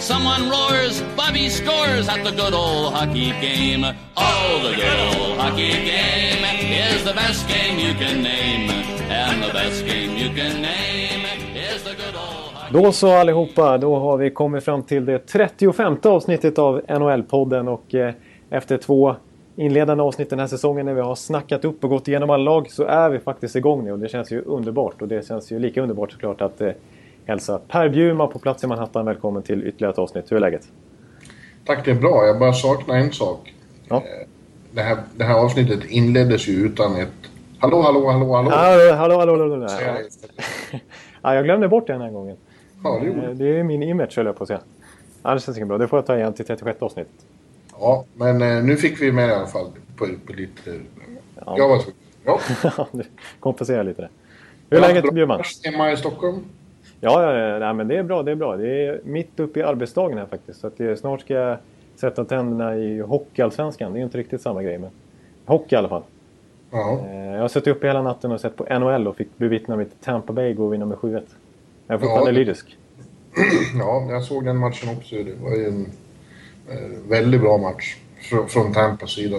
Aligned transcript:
Someone 0.00 0.48
roars, 0.48 1.02
Bobby 1.14 1.50
scores 1.50 2.08
at 2.08 2.24
the 2.24 2.30
good 2.30 2.54
old 2.54 2.94
hockey 2.94 3.32
game. 3.40 3.84
Oh, 4.16 4.60
the 4.62 4.74
good 4.74 5.00
old 5.20 5.38
hockey 5.38 5.72
game 5.72 6.42
is 6.72 7.04
the 7.04 7.12
best 7.12 7.46
game 7.48 7.78
you 7.78 7.92
can 7.94 8.22
name. 8.22 8.70
And 9.10 9.42
the 9.42 9.52
best 9.52 9.84
game 9.84 10.16
you 10.16 10.28
can 10.28 10.62
name 10.62 11.26
is 11.54 11.82
the 11.82 11.90
good 11.90 12.14
old 12.14 12.54
hockey 12.54 12.82
Då 12.82 12.92
så 12.92 13.10
allihopa, 13.12 13.78
då 13.78 13.96
har 13.96 14.16
vi 14.16 14.30
kommit 14.30 14.64
fram 14.64 14.82
till 14.82 15.04
det 15.04 15.18
35 15.18 15.96
avsnittet 16.02 16.58
av 16.58 16.80
NHL-podden 16.88 17.68
och 17.68 17.94
eh, 17.94 18.14
efter 18.50 18.76
två 18.76 19.16
inledande 19.56 20.02
avsnitt 20.02 20.30
den 20.30 20.38
här 20.38 20.46
säsongen 20.46 20.86
när 20.86 20.94
vi 20.94 21.00
har 21.00 21.14
snackat 21.14 21.64
upp 21.64 21.84
och 21.84 21.90
gått 21.90 22.08
igenom 22.08 22.30
alla 22.30 22.44
lag 22.44 22.70
så 22.70 22.84
är 22.84 23.10
vi 23.10 23.18
faktiskt 23.18 23.56
igång 23.56 23.84
nu 23.84 23.92
och 23.92 23.98
det 23.98 24.08
känns 24.08 24.30
ju 24.30 24.42
underbart 24.42 25.02
och 25.02 25.08
det 25.08 25.26
känns 25.26 25.52
ju 25.52 25.58
lika 25.58 25.82
underbart 25.82 26.12
såklart 26.12 26.40
att 26.40 26.60
eh, 26.60 26.70
hälsa 27.30 27.60
Per 27.68 27.88
Bjurman 27.88 28.28
på 28.28 28.38
plats 28.38 28.64
i 28.64 28.66
Manhattan 28.66 29.06
välkommen 29.06 29.42
till 29.42 29.66
ytterligare 29.66 29.92
ett 29.92 29.98
avsnitt. 29.98 30.32
Hur 30.32 30.36
är 30.36 30.40
läget? 30.40 30.68
Tack, 31.64 31.84
det 31.84 31.90
är 31.90 31.94
bra. 31.94 32.26
Jag 32.26 32.38
bara 32.38 32.52
saknar 32.52 32.96
en 32.96 33.12
sak. 33.12 33.54
Ja. 33.88 33.96
Eh, 33.96 34.02
Det 34.72 34.82
här, 34.82 34.98
det 35.16 35.24
här 35.24 35.34
avsnittet 35.34 35.84
inleddes 35.84 36.48
ju 36.48 36.52
utan 36.52 36.96
ett 36.96 37.08
Hallå, 37.58 37.82
hallå, 37.82 38.10
hallå, 38.10 38.34
hallå. 38.34 38.50
Hallå, 38.50 38.94
hallå, 38.94 39.18
hallå, 39.18 39.50
hallå. 39.50 39.66
jag 39.80 40.80
Ja. 41.22 41.34
jag 41.34 41.44
glömde 41.44 41.68
bort 41.68 41.86
det 41.86 41.92
den 41.92 42.02
här 42.02 42.10
gången. 42.10 42.36
Ja, 42.84 43.00
det 43.02 43.06
Eh. 43.08 43.30
Det 43.30 43.58
är 43.58 43.62
min 43.64 43.82
image 43.82 44.16
höll 44.16 44.26
jag 44.26 44.36
på 44.36 44.44
att 44.44 44.48
säga. 44.48 44.60
Ja, 45.22 45.34
det 45.34 45.40
känns 45.40 45.56
inte 45.58 45.66
bra. 45.66 45.78
Det 45.78 45.88
får 45.88 45.96
jag 45.98 46.06
ta 46.06 46.16
igen 46.16 46.32
till 46.32 46.44
36 46.46 46.82
avsnittet. 46.82 47.12
Ja, 47.80 48.04
men 48.14 48.42
eh, 48.42 48.62
nu 48.64 48.76
fick 48.76 49.02
vi 49.02 49.12
med 49.12 49.28
i 49.28 49.32
alla 49.32 49.46
fall 49.46 49.66
på, 49.96 50.06
på 50.26 50.32
lite... 50.32 50.70
Ja. 51.46 51.54
Jag 51.58 51.68
var 51.68 51.78
tvungen. 51.78 51.96
Ja. 52.76 52.86
du 52.92 53.02
kompenserar 53.40 53.84
lite 53.84 54.02
där. 54.02 54.10
Hur 54.70 54.78
är 54.78 54.88
läget 54.94 55.14
Bjurman? 55.14 55.38
Match 55.38 55.52
Hemma 55.64 55.92
i 55.92 55.96
Stockholm. 55.96 56.44
Ja, 57.00 57.34
ja, 57.36 57.58
ja 57.58 57.72
men 57.72 57.88
det 57.88 57.96
är 57.96 58.02
bra. 58.02 58.22
Det 58.22 58.30
är 58.30 58.34
bra. 58.34 58.56
Det 58.56 58.86
är 58.86 59.00
mitt 59.04 59.40
uppe 59.40 59.60
i 59.60 59.62
arbetsdagen 59.62 60.18
här 60.18 60.26
faktiskt. 60.26 60.60
Så 60.60 60.66
att 60.66 60.78
det, 60.78 60.96
snart 60.96 61.20
ska 61.20 61.34
jag 61.34 61.58
sätta 61.96 62.24
tänderna 62.24 62.76
i 62.76 63.00
Hockeyallsvenskan. 63.00 63.92
Det 63.92 63.96
är 63.96 64.00
ju 64.00 64.04
inte 64.04 64.18
riktigt 64.18 64.40
samma 64.42 64.62
grej, 64.62 64.78
men 64.78 64.90
hockey 65.44 65.74
i 65.74 65.78
alla 65.78 65.88
fall. 65.88 66.02
Ja. 66.70 67.06
Eh, 67.08 67.16
Jag 67.34 67.40
har 67.40 67.48
suttit 67.48 67.76
uppe 67.76 67.86
hela 67.86 68.02
natten 68.02 68.32
och 68.32 68.40
sett 68.40 68.56
på 68.56 68.78
NHL 68.78 69.08
och 69.08 69.16
fick 69.16 69.28
bevittna 69.36 69.76
mitt 69.76 70.00
Tampa 70.00 70.32
Bay 70.32 70.54
gå 70.54 70.64
och 70.66 70.72
vinna 70.72 70.86
med 70.86 70.98
7-1. 70.98 71.22
Jag 71.86 71.94
är 71.94 71.98
fortfarande 71.98 72.30
Ja. 72.30 72.34
lyrisk. 72.38 72.76
ja, 73.78 74.06
jag 74.10 74.22
såg 74.24 74.44
den 74.44 74.56
matchen 74.56 74.96
också. 74.98 75.16
Det 75.16 75.34
var 75.42 75.56
ju 75.56 75.66
en 75.66 75.86
eh, 76.70 76.76
väldigt 77.08 77.40
bra 77.40 77.58
match 77.58 77.96
från, 78.30 78.48
från 78.48 78.72
Tampas 78.72 79.10
sida. 79.10 79.36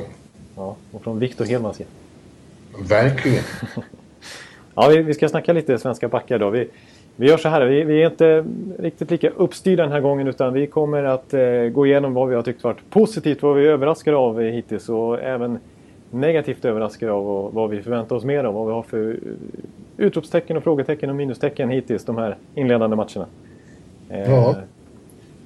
Ja, 0.55 0.75
och 0.91 1.01
från 1.03 1.19
Victor 1.19 1.45
Hedmans 1.45 1.77
sida. 1.77 1.89
Verkligen. 2.89 3.43
Ja, 4.75 4.87
vi, 4.89 5.01
vi 5.01 5.13
ska 5.13 5.29
snacka 5.29 5.53
lite 5.53 5.77
svenska 5.79 6.07
backar 6.07 6.39
då. 6.39 6.49
Vi, 6.49 6.67
vi 7.21 7.27
gör 7.27 7.37
så 7.37 7.49
här, 7.49 7.65
vi, 7.65 7.83
vi 7.83 8.03
är 8.03 8.09
inte 8.09 8.45
riktigt 8.79 9.11
lika 9.11 9.29
uppstyrda 9.29 9.83
den 9.83 9.91
här 9.91 10.01
gången 10.01 10.27
utan 10.27 10.53
vi 10.53 10.67
kommer 10.67 11.03
att 11.03 11.33
eh, 11.33 11.63
gå 11.73 11.85
igenom 11.85 12.13
vad 12.13 12.29
vi 12.29 12.35
har 12.35 12.41
tyckt 12.41 12.63
varit 12.63 12.89
positivt, 12.89 13.41
vad 13.41 13.55
vi 13.55 13.67
är 13.67 13.71
överraskade 13.71 14.17
av 14.17 14.41
hittills 14.41 14.89
och 14.89 15.21
även 15.21 15.59
negativt 16.11 16.65
överraskade 16.65 17.11
av 17.11 17.29
och 17.29 17.53
vad 17.53 17.69
vi 17.69 17.81
förväntar 17.81 18.15
oss 18.15 18.23
mer 18.23 18.43
av. 18.43 18.53
Vad 18.53 18.67
vi 18.67 18.73
har 18.73 18.83
för 18.83 19.19
utropstecken 19.97 20.57
och 20.57 20.63
frågetecken 20.63 21.09
och 21.09 21.15
minustecken 21.15 21.69
hittills 21.69 22.05
de 22.05 22.17
här 22.17 22.37
inledande 22.55 22.95
matcherna. 22.95 23.25
Eh, 24.09 24.31
Ja. 24.31 24.55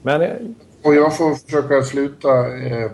Men 0.01 0.21
eh, 0.21 0.29
Och 0.83 0.95
jag 0.95 1.17
får 1.17 1.35
försöka 1.35 1.81
sluta... 1.81 2.30
Eh, 2.58 2.91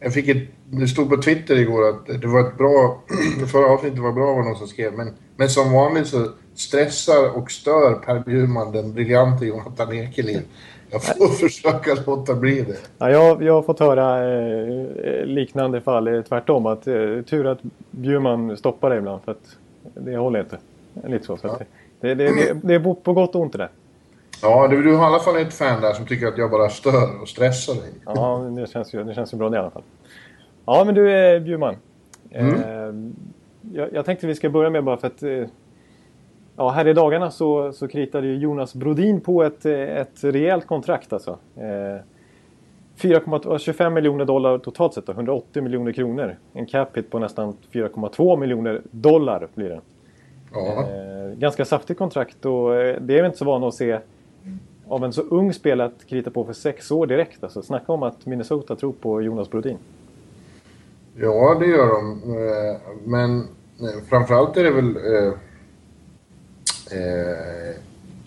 jag 0.00 0.14
fick 0.14 0.28
ett, 0.28 0.48
det 0.70 0.86
stod 0.86 1.10
på 1.10 1.16
Twitter 1.16 1.58
igår 1.58 1.88
att 1.88 2.20
det 2.20 2.26
var 2.26 2.40
ett 2.40 2.58
bra... 2.58 3.02
Det 3.40 3.46
förra 3.52 3.66
avsnittet 3.66 3.98
var 3.98 4.12
bra 4.12 4.34
var 4.34 4.42
någon 4.42 4.56
som 4.56 4.66
skrev. 4.66 4.92
Men, 4.92 5.10
men 5.36 5.48
som 5.48 5.72
vanligt 5.72 6.06
så 6.06 6.28
stressar 6.54 7.36
och 7.36 7.50
stör 7.50 7.94
Per 7.94 8.18
Bjurman 8.18 8.72
den 8.72 8.92
briljante 8.92 9.46
Jonathan 9.46 9.92
Ekelind. 9.92 10.42
Jag 10.90 11.02
får 11.02 11.28
försöka 11.28 11.94
låta 12.06 12.34
bli 12.34 12.60
det. 12.62 12.76
Ja, 12.98 13.10
jag, 13.10 13.42
jag 13.42 13.54
har 13.54 13.62
fått 13.62 13.80
höra 13.80 14.34
eh, 14.34 15.24
liknande 15.24 15.80
fall, 15.80 16.08
eh, 16.08 16.22
tvärtom. 16.22 16.66
Att, 16.66 16.86
eh, 16.86 16.94
tur 17.26 17.46
att 17.46 17.58
Bjurman 17.90 18.56
stoppar 18.56 18.90
dig 18.90 18.98
ibland 18.98 19.22
för 19.24 19.32
att 19.32 19.56
det 19.94 20.16
håller 20.16 20.40
inte. 20.40 20.58
Lite 21.06 21.26
så. 21.26 21.36
så 21.36 21.48
att 21.48 21.58
det, 22.00 22.14
det, 22.14 22.14
det, 22.14 22.56
det 22.62 22.74
är 22.74 22.80
på 22.80 22.94
på 22.94 23.12
gott 23.12 23.34
och 23.34 23.40
ont 23.40 23.52
det 23.52 23.58
där. 23.58 23.70
Ja, 24.42 24.68
du, 24.68 24.82
du 24.82 24.94
har 24.94 25.04
i 25.04 25.06
alla 25.06 25.18
fall 25.18 25.36
ett 25.36 25.54
fan 25.54 25.80
där 25.82 25.92
som 25.92 26.06
tycker 26.06 26.26
att 26.26 26.38
jag 26.38 26.50
bara 26.50 26.68
stör 26.68 27.22
och 27.22 27.28
stressar 27.28 27.74
dig. 27.74 27.92
Ja, 28.06 28.50
det 28.56 28.70
känns 28.70 28.94
ju, 28.94 29.04
det 29.04 29.14
känns 29.14 29.34
ju 29.34 29.38
bra 29.38 29.48
det 29.50 29.56
i 29.56 29.60
alla 29.60 29.70
fall. 29.70 29.82
Ja, 30.66 30.84
men 30.84 30.94
du 30.94 31.10
eh, 31.10 31.40
Bjurman. 31.40 31.76
Mm. 32.30 32.54
Eh, 32.54 33.10
jag, 33.72 33.92
jag 33.92 34.04
tänkte 34.04 34.26
vi 34.26 34.34
ska 34.34 34.50
börja 34.50 34.70
med 34.70 34.84
bara 34.84 34.96
för 34.96 35.06
att 35.06 35.22
eh, 35.22 35.44
Ja, 36.56 36.70
här 36.70 36.88
i 36.88 36.92
dagarna 36.92 37.30
så, 37.30 37.72
så 37.72 37.88
kritade 37.88 38.26
Jonas 38.26 38.74
Brodin 38.74 39.20
på 39.20 39.42
ett, 39.42 39.66
eh, 39.66 39.72
ett 39.80 40.24
rejält 40.24 40.66
kontrakt 40.66 41.12
alltså. 41.12 41.38
Eh, 41.56 42.00
4,25 42.96 43.90
miljoner 43.90 44.24
dollar 44.24 44.58
totalt 44.58 44.94
sett 44.94 45.06
då, 45.06 45.12
180 45.12 45.62
miljoner 45.62 45.92
kronor. 45.92 46.36
En 46.52 46.66
cap 46.66 46.96
hit 46.96 47.10
på 47.10 47.18
nästan 47.18 47.56
4,2 47.72 48.36
miljoner 48.36 48.80
dollar 48.90 49.48
blir 49.54 49.68
det. 49.68 49.80
Ja, 50.52 50.84
Eh, 50.88 51.38
ganska 51.38 51.64
saftigt 51.64 51.98
kontrakt 51.98 52.44
och 52.44 52.74
eh, 52.76 53.00
det 53.00 53.18
är 53.18 53.22
vi 53.22 53.26
inte 53.26 53.38
så 53.38 53.44
vana 53.44 53.68
att 53.68 53.74
se 53.74 53.98
av 54.88 55.04
en 55.04 55.12
så 55.12 55.22
ung 55.22 55.52
spelare 55.52 55.86
att 55.88 56.06
krita 56.06 56.30
på 56.30 56.44
för 56.44 56.52
sex 56.52 56.90
år 56.90 57.06
direkt. 57.06 57.44
Alltså, 57.44 57.62
snacka 57.62 57.92
om 57.92 58.02
att 58.02 58.26
Minnesota 58.26 58.76
tror 58.76 58.92
på 58.92 59.22
Jonas 59.22 59.50
Brodin. 59.50 59.78
ja 61.16 61.56
det 61.60 61.66
gör 61.66 61.86
de. 61.86 62.20
Eh, 62.22 62.80
Men 63.04 63.38
eh, 63.40 64.04
framförallt 64.08 64.56
är 64.56 64.64
det 64.64 64.70
väl 64.70 64.96
eh, 66.90 67.76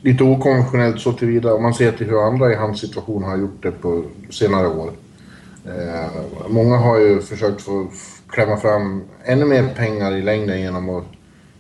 lite 0.01 0.23
okonventionellt 0.23 1.00
så 1.00 1.13
tillvida 1.13 1.53
om 1.53 1.63
man 1.63 1.73
ser 1.73 1.91
till 1.91 2.07
hur 2.07 2.28
andra 2.28 2.51
i 2.51 2.56
hans 2.56 2.79
situation 2.79 3.23
har 3.23 3.38
gjort 3.38 3.63
det 3.63 3.72
på 3.72 4.03
senare 4.29 4.68
år. 4.68 4.91
Eh, 5.66 6.09
många 6.50 6.78
har 6.78 7.00
ju 7.00 7.22
försökt 7.22 7.62
få 7.62 7.88
klämma 8.29 8.57
fram 8.57 9.03
ännu 9.25 9.45
mer 9.45 9.73
pengar 9.75 10.12
i 10.16 10.22
längden 10.22 10.62
genom 10.62 10.90
att, 10.90 11.06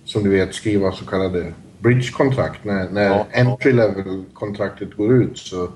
som 0.05 0.23
du 0.23 0.29
vet, 0.29 0.53
skriva 0.55 0.91
så 0.91 1.05
kallade 1.05 1.53
bridge-kontrakt. 1.79 2.63
När, 2.63 2.89
när 2.89 3.03
Ja. 3.05 3.27
entry 3.31 3.71
level-kontraktet 3.71 4.97
går 4.97 5.13
ut 5.13 5.37
så, 5.37 5.67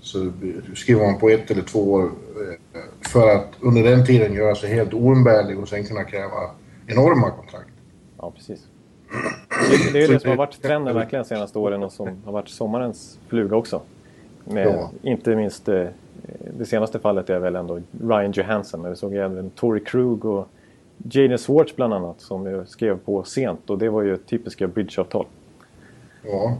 så 0.00 0.32
skriver 0.74 1.06
man 1.06 1.18
på 1.18 1.28
ett 1.30 1.50
eller 1.50 1.62
två 1.62 1.92
år 1.92 2.04
eh, 2.04 3.10
för 3.10 3.36
att 3.36 3.48
under 3.60 3.82
den 3.82 4.06
tiden 4.06 4.32
göra 4.32 4.54
sig 4.54 4.74
helt 4.74 4.94
oumbärlig 4.94 5.58
och 5.58 5.68
sen 5.68 5.84
kunna 5.84 6.04
kräva 6.04 6.50
enorma 6.86 7.30
kontrakt. 7.30 7.70
Ja, 8.18 8.32
precis. 8.36 8.60
Det, 9.70 9.92
det 9.92 9.98
är 9.98 10.02
ju 10.08 10.14
det 10.14 10.20
som 10.20 10.30
har 10.30 10.36
varit 10.36 10.62
trenden 10.62 10.94
verkligen 10.94 11.22
de 11.22 11.28
senaste 11.28 11.58
åren 11.58 11.82
och 11.82 11.92
som 11.92 12.08
har 12.24 12.32
varit 12.32 12.48
sommarens 12.48 13.18
fluga 13.28 13.56
också. 13.56 13.80
Med, 14.44 14.66
Ja. 14.66 14.90
Inte 15.02 15.36
minst 15.36 15.68
eh, 15.68 15.86
det 16.58 16.64
senaste 16.64 16.98
fallet 16.98 17.30
är 17.30 17.38
väl 17.38 17.56
ändå 17.56 17.80
Ryan 18.02 18.32
Johansson. 18.32 18.80
Men 18.82 18.90
vi 18.90 18.96
såg 18.96 19.14
även 19.14 19.50
Tory 19.50 19.84
Krug 19.84 20.24
och 20.24 20.48
Jaden 21.10 21.38
Swartz 21.38 21.76
bland 21.76 21.94
annat 21.94 22.20
som 22.20 22.64
skrev 22.66 22.98
på 22.98 23.24
sent 23.24 23.70
och 23.70 23.78
det 23.78 23.88
var 23.88 24.02
ju 24.02 24.16
typiska 24.16 24.66
bridgeavtal. 24.66 25.26
Ja. 26.24 26.56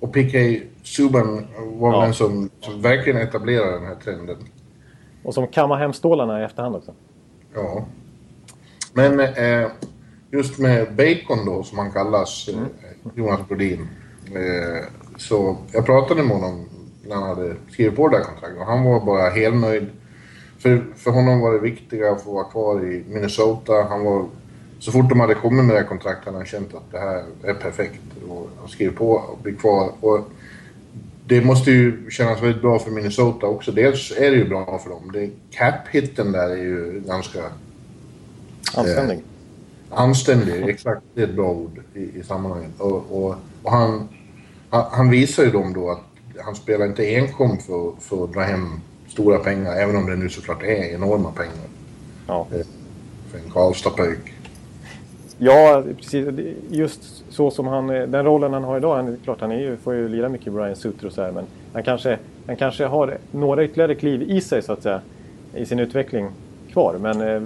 Och 0.00 0.12
PK 0.12 0.38
Subban 0.82 1.46
var 1.72 1.92
Ja. 1.92 2.02
den 2.02 2.14
som, 2.14 2.50
som 2.60 2.82
verkligen 2.82 3.20
etablerade 3.22 3.72
den 3.72 3.86
här 3.86 3.94
trenden. 3.94 4.36
Och 5.22 5.34
som 5.34 5.46
kammar 5.46 5.76
hem 5.76 5.92
stålarna 5.92 6.40
i 6.40 6.44
efterhand 6.44 6.76
också. 6.76 6.92
Ja. 7.54 7.84
Men 8.92 9.20
eh, 9.20 9.68
just 10.30 10.58
med 10.58 10.94
Bacon 10.94 11.46
då, 11.46 11.62
som 11.62 11.78
han 11.78 11.92
kallas, 11.92 12.48
eh, 12.48 12.62
Jonas 13.14 13.48
Brodin. 13.48 13.88
Eh, 14.34 14.84
så 15.16 15.56
jag 15.72 15.86
pratade 15.86 16.22
med 16.22 16.36
honom 16.36 16.68
när 17.06 17.16
han 17.16 17.28
hade 17.28 17.54
skrivit 17.70 17.96
på 17.96 18.08
det 18.08 18.16
här 18.16 18.24
kontraktet 18.24 18.60
och 18.60 18.66
han 18.66 18.84
var 18.84 19.06
bara 19.06 19.30
helnöjd. 19.30 19.86
För, 20.58 20.84
för 20.96 21.10
honom 21.10 21.40
var 21.40 21.52
det 21.52 21.58
viktiga 21.58 22.10
att 22.10 22.22
få 22.22 22.32
vara 22.32 22.44
kvar 22.44 22.84
i 22.84 23.04
Minnesota. 23.08 23.72
Han 23.88 24.04
var, 24.04 24.26
så 24.78 24.92
fort 24.92 25.08
de 25.08 25.20
hade 25.20 25.34
kommit 25.34 25.64
med 25.64 25.74
det 25.74 25.80
här 25.80 25.88
kontraktet 25.88 26.24
hade 26.24 26.36
han 26.36 26.46
känt 26.46 26.74
att 26.74 26.92
det 26.92 26.98
här 26.98 27.24
är 27.42 27.54
perfekt. 27.54 28.00
Och 28.28 28.70
skrev 28.70 28.96
på 28.96 29.10
och 29.10 29.38
blev 29.42 29.58
kvar. 29.58 29.92
Och 30.00 30.28
det 31.26 31.44
måste 31.44 31.70
ju 31.70 32.10
kännas 32.10 32.42
väldigt 32.42 32.62
bra 32.62 32.78
för 32.78 32.90
Minnesota 32.90 33.46
också. 33.46 33.72
Dels 33.72 34.12
är 34.16 34.30
det 34.30 34.36
ju 34.36 34.48
bra 34.48 34.78
för 34.78 34.90
dem. 34.90 35.10
Det, 35.12 35.30
cap-hitten 35.50 36.32
där 36.32 36.48
är 36.50 36.56
ju 36.56 37.02
ganska 37.06 37.40
Anständig. 38.74 39.22
Anständig. 39.90 40.68
Exakt, 40.68 41.02
det 41.14 41.22
är 41.22 41.26
ett 41.26 41.34
bra 41.34 41.50
ord 41.50 41.80
i, 41.94 42.18
i 42.18 42.22
sammanhanget. 42.22 42.70
Och, 42.78 43.04
och, 43.10 43.34
och 43.62 43.72
han, 43.72 44.08
han, 44.70 45.10
visar 45.10 45.44
ju 45.44 45.50
dem 45.50 45.72
då 45.72 45.90
att 45.90 46.02
han 46.44 46.54
spelar 46.54 46.86
inte 46.86 47.14
enkom 47.14 47.58
för, 47.58 47.92
för 48.00 48.24
att 48.24 48.32
dra 48.32 48.40
hem 48.40 48.80
stora 49.08 49.38
pengar, 49.38 49.76
även 49.76 49.96
om 49.96 50.06
det 50.06 50.16
nu 50.16 50.28
såklart 50.28 50.62
är 50.62 50.94
enorma 50.94 51.32
pengar 51.32 51.68
Ja. 52.26 52.46
för 53.30 53.38
en 53.38 53.50
Karlstad-pojk. 53.52 54.32
Ja, 55.38 55.82
precis. 55.96 56.28
Just 56.70 57.24
så 57.30 57.50
som 57.50 57.66
han, 57.66 57.86
den 57.86 58.24
rollen 58.24 58.52
han 58.52 58.64
har 58.64 58.76
idag. 58.76 58.96
Han, 58.96 59.16
klart, 59.24 59.40
han 59.40 59.52
är 59.52 59.58
ju, 59.58 59.76
får 59.76 59.94
ju 59.94 60.08
lira 60.08 60.28
mycket 60.28 60.52
Brian 60.52 60.76
Suter 60.76 61.06
och 61.06 61.12
så 61.12 61.22
här, 61.22 61.32
men 61.32 61.44
han 61.72 61.82
kanske, 61.82 62.18
han 62.46 62.56
kanske 62.56 62.84
har 62.84 63.18
några 63.30 63.64
ytterligare 63.64 63.94
kliv 63.94 64.22
i 64.22 64.40
sig 64.40 64.62
så 64.62 64.72
att 64.72 64.82
säga. 64.82 65.00
I 65.54 65.66
sin 65.66 65.78
utveckling 65.78 66.28
kvar. 66.72 66.98
Men, 67.00 67.20
eh, 67.20 67.42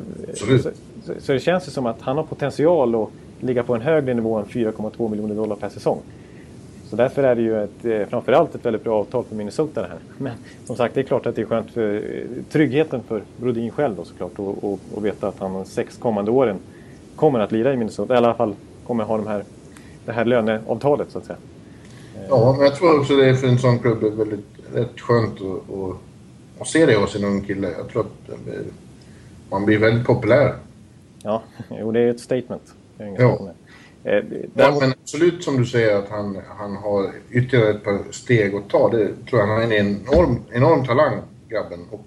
så, 1.04 1.12
så, 1.19 1.32
det 1.32 1.40
känns 1.40 1.69
ju 1.69 1.70
som 1.70 1.87
att 1.87 2.00
han 2.00 2.16
har 2.16 2.25
potential 2.25 2.94
att 2.94 3.08
ligga 3.40 3.62
på 3.62 3.75
en 3.75 3.81
högre 3.81 4.14
nivå 4.14 4.38
än 4.38 4.44
4,2 4.44 5.10
miljoner 5.10 5.34
dollar 5.34 5.56
per 5.56 5.69
säsong. 5.69 5.99
Så 6.93 6.96
därför 6.96 7.22
är 7.22 7.34
det 7.34 7.43
ju 7.43 7.64
ett, 7.64 7.84
eh, 7.84 8.06
framförallt 8.08 8.54
ett 8.54 8.64
väldigt 8.64 8.84
bra 8.84 9.00
avtal 9.00 9.25
för 9.25 9.34
Minnesota 9.34 9.82
det 9.82 9.88
här. 9.88 9.99
Men 10.19 10.32
som 10.66 10.76
sagt, 10.76 10.94
det 10.94 11.00
är 11.00 11.04
klart 11.04 11.26
att 11.26 11.37
det 11.37 11.43
är 11.43 11.46
skönt 11.46 11.70
för 11.70 11.94
eh, 11.94 12.43
tryggheten 12.50 13.02
för 13.08 13.22
Brodin 13.37 13.70
själv 13.70 13.96
då 13.96 14.04
såklart. 14.04 14.38
Och, 14.38 14.64
och, 14.64 14.81
och 14.94 15.04
veta 15.04 15.28
att 15.28 15.38
han 15.38 15.52
de 15.52 15.64
sex 15.64 15.96
kommande 15.96 16.31
åren 16.31 16.56
kommer 17.16 17.40
att 17.40 17.52
lira 17.52 17.72
i 17.72 17.76
Minnesota. 17.76 18.16
Eller 18.16 18.28
i 18.28 18.31
alla 18.31 18.37
fall 18.37 18.55
kommer 18.87 19.05
ha 19.05 19.16
de 19.16 19.26
här, 19.26 19.44
det 20.05 20.12
här 20.12 20.25
löneavtalet 20.25 21.10
så 21.10 21.19
att 21.19 21.25
säga. 21.25 21.38
Ja, 22.28 22.55
men 22.58 22.66
jag 22.66 22.76
tror 22.76 23.00
också 23.00 23.16
det 23.16 23.28
är 23.28 23.34
för 23.34 23.48
en 23.48 23.58
sån 23.58 23.78
klubb 23.78 24.02
är 24.05 24.10
väldigt 24.10 24.46
rätt 24.75 25.00
skönt 25.00 25.34
att, 25.40 25.75
att, 25.75 25.96
att 26.58 26.69
se 26.69 26.87
det 26.87 26.96
hos 26.96 27.16
en 27.16 27.25
ung 27.25 27.40
kille. 27.44 27.70
Jag 27.78 27.88
tror 27.88 28.02
att 28.02 28.28
eh, 28.28 28.60
man 29.50 29.66
blir 29.66 29.78
väldigt 29.78 30.06
populär. 30.06 30.55
Ja, 31.22 31.42
jo, 31.80 31.92
det 31.92 32.00
är 32.00 32.10
ett 32.10 32.20
statement. 32.20 32.74
Det 32.96 33.04
är 33.04 33.16
ja. 33.19 33.52
Eh, 34.04 34.24
ja, 34.54 34.76
men 34.80 34.90
absolut 35.02 35.44
som 35.44 35.56
du 35.56 35.66
säger 35.66 35.96
att 35.96 36.08
han, 36.08 36.38
han 36.58 36.76
har 36.76 37.10
ytterligare 37.30 37.70
ett 37.70 37.84
par 37.84 37.98
steg 38.10 38.54
att 38.54 38.69
ta. 38.69 38.88
Det 38.90 39.08
tror 39.30 39.40
jag. 39.40 39.46
Han 39.46 39.72
är 39.72 39.78
en 39.78 40.00
enorm, 40.02 40.38
enorm 40.52 40.86
talang, 40.86 41.20
grabben. 41.48 41.80
Och 41.90 42.04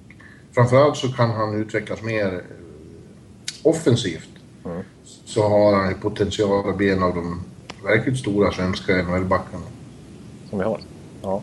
framförallt 0.52 0.98
så 0.98 1.08
kan 1.08 1.30
han 1.30 1.62
utvecklas 1.62 2.02
mer 2.02 2.26
eh, 2.26 2.40
offensivt. 3.64 4.30
Mm. 4.66 4.84
Så 5.26 5.48
har 5.48 5.76
han 5.76 5.90
ju 5.90 5.96
potential 5.96 6.70
att 6.70 6.78
bli 6.78 6.92
en 6.92 7.04
av 7.04 7.16
de 7.16 7.42
verkligt 7.84 8.18
stora 8.18 8.52
svenska 8.52 8.94
NHL-backarna. 8.94 9.66
Som 10.50 10.60
vi 10.60 10.66
har. 10.66 10.80
Ja. 11.22 11.42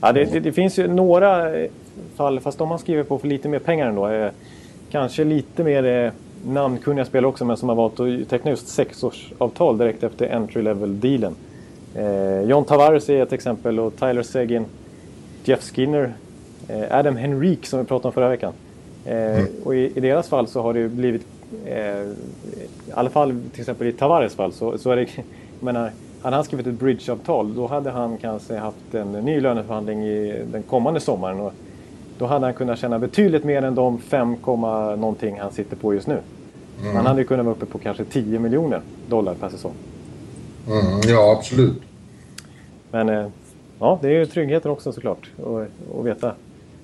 ja 0.00 0.12
det, 0.12 0.24
det, 0.24 0.40
det, 0.40 0.52
finns 0.52 0.78
ju 0.78 0.88
några 0.88 1.58
eh, 1.58 1.70
fall, 2.16 2.40
fast 2.40 2.58
de 2.58 2.70
har 2.70 2.78
skrivit 2.78 3.08
på 3.08 3.18
för 3.18 3.28
lite 3.28 3.48
mer 3.48 3.58
pengar 3.58 3.88
ändå. 3.88 4.30
Kanske 4.90 5.24
lite 5.24 5.64
mer 5.64 6.12
namnkunniga 6.46 7.04
spelare 7.04 7.28
också 7.28 7.44
men 7.44 7.56
som 7.56 7.68
har 7.68 7.76
valt 7.76 8.00
att 8.00 8.28
teckna 8.28 8.50
just 8.50 8.68
sexårsavtal 8.68 9.78
direkt 9.78 10.02
efter 10.02 10.34
entry 10.34 10.62
level-dealen. 10.62 11.34
Eh, 11.94 12.42
John 12.42 12.64
Tavares 12.64 13.08
är 13.08 13.22
ett 13.22 13.32
exempel 13.32 13.80
och 13.80 13.96
Tyler 13.96 14.22
Seguin, 14.22 14.64
Jeff 15.44 15.62
Skinner, 15.62 16.12
eh, 16.68 16.98
Adam 16.98 17.16
Henrik 17.16 17.66
som 17.66 17.78
vi 17.78 17.84
pratade 17.84 18.08
om 18.08 18.12
förra 18.12 18.28
veckan. 18.28 18.52
Eh, 19.04 19.38
mm. 19.38 19.46
Och 19.64 19.74
i, 19.74 19.92
i, 19.94 20.00
deras 20.00 20.28
fall 20.28 20.46
så 20.46 20.62
har 20.62 20.74
det 20.74 20.88
blivit, 20.88 21.26
eh, 21.66 21.76
i 21.76 22.92
alla 22.94 23.10
fall 23.10 23.40
till 23.52 23.60
exempel 23.60 23.86
i 23.86 23.92
Tavares 23.92 24.34
fall 24.34 24.52
så, 24.52 24.78
så 24.78 24.90
är 24.90 24.96
det, 24.96 25.02
jag 25.16 25.24
menar, 25.60 25.90
hade 26.22 26.36
han 26.36 26.44
skrivit 26.44 26.66
ett 26.66 26.74
bridgeavtal 26.74 27.54
då 27.54 27.66
hade 27.66 27.90
han 27.90 28.18
kanske 28.18 28.56
haft 28.56 28.94
en 28.94 29.12
ny 29.12 29.40
löneförhandling 29.40 30.04
i 30.04 30.44
den 30.52 30.62
kommande 30.62 31.00
sommaren. 31.00 31.40
Och 31.40 31.52
då 32.22 32.28
hade 32.28 32.46
han 32.46 32.54
kunnat 32.54 32.78
tjäna 32.78 32.98
betydligt 32.98 33.44
mer 33.44 33.62
än 33.62 33.74
de 33.74 33.98
5, 33.98 34.36
någonting 34.46 35.40
han 35.40 35.52
sitter 35.52 35.76
på 35.76 35.94
just 35.94 36.06
nu. 36.06 36.20
Mm. 36.82 36.96
Han 36.96 37.06
hade 37.06 37.24
kunnat 37.24 37.46
vara 37.46 37.54
uppe 37.54 37.66
på 37.66 37.78
kanske 37.78 38.04
10 38.04 38.38
miljoner 38.38 38.80
dollar 39.08 39.34
per 39.34 39.48
säsong. 39.48 39.72
Mm, 40.66 41.00
ja, 41.04 41.36
absolut. 41.38 41.82
Men 42.90 43.08
eh, 43.08 43.26
ja, 43.78 43.98
det 44.02 44.08
är 44.08 44.12
ju 44.12 44.26
tryggheten 44.26 44.70
också 44.70 44.92
såklart. 44.92 45.30
Att 45.98 46.04
veta. 46.04 46.34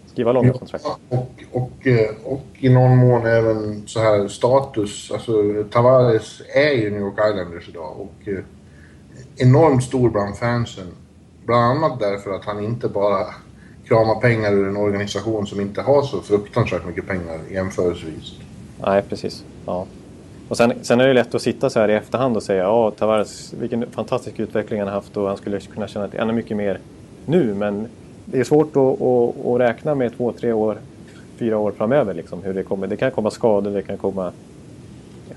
Skriva 0.06 0.32
långa 0.32 0.52
kontrakt. 0.52 0.84
och, 1.08 1.44
och, 1.52 1.86
eh, 1.86 2.10
och 2.24 2.46
i 2.58 2.68
någon 2.68 2.96
mån 2.96 3.26
även 3.26 3.82
så 3.86 4.00
här 4.00 4.28
status. 4.28 5.10
Alltså 5.12 5.32
Tavares 5.70 6.42
är 6.54 6.72
ju 6.72 6.90
New 6.90 7.00
York 7.00 7.18
Islanders 7.30 7.68
idag 7.68 7.96
och 8.00 8.28
eh, 8.28 8.38
enormt 9.36 9.84
stor 9.84 10.10
bland 10.10 10.36
fansen. 10.36 10.86
Bland 11.44 11.64
annat 11.64 12.00
därför 12.00 12.30
att 12.30 12.44
han 12.44 12.64
inte 12.64 12.88
bara 12.88 13.26
krama 13.88 14.14
pengar 14.14 14.52
ur 14.52 14.68
en 14.68 14.76
organisation 14.76 15.46
som 15.46 15.60
inte 15.60 15.82
har 15.82 16.02
så 16.02 16.20
fruktansvärt 16.20 16.86
mycket 16.86 17.06
pengar 17.06 17.40
jämförelsevis. 17.50 18.32
Nej, 18.80 19.02
precis. 19.02 19.44
Ja. 19.66 19.86
Och 20.48 20.56
sen, 20.56 20.72
sen 20.82 21.00
är 21.00 21.06
det 21.06 21.12
lätt 21.12 21.34
att 21.34 21.42
sitta 21.42 21.70
så 21.70 21.80
här 21.80 21.88
i 21.88 21.94
efterhand 21.94 22.36
och 22.36 22.42
säga 22.42 22.62
ja, 22.62 22.90
Tavares, 22.90 23.52
vilken 23.60 23.90
fantastisk 23.90 24.38
utveckling 24.38 24.80
han 24.80 24.88
har 24.88 24.94
haft 24.94 25.16
och 25.16 25.28
han 25.28 25.36
skulle 25.36 25.60
kunna 25.60 25.88
tjäna 25.88 26.08
ännu 26.12 26.32
mycket 26.32 26.56
mer 26.56 26.80
nu. 27.26 27.54
Men 27.54 27.88
det 28.24 28.40
är 28.40 28.44
svårt 28.44 28.76
att, 28.76 29.02
att, 29.02 29.46
att 29.46 29.60
räkna 29.60 29.94
med 29.94 30.16
två, 30.16 30.32
tre 30.32 30.52
år, 30.52 30.78
fyra 31.38 31.58
år 31.58 31.72
framöver. 31.72 32.14
Liksom, 32.14 32.42
hur 32.42 32.54
det, 32.54 32.62
kommer. 32.62 32.86
det 32.86 32.96
kan 32.96 33.10
komma 33.10 33.30
skador, 33.30 33.70
det 33.70 33.82
kan 33.82 33.98
komma 33.98 34.32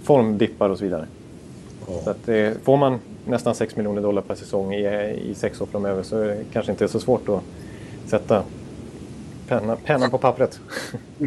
formdippar 0.03 0.69
och 0.69 0.77
så 0.77 0.83
vidare. 0.83 1.05
Så 2.03 2.09
att, 2.09 2.29
eh, 2.29 2.51
får 2.63 2.77
man 2.77 2.99
nästan 3.25 3.55
6 3.55 3.75
miljoner 3.75 4.01
dollar 4.01 4.21
per 4.21 4.35
säsong 4.35 4.73
i, 4.73 4.85
i 5.25 5.35
sex 5.35 5.61
år 5.61 5.65
framöver 5.65 6.03
så 6.03 6.17
är 6.17 6.27
det 6.27 6.37
kanske 6.53 6.71
inte 6.71 6.87
så 6.87 6.99
svårt 6.99 7.29
att 7.29 7.41
sätta 8.11 8.43
pennan, 9.47 9.77
pennan 9.85 10.11
på 10.11 10.17
pappret. 10.17 10.59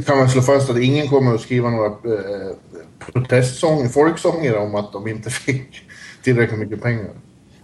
Kan 0.06 0.18
man 0.18 0.28
slå 0.28 0.42
fast 0.42 0.70
att 0.70 0.78
ingen 0.78 1.08
kommer 1.08 1.34
att 1.34 1.40
skriva 1.40 1.70
några 1.70 1.86
eh, 1.86 2.56
protestsånger, 2.98 3.88
folksånger 3.88 4.56
om 4.56 4.74
att 4.74 4.92
de 4.92 5.08
inte 5.08 5.30
fick 5.46 5.82
tillräckligt 6.22 6.60
mycket 6.60 6.82
pengar. 6.82 7.10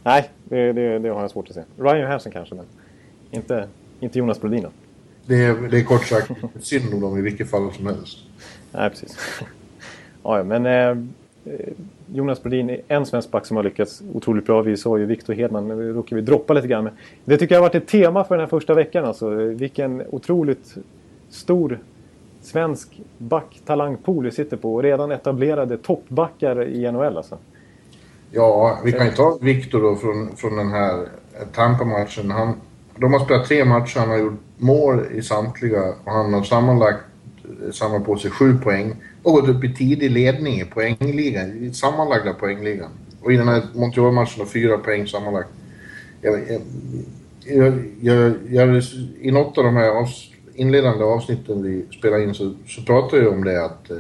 Nej, 0.03 0.31
det, 0.45 0.73
det, 0.73 0.99
det 0.99 1.09
har 1.09 1.21
jag 1.21 1.31
svårt 1.31 1.49
att 1.49 1.55
se. 1.55 1.63
Ryan 1.79 2.01
Johansson 2.01 2.33
kanske, 2.33 2.55
men 2.55 2.67
inte, 3.31 3.69
inte 4.01 4.19
Jonas 4.19 4.41
Brodin. 4.41 4.67
Det 5.27 5.45
är, 5.45 5.55
det 5.55 5.79
är 5.79 5.85
kort 5.85 6.07
sagt 6.07 6.31
synd 6.61 6.95
om 6.95 7.01
dem 7.01 7.19
i 7.19 7.21
vilket 7.21 7.51
fall 7.51 7.73
som 7.73 7.87
helst. 7.87 8.19
Nej, 8.73 8.91
precis. 8.91 9.17
ja, 10.23 10.43
men 10.43 10.67
Eh, 10.67 10.97
Eh, 11.45 11.73
Jonas 12.13 12.43
Brodin 12.43 12.71
är 12.71 12.81
en 12.89 13.07
svensk 13.07 13.31
back 13.31 13.47
som 13.47 13.57
har 13.57 13.65
lyckats 13.65 14.03
otroligt 14.15 14.47
bra. 14.47 14.63
Vi 14.63 14.77
sa 14.77 14.99
ju 14.99 15.07
Victor 15.07 15.35
Hedman, 15.35 15.67
men 15.67 15.79
nu 15.79 15.93
råkade 15.93 16.21
vi 16.21 16.27
droppa 16.27 16.53
lite 16.53 16.69
grann. 16.69 16.85
Men 16.85 16.93
det 17.25 17.37
tycker 17.37 17.55
jag 17.55 17.63
har 17.63 17.69
varit 17.69 17.75
ett 17.75 17.89
tema 17.89 18.25
för 18.25 18.35
den 18.35 18.41
här 18.41 18.51
första 18.51 18.75
veckan. 18.75 19.05
Alltså. 19.05 19.41
Eh, 19.41 19.47
vilken 19.47 20.03
otroligt 20.11 20.75
stor 21.31 21.79
svensk 22.43 23.01
backtalangpool 23.19 24.25
vi 24.25 24.31
sitter 24.31 24.57
på. 24.57 24.75
Och 24.75 24.83
redan 24.83 25.13
etablerade 25.13 25.79
toppbackar 25.79 26.69
i 26.69 26.93
NHL 26.93 27.17
alltså. 27.17 27.39
Ja, 28.31 28.79
vi 28.85 28.93
kan 28.93 29.07
ju 29.07 29.13
ta 29.13 29.39
Victor 29.41 29.83
då 29.83 29.97
från, 29.97 30.37
från 30.37 30.57
den 30.57 30.71
här 30.71 31.07
Tampa-matchen. 31.55 32.31
Han, 32.31 32.55
de 32.97 33.13
har 33.13 33.21
spelat 33.21 33.47
tre 33.47 33.65
matcher, 33.65 33.99
han 33.99 34.09
har 34.09 34.19
gjort 34.19 34.41
mål 34.57 35.01
i 35.13 35.23
samtliga 35.23 35.95
och 36.05 36.13
han 36.13 36.35
har 36.35 36.43
sammanlagt 36.43 37.05
eh, 37.45 37.71
samlat 37.73 38.05
på 38.05 38.17
sig 38.17 38.31
sju 38.31 38.59
poäng 38.59 38.97
och 39.23 39.33
gått 39.33 39.49
upp 39.49 39.65
i 39.65 39.75
tidig 39.75 40.11
ledning 40.11 40.61
i 40.61 40.65
poängligan, 40.65 41.65
i 41.65 41.73
sammanlagda 41.75 42.33
poängligan. 42.33 42.91
Och 43.23 43.33
i 43.33 43.37
den 43.37 43.49
här 43.49 43.63
Montreal-matchen 43.75 44.41
har 44.41 44.47
fyra 44.47 44.79
poäng 44.79 45.07
sammanlagt. 45.07 45.49
Jag, 46.21 46.41
jag, 47.45 47.83
jag, 48.01 48.35
jag, 48.49 48.83
I 49.21 49.31
något 49.31 49.59
av 49.59 49.65
de 49.65 49.77
här 49.77 49.89
avs, 49.89 50.31
inledande 50.55 51.05
avsnitten 51.05 51.63
vi 51.63 51.97
spelade 51.99 52.23
in 52.25 52.35
så, 52.35 52.55
så 52.67 52.83
pratade 52.83 53.23
jag 53.23 53.33
om 53.33 53.45
det 53.45 53.65
att 53.65 53.91
eh, 53.91 53.97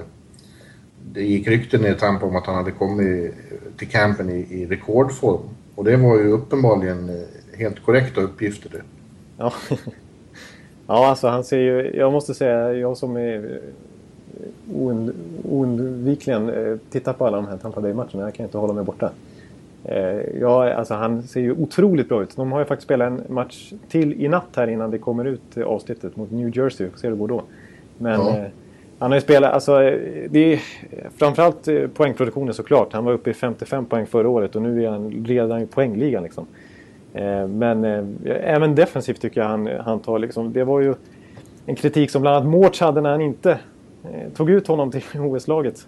det 1.12 1.23
gick 1.23 1.49
rykten 1.49 1.87
i 1.87 1.95
Tampa 1.95 2.27
om 2.27 2.37
att 2.37 2.47
han 2.47 2.55
hade 2.55 2.71
kommit 2.71 3.35
till 3.77 3.89
campen 3.89 4.31
i, 4.31 4.47
i 4.50 4.67
rekordform. 4.67 5.43
Och 5.75 5.85
det 5.85 5.97
var 5.97 6.19
ju 6.19 6.29
uppenbarligen 6.29 7.09
eh, 7.09 7.59
helt 7.59 7.83
korrekta 7.85 8.21
uppgifter 8.21 8.71
det. 8.71 8.83
Ja. 9.37 9.53
ja, 10.87 11.09
alltså 11.09 11.29
han 11.29 11.45
ser 11.45 11.59
ju... 11.59 11.97
Jag 11.97 12.12
måste 12.12 12.35
säga, 12.35 12.73
jag 12.73 12.97
som 12.97 13.17
är 13.17 13.61
oundvikligen 15.45 16.49
eh, 16.49 16.77
titta 16.91 17.13
på 17.13 17.27
alla 17.27 17.37
de 17.37 17.47
här 17.47 17.57
Tampa 17.57 17.81
Bay-matcherna. 17.81 18.25
Jag 18.25 18.35
kan 18.35 18.47
inte 18.47 18.59
hålla 18.59 18.73
mig 18.73 18.85
borta. 18.85 19.11
Eh, 19.85 20.41
ja, 20.41 20.73
alltså 20.73 20.95
han 20.95 21.23
ser 21.23 21.41
ju 21.41 21.53
otroligt 21.53 22.09
bra 22.09 22.23
ut. 22.23 22.37
De 22.37 22.53
har 22.53 22.59
ju 22.59 22.65
faktiskt 22.65 22.85
spelat 22.85 23.09
en 23.09 23.35
match 23.35 23.73
till 23.89 24.13
i 24.25 24.29
natt 24.29 24.57
här 24.57 24.67
innan 24.67 24.91
det 24.91 24.99
kommer 24.99 25.25
ut 25.25 25.59
avsnittet 25.59 26.17
mot 26.17 26.31
New 26.31 26.57
Jersey. 26.57 26.87
Vi 26.87 26.91
får 26.91 26.99
se 26.99 27.07
hur 27.07 27.15
det 27.15 27.19
går 27.19 27.29
då. 27.29 27.43
Men 27.99 28.21
ja. 28.21 28.37
eh, 28.37 28.45
han 28.99 29.11
har 29.11 29.17
ju 29.17 29.21
spelat, 29.21 29.53
alltså 29.53 29.79
det 30.31 30.53
är 30.53 30.61
framförallt 31.17 31.69
eh, 31.69 31.87
poängproduktionen 31.87 32.55
såklart. 32.55 32.93
Han 32.93 33.05
var 33.05 33.13
uppe 33.13 33.31
i 33.31 33.35
55 33.35 33.87
poäng 33.87 34.07
förra 34.07 34.29
året 34.29 34.57
och 34.57 34.63
nu 34.63 34.85
är 34.85 34.91
han 34.91 35.25
redan 35.27 35.63
i 35.63 35.67
poängligan 35.67 36.23
liksom. 36.23 36.47
Eh, 37.15 37.47
men 37.47 37.85
eh, 37.85 38.05
även 38.25 38.75
defensivt 38.75 39.21
tycker 39.21 39.41
jag 39.41 39.49
han, 39.49 39.67
han 39.67 40.01
tar 40.01 40.19
liksom, 40.19 40.53
det 40.53 40.65
var 40.65 40.81
ju 40.81 40.95
en 41.67 41.77
kritik 41.77 42.11
som 42.11 42.23
bland 42.23 42.37
annat 42.37 42.49
Mårts 42.49 42.81
hade 42.81 43.01
när 43.01 43.11
han 43.11 43.21
inte 43.21 43.51
Eh, 43.51 43.57
tog 44.35 44.50
ut 44.50 44.66
honom 44.66 44.90
till 44.90 45.02
OS-laget. 45.21 45.87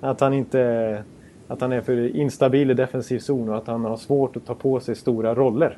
Att 0.00 0.20
han 0.20 0.34
inte 0.34 1.02
att 1.48 1.60
han 1.60 1.72
är 1.72 1.80
för 1.80 2.16
instabil 2.16 2.70
i 2.70 2.74
defensiv 2.74 3.18
zon 3.18 3.48
och 3.48 3.56
att 3.56 3.66
han 3.66 3.84
har 3.84 3.96
svårt 3.96 4.36
att 4.36 4.46
ta 4.46 4.54
på 4.54 4.80
sig 4.80 4.94
stora 4.96 5.34
roller. 5.34 5.76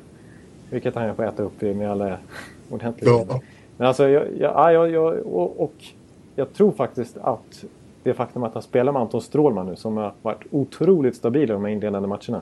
Vilket 0.69 0.95
han 0.95 1.15
får 1.15 1.23
äta 1.23 1.43
upp 1.43 1.61
med 1.61 1.91
alla 1.91 2.17
ordentliga... 2.69 3.11
Ja. 3.11 3.41
Men 3.77 3.87
alltså, 3.87 4.09
jag, 4.09 4.23
jag, 4.39 4.73
jag, 4.73 4.89
jag 4.89 5.25
och, 5.25 5.59
och, 5.59 5.73
jag 6.35 6.53
tror 6.53 6.71
faktiskt 6.71 7.17
att 7.17 7.65
det 8.03 8.13
faktum 8.13 8.43
att 8.43 8.53
han 8.53 8.63
spelar 8.63 8.91
med 8.91 9.01
Anton 9.01 9.21
Strålman 9.21 9.65
nu 9.65 9.75
som 9.75 9.97
har 9.97 10.13
varit 10.21 10.43
otroligt 10.51 11.15
stabil 11.15 11.43
i 11.43 11.53
de 11.53 11.65
här 11.65 11.71
inledande 11.71 12.07
matcherna. 12.07 12.41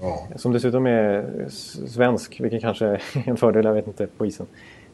Ja. 0.00 0.26
Som 0.36 0.52
dessutom 0.52 0.86
är 0.86 1.44
svensk, 1.86 2.40
vilket 2.40 2.60
kanske 2.60 2.86
är 2.86 3.02
en 3.28 3.36
fördel, 3.36 3.64
jag 3.64 3.74
vet 3.74 3.86
inte, 3.86 4.06
på 4.06 4.26
isen. 4.26 4.46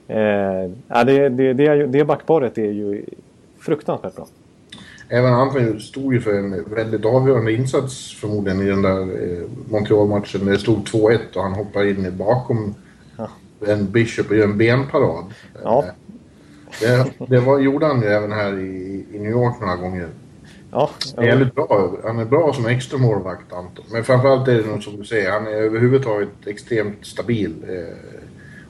Eh, 0.09 0.71
det, 1.05 1.29
det, 1.29 1.53
det, 1.53 1.87
det 1.87 2.05
backparet 2.05 2.59
är 2.59 2.71
ju 2.71 3.05
fruktansvärt 3.61 4.17
bra. 4.17 4.27
även 5.09 5.33
han 5.33 5.81
stod 5.81 6.15
ju 6.15 6.21
för 6.21 6.35
en 6.35 6.65
väldigt 6.75 7.05
avgörande 7.05 7.53
insats 7.53 8.15
förmodligen 8.21 8.63
i 8.63 8.65
den 8.65 8.83
där 8.83 9.01
eh, 9.01 9.43
Montreal-matchen. 9.71 10.47
Det 10.47 10.59
stod 10.59 10.79
2-1 10.79 11.19
och 11.37 11.43
han 11.43 11.53
hoppar 11.53 11.85
in 11.85 12.17
bakom 12.17 12.75
ja. 13.17 13.29
en 13.67 13.91
Bishop 13.91 14.31
och 14.31 14.37
gör 14.37 14.45
en 14.45 14.59
benparad. 14.59 15.25
Ja. 15.63 15.85
Det, 16.81 17.13
det 17.29 17.41
var, 17.41 17.59
gjorde 17.59 17.87
han 17.87 18.03
ju 18.03 18.09
även 18.09 18.33
här 18.33 18.59
i, 18.59 19.07
i 19.13 19.19
New 19.19 19.31
York 19.31 19.61
några 19.61 19.77
gånger. 19.77 20.09
Ja, 20.71 20.91
ja. 21.17 21.25
Jävligt 21.25 21.55
bra. 21.55 21.97
Han 22.05 22.19
är 22.19 22.25
bra 22.25 22.53
som 22.53 22.67
extra 22.67 22.99
målvakt 22.99 23.53
Anton. 23.53 23.85
Men 23.93 24.05
framförallt 24.05 24.49
är 24.49 24.55
det 24.55 24.67
nog 24.67 24.83
som 24.83 24.97
du 24.97 25.05
säger, 25.05 25.31
han 25.31 25.47
är 25.47 25.51
överhuvudtaget 25.51 26.29
extremt 26.47 27.07
stabil. 27.07 27.55
Eh, 27.69 28.21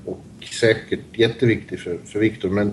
och 0.04 0.20
säkert 0.60 1.00
jätteviktig 1.12 1.80
för, 1.80 1.98
för 2.04 2.18
Viktor. 2.18 2.48
Men, 2.48 2.72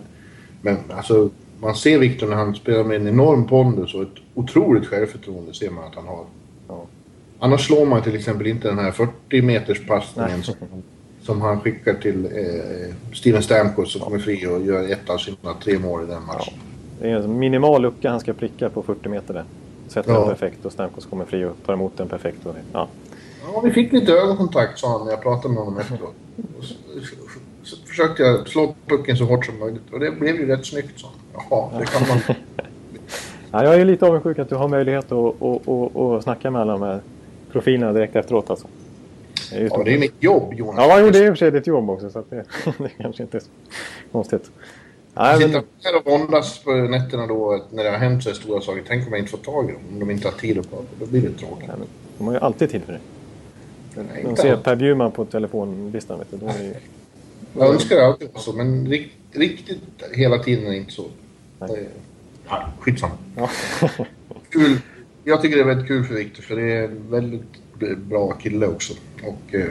men 0.61 0.77
alltså, 0.89 1.29
man 1.59 1.75
ser 1.75 1.99
Viktor 1.99 2.27
när 2.27 2.35
han 2.35 2.55
spelar 2.55 2.83
med 2.83 3.01
en 3.01 3.07
enorm 3.07 3.47
pondus 3.47 3.93
och 3.93 4.01
ett 4.01 4.17
otroligt 4.35 4.87
självförtroende 4.87 5.53
ser 5.53 5.69
man 5.69 5.83
att 5.83 5.95
han 5.95 6.07
har. 6.07 6.25
Ja. 6.67 6.85
Annars 7.39 7.65
slår 7.67 7.85
man 7.85 8.03
till 8.03 8.15
exempel 8.15 8.47
inte 8.47 8.67
den 8.67 8.79
här 8.79 8.91
40 8.91 9.41
meters 9.41 9.87
passningen 9.87 10.43
som, 10.43 10.55
som, 11.21 11.41
han 11.41 11.61
skickar 11.61 11.93
till 11.93 12.25
eh, 12.25 12.95
Steven 13.13 13.43
Stamkos 13.43 13.91
som 13.91 14.01
kommer 14.01 14.19
fri 14.19 14.47
och 14.47 14.61
gör 14.61 14.91
ett 14.91 15.09
av 15.09 15.17
sina 15.17 15.53
tre 15.63 15.79
mål 15.79 16.03
i 16.03 16.05
den 16.07 16.25
matchen. 16.25 16.53
Ja. 16.53 16.63
Det 17.01 17.09
är 17.09 17.15
en 17.15 17.39
minimal 17.39 17.81
lucka 17.81 18.09
han 18.09 18.19
ska 18.19 18.33
pricka 18.33 18.69
på 18.69 18.83
40 18.83 19.09
meter 19.09 19.33
där. 19.33 19.43
Sätter 19.87 20.11
ja. 20.11 20.19
den 20.19 20.27
perfekt 20.29 20.65
och 20.65 20.71
Stamkos 20.71 21.05
kommer 21.05 21.25
fri 21.25 21.45
och 21.45 21.55
tar 21.65 21.73
emot 21.73 21.97
den 21.97 22.07
perfekt. 22.07 22.45
Och, 22.45 22.55
ja. 22.73 22.87
ja, 23.53 23.61
vi 23.63 23.71
fick 23.71 23.93
lite 23.93 24.11
ögonkontakt 24.11 24.79
sa 24.79 24.97
han 24.97 25.05
när 25.05 25.11
jag 25.11 25.21
pratade 25.21 25.53
med 25.53 25.63
honom 25.63 25.79
efteråt. 25.79 26.15
Så, 27.67 27.75
så 27.75 27.85
försökte 27.85 28.23
jag 28.23 28.47
slå 28.47 28.75
pucken 28.87 29.17
så 29.17 29.25
hårt 29.25 29.45
som 29.45 29.59
möjligt 29.59 29.93
och 29.93 29.99
det 29.99 30.11
blev 30.11 30.35
ju 30.35 30.47
rätt 30.47 30.65
snyggt 30.65 31.03
han. 31.03 31.11
Jaha, 31.49 31.79
det 31.79 31.85
kan 31.85 32.07
man... 32.07 32.17
ja, 33.51 33.63
jag 33.63 33.81
är 33.81 33.85
lite 33.85 34.05
avundsjuk 34.05 34.39
att 34.39 34.49
du 34.49 34.55
har 34.55 34.67
möjlighet 34.67 35.11
att, 35.11 35.41
att, 35.41 35.67
att, 35.67 35.95
att 35.95 36.23
snacka 36.23 36.51
med 36.51 36.61
alla 36.61 36.71
de 36.71 36.81
här 36.81 37.01
profilerna 37.51 37.93
direkt 37.93 38.15
efteråt 38.15 38.49
alltså. 38.49 38.67
Det 39.51 39.57
är 39.57 39.69
ja, 39.71 39.81
det 39.85 39.93
är 39.93 39.99
mitt 39.99 40.23
jobb 40.23 40.53
Jonas. 40.53 40.85
Ja, 40.89 41.11
det 41.11 41.19
är 41.19 41.25
i 41.25 41.29
och 41.29 41.31
för 41.31 41.35
sig 41.35 41.51
ditt 41.51 41.67
jobb 41.67 41.89
också 41.89 42.09
så 42.09 42.23
det, 42.29 42.35
det 42.77 42.89
kanske 42.97 43.23
inte 43.23 43.37
är 43.37 43.41
så 43.41 43.47
konstigt. 44.11 44.51
Nej, 45.13 45.39
men... 45.39 45.47
Sitta 45.47 45.63
här 45.83 45.97
och 45.97 46.05
våndas 46.05 46.63
på 46.63 46.71
nätterna 46.71 47.27
då 47.27 47.65
när 47.71 47.83
det 47.83 47.89
har 47.89 47.97
hänt 47.97 48.23
så 48.23 48.33
stora 48.33 48.61
saker. 48.61 48.83
Tänk 48.87 49.07
om 49.07 49.13
jag 49.13 49.19
inte 49.19 49.31
får 49.31 49.37
tag 49.37 49.69
i 49.69 49.73
dem. 49.73 49.81
Om 49.93 49.99
de 49.99 50.11
inte 50.11 50.27
har 50.27 50.35
tid 50.35 50.59
att 50.59 50.69
prata. 50.69 50.85
Då 50.99 51.05
blir 51.05 51.21
det 51.21 51.33
tråkigt. 51.33 51.67
Nej, 51.67 51.87
de 52.17 52.27
har 52.27 52.33
ju 52.33 52.39
alltid 52.39 52.69
tid 52.69 52.81
för 52.83 52.93
det. 52.93 52.99
De 54.23 54.35
ser 54.35 54.57
Per 54.57 54.75
Bjurman 54.75 55.11
på 55.11 55.25
telefonlistan. 55.25 56.19
Vet 56.19 56.31
du, 56.31 56.37
då 56.37 56.47
är 56.47 56.63
ju... 56.63 56.73
Jag 57.53 57.73
önskar 57.73 57.95
det 57.95 58.05
alltid 58.05 58.29
så, 58.35 58.53
men 58.53 58.87
rikt, 58.87 59.13
riktigt 59.31 59.81
hela 60.11 60.37
tiden 60.39 60.65
är 60.65 60.71
det 60.71 60.77
inte 60.77 60.93
så. 60.93 61.05
Nej. 61.59 61.87
Ja, 62.47 62.69
skitsamma. 62.79 63.17
Ja. 63.35 63.49
kul. 64.49 64.79
Jag 65.23 65.41
tycker 65.41 65.55
det 65.55 65.61
är 65.61 65.67
väldigt 65.67 65.87
kul 65.87 66.03
för 66.03 66.13
Viktor, 66.13 66.43
för 66.43 66.55
det 66.55 66.71
är 66.71 66.83
en 66.83 67.11
väldigt 67.11 67.97
bra 67.97 68.31
kille 68.31 68.67
också. 68.67 68.93
Och 69.23 69.55
eh, 69.55 69.65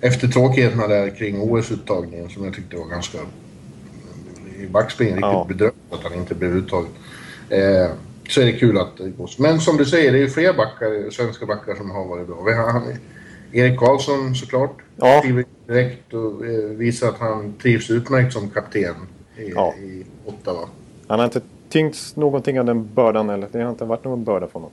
efter 0.00 0.28
tråkigheterna 0.28 0.86
där 0.86 1.10
kring 1.10 1.40
OS-uttagningen 1.40 2.28
som 2.28 2.44
jag 2.44 2.54
tyckte 2.54 2.76
var 2.76 2.86
ganska 2.86 3.18
i 4.58 4.66
backspegeln 4.66 5.16
riktigt 5.16 5.32
ja. 5.32 5.46
bedrövligt 5.48 5.92
att 5.92 6.02
han 6.02 6.14
inte 6.14 6.34
blev 6.34 6.56
uttagen. 6.56 6.90
Eh, 7.48 7.90
så 8.28 8.40
är 8.40 8.46
det 8.46 8.52
kul 8.52 8.78
att 8.78 8.96
det 8.96 9.08
går 9.08 9.30
Men 9.38 9.60
som 9.60 9.76
du 9.76 9.84
säger, 9.84 10.12
det 10.12 10.18
är 10.18 10.22
ju 10.22 10.30
fler 10.30 10.52
backar, 10.52 11.10
svenska 11.10 11.46
backar 11.46 11.74
som 11.74 11.90
har 11.90 12.04
varit 12.04 12.26
bra. 12.26 12.42
Vi 12.42 12.52
har 12.52 12.70
han, 12.72 12.82
Erik 13.52 13.78
Karlsson 13.78 14.34
såklart. 14.34 14.76
Ja. 14.96 15.20
Skriver 15.20 15.44
direkt 15.66 16.14
och 16.14 16.46
eh, 16.46 16.64
visar 16.64 17.08
att 17.08 17.18
han 17.18 17.54
trivs 17.62 17.90
utmärkt 17.90 18.32
som 18.32 18.50
kapten 18.50 18.94
i, 19.38 19.50
ja. 19.54 19.74
i 19.74 20.04
Ottawa. 20.24 20.68
Han 21.06 21.18
har 21.18 21.24
inte 21.26 21.40
tyngts 21.68 22.16
någonting 22.16 22.60
av 22.60 22.66
den 22.66 22.94
bördan 22.94 23.30
eller 23.30 23.48
det 23.52 23.62
har 23.62 23.70
inte 23.70 23.84
varit 23.84 24.04
någon 24.04 24.24
börda 24.24 24.46
för 24.46 24.52
honom. 24.52 24.70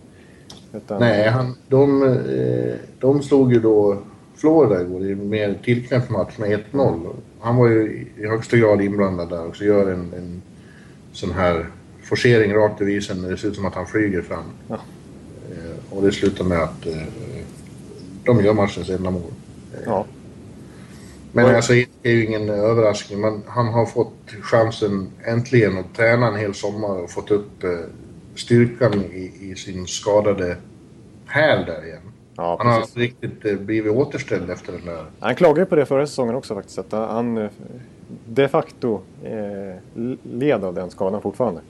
Utan... 0.73 0.99
Nej, 0.99 1.29
han, 1.29 1.55
de, 1.67 2.03
eh, 2.03 2.75
de 2.99 3.21
slog 3.21 3.53
ju 3.53 3.59
då 3.59 3.97
Florida 4.35 4.81
igår 4.81 5.03
i 5.05 5.11
en 5.11 5.29
mer 5.29 5.57
tillknäppt 5.63 6.09
match 6.09 6.37
med 6.37 6.59
1-0. 6.71 7.07
Han 7.39 7.55
var 7.55 7.67
ju 7.67 8.07
i 8.17 8.27
högsta 8.27 8.57
grad 8.57 8.81
inblandad 8.81 9.29
där 9.29 9.47
också. 9.47 9.63
Gör 9.63 9.91
en, 9.91 10.13
en 10.17 10.41
sån 11.11 11.31
här 11.31 11.65
forcering 12.03 12.53
rakt 12.53 12.81
över 12.81 12.91
isen 12.91 13.21
det 13.21 13.37
ser 13.37 13.47
ut 13.47 13.55
som 13.55 13.65
att 13.65 13.75
han 13.75 13.87
flyger 13.87 14.21
fram. 14.21 14.43
Ja. 14.67 14.79
Eh, 15.51 15.95
och 15.97 16.01
det 16.01 16.11
slutar 16.11 16.45
med 16.45 16.61
att 16.61 16.87
de 18.25 18.43
gör 18.43 18.53
matchens 18.53 18.89
enda 18.89 19.11
mål. 19.11 19.31
Ja. 19.85 20.05
Men 21.31 21.45
och... 21.45 21.51
alltså, 21.51 21.73
det 21.73 22.09
är 22.09 22.13
ju 22.13 22.25
ingen 22.25 22.49
överraskning. 22.49 23.21
Men 23.21 23.43
han 23.47 23.67
har 23.67 23.85
fått 23.85 24.31
chansen 24.41 25.09
äntligen 25.23 25.77
att 25.77 25.95
träna 25.95 26.27
en 26.27 26.35
hel 26.35 26.53
sommar 26.53 27.03
och 27.03 27.11
fått 27.11 27.31
upp 27.31 27.63
eh, 27.63 27.69
styrkan 28.35 28.93
i, 28.93 29.31
i 29.41 29.55
sin 29.55 29.87
skadade 29.87 30.57
häl 31.25 31.65
där 31.65 31.85
igen. 31.85 32.01
Ja, 32.35 32.55
han 32.59 32.67
har 32.67 32.99
riktigt 32.99 33.45
eh, 33.45 33.55
blivit 33.55 33.91
återställd 33.91 34.49
efter 34.49 34.73
den 34.73 34.85
där. 34.85 35.05
Han 35.19 35.35
klagade 35.35 35.65
på 35.65 35.75
det 35.75 35.85
förra 35.85 36.07
säsongen 36.07 36.35
också 36.35 36.55
faktiskt. 36.55 36.79
Att 36.79 36.91
han 36.91 37.37
eh, 37.37 37.49
de 38.25 38.47
facto 38.47 39.01
eh, 39.23 39.75
led 40.23 40.63
av 40.63 40.73
den 40.73 40.89
skadan 40.89 41.21
fortfarande. 41.21 41.61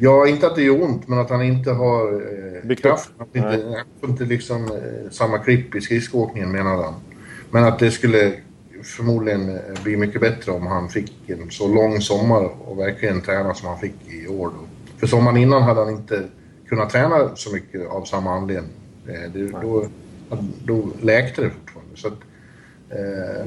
Ja, 0.00 0.26
inte 0.26 0.46
att 0.46 0.54
det 0.54 0.62
gör 0.62 0.82
ont, 0.82 1.08
men 1.08 1.18
att 1.18 1.30
han 1.30 1.42
inte 1.42 1.70
har 1.70 2.22
eh, 2.70 2.76
kraft. 2.76 3.10
Att 3.18 3.36
inte, 3.36 3.84
inte 4.04 4.24
liksom 4.24 4.64
eh, 4.64 5.10
samma 5.10 5.38
klipp 5.38 5.74
i 5.74 5.80
skridskoåkningen 5.80 6.52
menade 6.52 6.82
han. 6.82 6.94
Men 7.50 7.64
att 7.64 7.78
det 7.78 7.90
skulle 7.90 8.32
förmodligen 8.82 9.50
eh, 9.50 9.82
bli 9.82 9.96
mycket 9.96 10.20
bättre 10.20 10.52
om 10.52 10.66
han 10.66 10.88
fick 10.88 11.30
en 11.30 11.50
så 11.50 11.68
lång 11.68 12.00
sommar 12.00 12.50
och 12.68 12.78
verkligen 12.78 13.20
träna 13.20 13.54
som 13.54 13.68
han 13.68 13.78
fick 13.78 13.94
i 14.06 14.26
år. 14.26 14.46
Då. 14.46 14.66
För 14.98 15.06
sommaren 15.06 15.36
innan 15.36 15.62
hade 15.62 15.80
han 15.80 15.90
inte 15.90 16.24
kunnat 16.68 16.90
träna 16.90 17.36
så 17.36 17.52
mycket 17.52 17.88
av 17.88 18.04
samma 18.04 18.34
anledning. 18.34 18.72
Eh, 19.08 19.32
det, 19.32 19.46
då, 19.62 19.86
då 20.64 20.88
läkte 21.02 21.42
det 21.42 21.50
fortfarande. 21.50 21.96
Så 21.96 22.08
att, 22.08 22.18
eh, 22.90 23.40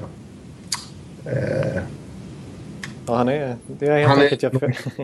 eh, 1.34 1.81
ja, 3.08 3.15
han 3.15 3.29
är, 3.29 3.55
det 3.67 3.88
är 3.88 4.08
helt 4.08 4.41
enkelt 4.43 4.43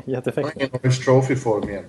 jätteeffektivt. 0.06 0.54
Han 0.54 0.62
är 0.62 0.66
i 0.66 0.70
Norris 0.84 1.00
Trophy-form 1.06 1.70
igen. 1.70 1.84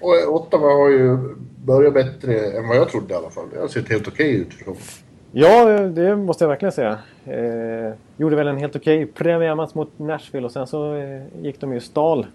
Och 0.00 0.34
Ottawa 0.34 0.68
har 0.68 0.90
ju 0.90 1.18
börjat 1.64 1.94
bättre 1.94 2.40
än 2.40 2.68
vad 2.68 2.76
jag 2.76 2.88
trodde 2.88 3.14
i 3.14 3.16
alla 3.16 3.30
fall. 3.30 3.44
Det 3.52 3.60
har 3.60 3.68
sett 3.68 3.88
helt 3.88 4.08
okej 4.08 4.30
okay 4.30 4.40
ut 4.40 4.54
för 4.54 4.64
dem. 4.64 4.76
Ja, 5.32 5.78
det 5.78 6.16
måste 6.16 6.44
jag 6.44 6.48
verkligen 6.48 6.72
säga. 6.72 6.98
Eh, 7.24 7.92
gjorde 8.16 8.36
väl 8.36 8.48
en 8.48 8.56
helt 8.56 8.76
okej 8.76 9.02
okay 9.02 9.12
premiärmatch 9.12 9.74
mot 9.74 9.98
Nashville 9.98 10.46
och 10.46 10.52
sen 10.52 10.66
så 10.66 10.94
eh, 10.94 11.22
gick 11.42 11.60
de 11.60 11.72
ju 11.72 11.80
stal 11.80 12.26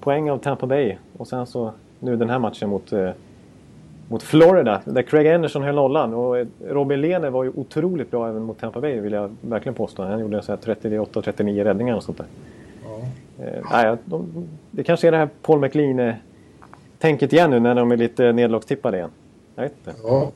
poäng 0.00 0.30
av 0.30 0.38
Tampa 0.38 0.66
Bay. 0.66 0.96
Och 1.16 1.28
sen 1.28 1.46
så 1.46 1.72
nu 2.00 2.16
den 2.16 2.30
här 2.30 2.38
matchen 2.38 2.68
mot 2.68 2.92
eh, 2.92 3.10
mot 4.08 4.22
Florida 4.22 4.80
där 4.84 5.02
Craig 5.02 5.28
Anderson 5.28 5.62
höll 5.62 5.74
nollan. 5.74 6.14
Och 6.14 6.46
Robin 6.68 7.00
Lehner 7.00 7.30
var 7.30 7.44
ju 7.44 7.50
otroligt 7.54 8.10
bra 8.10 8.28
även 8.28 8.42
mot 8.42 8.60
Tampa 8.60 8.80
Bay 8.80 9.00
vill 9.00 9.12
jag 9.12 9.36
verkligen 9.40 9.74
påstå. 9.74 10.02
Han 10.02 10.20
gjorde 10.20 10.40
38-39 10.40 11.64
räddningar 11.64 11.96
och 11.96 12.02
sånt 12.02 12.18
där. 12.18 12.26
Eh, 13.38 13.94
de, 14.04 14.48
det 14.70 14.84
kanske 14.84 15.06
är 15.06 15.12
det 15.12 15.18
här 15.18 15.28
Paul 15.42 15.60
McLean-tänket 15.60 17.32
igen 17.32 17.50
nu 17.50 17.60
när 17.60 17.74
de 17.74 17.92
är 17.92 17.96
lite 17.96 18.32
nedlagstippade 18.32 18.96
igen. 18.96 19.10
Jag 19.54 19.62
vet 19.62 19.72
inte. 19.86 20.00
Ja, 20.02 20.32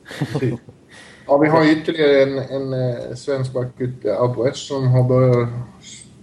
ja 1.27 1.37
vi 1.37 1.49
har 1.49 1.71
ytterligare 1.71 2.23
en, 2.23 2.37
en, 2.37 2.73
eh, 2.73 3.15
svensk 3.15 3.53
back 3.53 3.67
out 4.19 4.47
west 4.47 4.67
som 4.67 4.87
har 4.87 5.03
börjat 5.03 5.49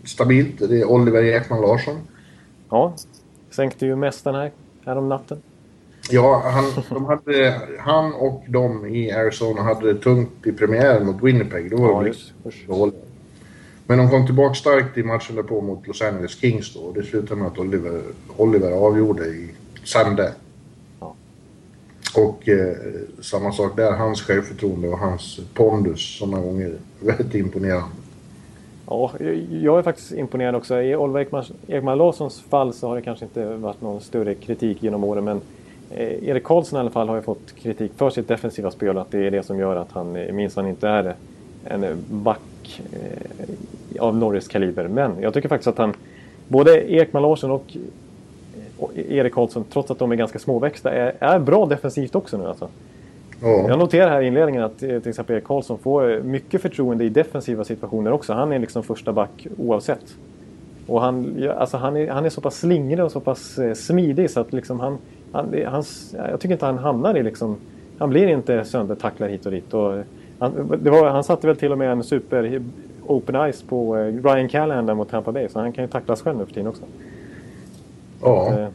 stabilt. 0.05 0.59
Det 0.59 0.81
är 0.81 0.85
Oliver 0.85 1.25
Ekman 1.25 1.61
Larsson. 1.61 1.97
Ja, 2.71 2.95
sänkte 3.51 3.87
ju 3.87 3.97
mästaren 3.97 4.37
här, 4.37 4.53
här 4.85 4.97
om 4.97 5.09
natten. 5.09 5.43
Ja, 6.11 6.43
han, 6.45 6.65
de 6.89 7.05
hade, 7.05 7.61
han 7.79 8.15
och 8.15 8.45
de 8.49 8.87
i 8.87 9.13
Arizona 9.13 9.63
hade 9.63 9.93
det 9.93 10.01
tungt 10.01 10.47
i 10.47 10.53
premiären 10.53 11.07
mot 11.07 11.23
Winnipeg. 11.23 11.71
Då 11.71 11.77
var 11.77 11.89
ja, 11.89 12.07
just, 12.07 12.33
just. 12.45 12.69
Men 13.87 13.99
de 13.99 14.11
kom 14.11 14.27
tillbaka 14.27 14.55
starkt 14.55 14.99
i 14.99 15.03
matchen 15.03 15.37
därpå 15.37 15.61
mot 15.61 15.87
Los 15.87 16.03
Angeles 16.03 16.39
Kings 16.41 16.75
då. 16.75 16.81
Och 16.81 16.95
det 16.95 17.03
slutade 17.03 17.41
med 17.41 17.49
att 17.49 17.59
Oliver, 17.59 18.03
Oliver 18.37 18.73
avgjorde 18.73 19.25
i 19.25 19.51
Sande. 19.85 20.33
Ja. 21.01 21.15
Och 22.17 22.49
eh, 22.49 22.77
samma 23.21 23.53
sak 23.53 23.77
där, 23.77 23.93
hans 23.93 24.23
självförtroende 24.23 24.89
och 24.89 24.99
hans 24.99 25.41
pondus 25.55 26.19
sådana 26.19 26.41
gånger. 26.41 26.75
Väldigt 27.01 27.35
imponerande. 27.35 27.89
Ja, 28.87 29.13
jag 29.51 29.79
är 29.79 29.83
faktiskt 29.83 30.13
imponerad 30.13 30.55
också. 30.55 30.81
I 30.81 30.97
Oliver 30.97 31.21
Ekman, 31.21 31.45
Ekman 31.67 31.99
Larssons 31.99 32.41
fall 32.41 32.75
så 32.75 32.89
har 32.89 32.97
det 32.97 33.03
kanske 33.03 33.25
inte 33.25 33.57
varit 33.57 33.81
någon 33.81 34.01
större 34.01 34.35
kritik 34.35 34.83
genom 34.83 35.05
åren 35.05 35.25
men 35.25 35.41
Eh, 35.91 36.29
Erik 36.29 36.45
Karlsson 36.45 36.77
i 36.77 36.81
alla 36.81 36.91
fall 36.91 37.09
har 37.09 37.17
ju 37.17 37.23
fått 37.23 37.53
kritik 37.57 37.93
för 37.97 38.11
sitt 38.11 38.29
defensiva 38.29 38.71
spel. 38.71 38.99
Att 38.99 39.11
det 39.11 39.27
är 39.27 39.31
det 39.31 39.43
som 39.43 39.59
gör 39.59 39.77
att 39.77 39.93
han 39.93 40.17
eh, 40.17 40.33
minst 40.33 40.57
han 40.57 40.69
inte 40.69 40.89
är 40.89 41.15
en 41.65 42.05
back 42.09 42.81
eh, 42.93 43.49
av 43.99 44.17
Norris 44.17 44.49
kaliber. 44.49 44.89
Men 44.89 45.13
jag 45.21 45.35
tycker 45.35 45.49
faktiskt 45.49 45.69
att 45.69 45.79
han, 45.79 45.95
både 46.49 46.93
Ekman 46.93 47.23
Larsson 47.23 47.51
och 47.51 47.77
Erik 48.95 49.35
Karlsson, 49.35 49.65
trots 49.73 49.91
att 49.91 49.99
de 49.99 50.13
är 50.13 50.17
ganska 50.17 50.39
småväxta, 50.39 50.93
är, 50.93 51.15
är 51.19 51.39
bra 51.39 51.67
defensivt 51.67 52.15
också 52.15 52.39
nu 52.39 52.47
alltså. 52.47 52.69
Ja. 53.43 53.69
Jag 53.69 53.79
noterar 53.79 54.11
här 54.11 54.23
i 54.23 54.27
inledningen 54.27 54.63
att 54.63 54.79
till 54.79 55.09
exempel 55.09 55.37
Erik 55.37 55.45
Karlsson 55.45 55.79
får 55.79 56.23
mycket 56.23 56.63
förtroende 56.63 57.05
i 57.05 57.09
defensiva 57.09 57.65
situationer 57.65 58.13
också. 58.13 58.33
Han 58.33 58.53
är 58.53 58.59
liksom 58.59 58.83
första 58.83 59.13
back 59.13 59.47
oavsett. 59.59 60.17
Och 60.87 61.01
han, 61.01 61.45
alltså 61.59 61.77
han, 61.77 61.97
är, 61.97 62.09
han 62.09 62.25
är 62.25 62.31
så 62.31 62.41
pass 62.41 62.59
slingrig 62.59 63.05
och 63.05 63.13
så 63.13 63.21
pass 63.21 63.59
smidig 63.75 64.31
så 64.31 64.41
att 64.41 64.53
liksom 64.53 64.81
han 64.81 64.99
han, 65.37 65.55
han, 65.67 65.85
jag 66.13 66.41
tycker 66.41 66.53
inte 66.53 66.67
han 66.67 66.79
hamnar 66.79 67.17
i 67.17 67.23
liksom... 67.23 67.57
Han 67.99 68.11
blir 68.11 68.27
inte 68.27 68.65
söndertacklad 68.65 69.31
hit 69.31 69.47
och 69.47 69.53
dit. 69.53 69.75
Och 69.75 69.95
han, 70.39 70.79
var, 70.83 71.09
han 71.09 71.25
satte 71.25 71.47
väl 71.47 71.57
till 71.57 71.73
och 71.73 71.79
med 71.79 71.93
en 71.93 72.03
super 72.03 72.63
open 73.09 73.53
ice 73.53 73.63
på 73.63 73.97
eh, 73.97 74.05
Ryan 74.05 74.49
Callahan 74.49 74.97
mot 74.97 75.11
Tampa 75.11 75.33
Bay. 75.33 75.49
Så 75.49 75.61
han 75.61 75.73
kan 75.73 75.85
ju 75.85 75.91
tacklas 75.91 76.23
själv 76.23 76.39
nu 76.39 76.47
för 76.47 76.53
tiden 76.53 76.69
också. 76.69 76.83
Ja. 78.23 78.59
Eh, 78.59 78.69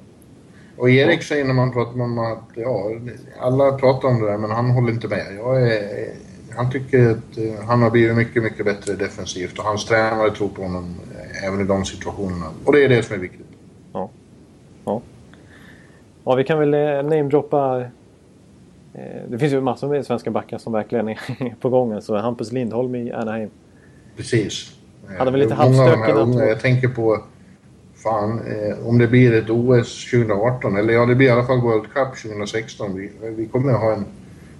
och 0.77 0.89
Erik 0.89 1.23
säger 1.23 1.45
när 1.45 1.53
man 1.53 1.73
pratar 1.73 2.01
om 2.01 2.19
att 2.19 2.49
ja, 2.55 2.91
alla 3.39 3.71
pratar 3.71 4.07
om 4.07 4.21
det 4.21 4.31
där 4.31 4.37
men 4.37 4.51
han 4.51 4.71
håller 4.71 4.91
inte 4.91 5.07
med. 5.07 5.19
Är, 5.19 6.13
han 6.55 6.71
tycker 6.71 7.11
att 7.11 7.37
eh, 7.37 7.65
han 7.67 7.81
har 7.81 7.89
blivit 7.89 8.15
mycket, 8.15 8.43
mycket 8.43 8.65
bättre 8.65 8.93
defensivt 8.93 9.59
och 9.59 9.65
hans 9.65 9.85
tränare 9.85 10.31
tror 10.31 10.49
på 10.49 10.61
honom 10.61 10.95
även 11.47 11.61
i 11.61 11.63
de 11.63 11.85
situationerna. 11.85 12.45
Och 12.65 12.73
det 12.73 12.85
är 12.85 12.89
det 12.89 13.03
som 13.03 13.15
är 13.15 13.19
viktigt. 13.19 13.47
Ja. 13.93 14.09
Ja, 14.85 15.01
ja 16.23 16.35
vi 16.35 16.43
kan 16.43 16.59
väl 16.59 17.05
namedroppa 17.05 17.85
det 19.27 19.39
finns 19.39 19.53
ju 19.53 19.61
massor 19.61 19.89
med 19.89 20.05
svenska 20.05 20.31
backar 20.31 20.57
som 20.57 20.73
verkligen 20.73 21.09
är 21.09 21.19
på 21.59 21.69
gång. 21.69 22.01
Så 22.01 22.17
Hampus 22.17 22.51
Lindholm 22.51 22.95
i 22.95 23.11
Anaheim 23.11 23.49
Precis. 24.17 24.71
Hade 25.17 25.31
väl 25.31 25.39
lite 25.39 25.53
halvstökigt. 25.53 26.39
Jag 26.39 26.59
tänker 26.59 26.87
på, 26.87 27.23
fan, 27.95 28.39
eh, 28.39 28.87
om 28.87 28.97
det 28.97 29.07
blir 29.07 29.33
ett 29.33 29.49
OS 29.49 30.11
2018, 30.11 30.77
eller 30.77 30.93
ja, 30.93 31.05
det 31.05 31.15
blir 31.15 31.27
i 31.27 31.29
alla 31.29 31.43
fall 31.43 31.61
World 31.61 31.93
Cup 31.93 32.21
2016. 32.23 32.95
Vi, 32.95 33.11
vi 33.35 33.45
kommer 33.45 33.73
att 33.73 33.79
ha 33.79 33.93
en 33.93 34.05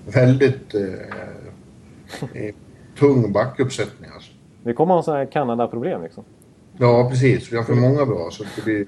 väldigt 0.05 0.73
eh, 0.73 0.83
eh, 2.33 2.55
tung 2.99 3.31
backuppsättning 3.31 4.09
alltså. 4.13 4.31
Vi 4.63 4.73
kommer 4.73 4.93
att 4.93 4.97
ha 4.97 5.03
sådana 5.03 5.19
här 5.19 5.31
Kanada-problem 5.31 6.03
liksom. 6.03 6.23
Ja, 6.77 7.09
precis. 7.09 7.51
Vi 7.51 7.57
har 7.57 7.63
för 7.63 7.73
många 7.73 8.05
bra 8.05 8.29
så 8.31 8.43
det 8.55 8.63
blir... 8.63 8.85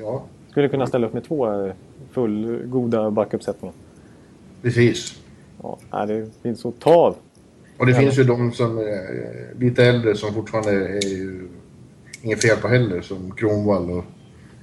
Ja. 0.00 0.22
Skulle 0.50 0.68
kunna 0.68 0.86
ställa 0.86 1.06
upp 1.06 1.12
med 1.12 1.24
två 1.24 1.66
eh, 1.66 1.72
fullgoda 2.10 3.10
backuppsättningar. 3.10 3.74
Precis. 4.62 5.20
Ja, 5.90 6.06
det 6.06 6.28
finns 6.42 6.66
ta 6.78 6.94
av. 6.94 7.16
Och 7.78 7.86
det 7.86 7.92
ja. 7.92 7.98
finns 7.98 8.18
ju 8.18 8.24
de 8.24 8.52
som 8.52 8.78
är 8.78 9.54
lite 9.58 9.84
äldre 9.84 10.14
som 10.14 10.34
fortfarande 10.34 10.70
är 10.72 11.08
ju 11.08 11.48
inget 12.22 12.42
fel 12.42 12.56
på 12.56 12.68
heller, 12.68 13.00
som 13.00 13.30
Kronwall 13.30 13.90
och 13.90 14.04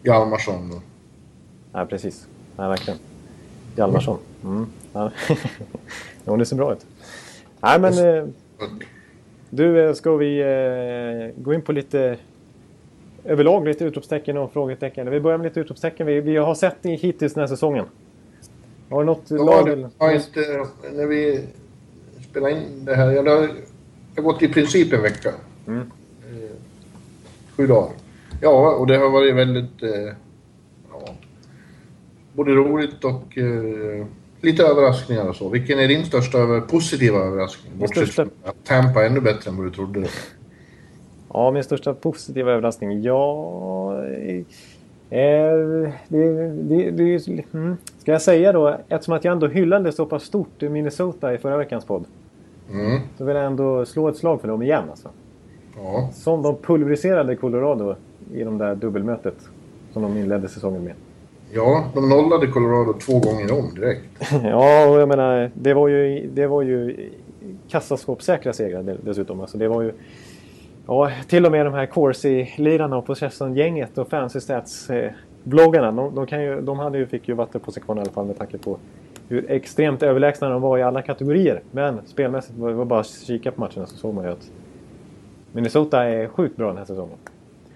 Hjalmarsson. 0.03 0.71
Och... 0.71 0.81
Ja, 1.71 1.85
precis. 1.85 2.27
Ja, 2.57 2.69
verkligen. 2.69 2.99
Hjalmarsson. 3.75 4.17
Mm. 4.43 4.65
Ja. 4.93 5.11
jo, 6.25 6.37
det 6.37 6.45
ser 6.45 6.55
bra 6.55 6.73
ut. 6.73 6.85
Nej, 7.61 7.79
men... 7.79 8.17
Eh, 8.17 8.25
du, 9.49 9.87
eh, 9.87 9.93
ska 9.93 10.15
vi 10.15 10.39
eh, 10.39 11.43
gå 11.43 11.53
in 11.53 11.61
på 11.61 11.71
lite 11.71 12.17
överlag 13.23 13.67
lite 13.67 13.85
utropstecken 13.85 14.37
och 14.37 14.53
frågetecken. 14.53 15.09
Vi 15.09 15.19
börjar 15.19 15.37
med 15.37 15.45
lite 15.45 15.59
utropstecken. 15.59 16.07
Vi, 16.07 16.21
vi 16.21 16.37
har 16.37 16.55
sett 16.55 16.83
ni 16.83 16.95
hittills 16.95 17.33
den 17.33 17.41
här 17.41 17.47
säsongen. 17.47 17.85
Har 18.89 18.99
du 18.99 19.05
något 19.05 19.23
ja, 19.27 19.43
lag? 19.43 19.65
Det, 19.65 19.89
ja, 19.97 20.11
inte, 20.11 20.65
när 20.93 21.05
vi 21.05 21.43
spela 22.33 22.49
in 22.49 22.85
det 22.85 22.95
här. 22.95 23.11
Jag 23.11 23.23
har, 23.23 23.49
jag 24.15 24.23
har 24.23 24.23
gått 24.23 24.41
i 24.41 24.47
princip 24.47 24.93
en 24.93 25.01
vecka. 25.01 25.31
Mm. 25.67 25.79
Eh, 25.79 26.55
sju 27.57 27.67
dagar. 27.67 27.89
Ja, 28.41 28.75
och 28.75 28.87
det 28.87 28.97
har 28.97 29.09
varit 29.09 29.35
väldigt... 29.35 29.83
Eh, 29.83 30.13
ja, 30.91 31.13
både 32.33 32.51
roligt 32.51 33.03
och 33.03 33.37
eh, 33.37 34.05
lite 34.41 34.63
överraskningar 34.63 35.29
och 35.29 35.35
så. 35.35 35.49
Vilken 35.49 35.79
är 35.79 35.87
din 35.87 36.05
största 36.05 36.61
positiva 36.61 37.19
överraskning? 37.19 37.73
Bortsett 37.79 38.03
största... 38.03 38.21
att 38.43 38.63
Tampa 38.63 39.03
är 39.03 39.07
ännu 39.07 39.21
bättre 39.21 39.49
än 39.49 39.57
vad 39.57 39.65
du 39.65 39.71
trodde. 39.71 40.07
Ja, 41.33 41.51
min 41.51 41.63
största 41.63 41.93
positiva 41.93 42.51
överraskning? 42.51 43.01
Ja... 43.01 44.05
Eh, 45.09 45.91
det, 46.07 46.31
det, 46.51 46.91
det, 46.91 47.27
mm. 47.53 47.77
Ska 47.97 48.11
jag 48.11 48.21
säga 48.21 48.51
då, 48.51 48.79
eftersom 48.89 49.13
att 49.13 49.23
jag 49.23 49.31
ändå 49.31 49.47
hyllade 49.47 49.91
så 49.91 50.05
pass 50.05 50.23
stort 50.23 50.61
Minnesota 50.61 51.33
i 51.33 51.37
förra 51.37 51.57
veckans 51.57 51.85
podd. 51.85 52.05
Mm. 52.73 52.99
Så 53.17 53.25
vill 53.25 53.35
jag 53.35 53.45
ändå 53.45 53.85
slå 53.85 54.07
ett 54.07 54.17
slag 54.17 54.41
för 54.41 54.47
dem 54.47 54.61
igen 54.61 54.83
alltså. 54.89 55.09
Ja. 55.75 56.09
Som 56.13 56.41
de 56.41 56.55
pulveriserade 56.55 57.35
Colorado 57.35 57.95
i 58.33 58.43
de 58.43 58.57
där 58.57 58.75
dubbelmötet 58.75 59.35
som 59.93 60.01
de 60.01 60.17
inledde 60.17 60.47
säsongen 60.47 60.83
med. 60.83 60.93
Ja, 61.51 61.85
de 61.93 62.09
nollade 62.09 62.47
Colorado 62.47 62.93
två 62.93 63.19
gånger 63.19 63.59
om 63.59 63.73
direkt. 63.75 64.31
ja, 64.43 64.89
och 64.89 64.99
jag 64.99 65.07
menar, 65.07 65.51
det 65.53 65.73
var 65.73 65.87
ju, 65.87 66.29
det 66.33 66.47
var 66.47 66.61
ju 66.61 67.09
kassaskåpssäkra 67.69 68.53
segrar 68.53 68.97
dessutom. 69.03 69.41
Alltså, 69.41 69.57
det 69.57 69.67
var 69.67 69.81
ju... 69.81 69.91
Ja, 70.87 71.11
till 71.27 71.45
och 71.45 71.51
med 71.51 71.65
de 71.65 71.73
här 71.73 71.85
Corsi-lirarna 71.85 72.97
och 72.97 73.05
Possession-gänget 73.05 73.97
och 73.97 74.09
Fancy 74.09 74.39
Stats-bloggarna, 74.39 75.91
de, 75.91 76.15
de, 76.15 76.27
kan 76.27 76.43
ju, 76.43 76.61
de 76.61 76.79
hade 76.79 76.97
ju, 76.97 77.05
fick 77.05 77.27
ju 77.27 77.33
vatten 77.33 77.61
på 77.61 77.71
sig 77.71 77.83
kvar 77.83 77.95
i 77.95 77.99
alla 77.99 78.11
fall 78.11 78.25
med 78.25 78.37
tanke 78.37 78.57
på 78.57 78.77
hur 79.27 79.51
extremt 79.51 80.03
överlägsna 80.03 80.49
de 80.49 80.61
var 80.61 80.77
i 80.77 80.83
alla 80.83 81.01
kategorier. 81.01 81.61
Men 81.71 81.99
spelmässigt 82.05 82.57
var 82.57 82.73
det 82.73 82.85
bara 82.85 82.99
att 82.99 83.07
kika 83.07 83.51
på 83.51 83.61
matcherna 83.61 83.85
så 83.85 83.97
såg 83.97 84.13
man 84.13 84.25
ju 84.25 84.31
att 84.31 84.51
Minnesota 85.51 86.03
är 86.03 86.27
sjukt 86.27 86.57
bra 86.57 86.67
den 86.67 86.77
här 86.77 86.85
säsongen. 86.85 87.17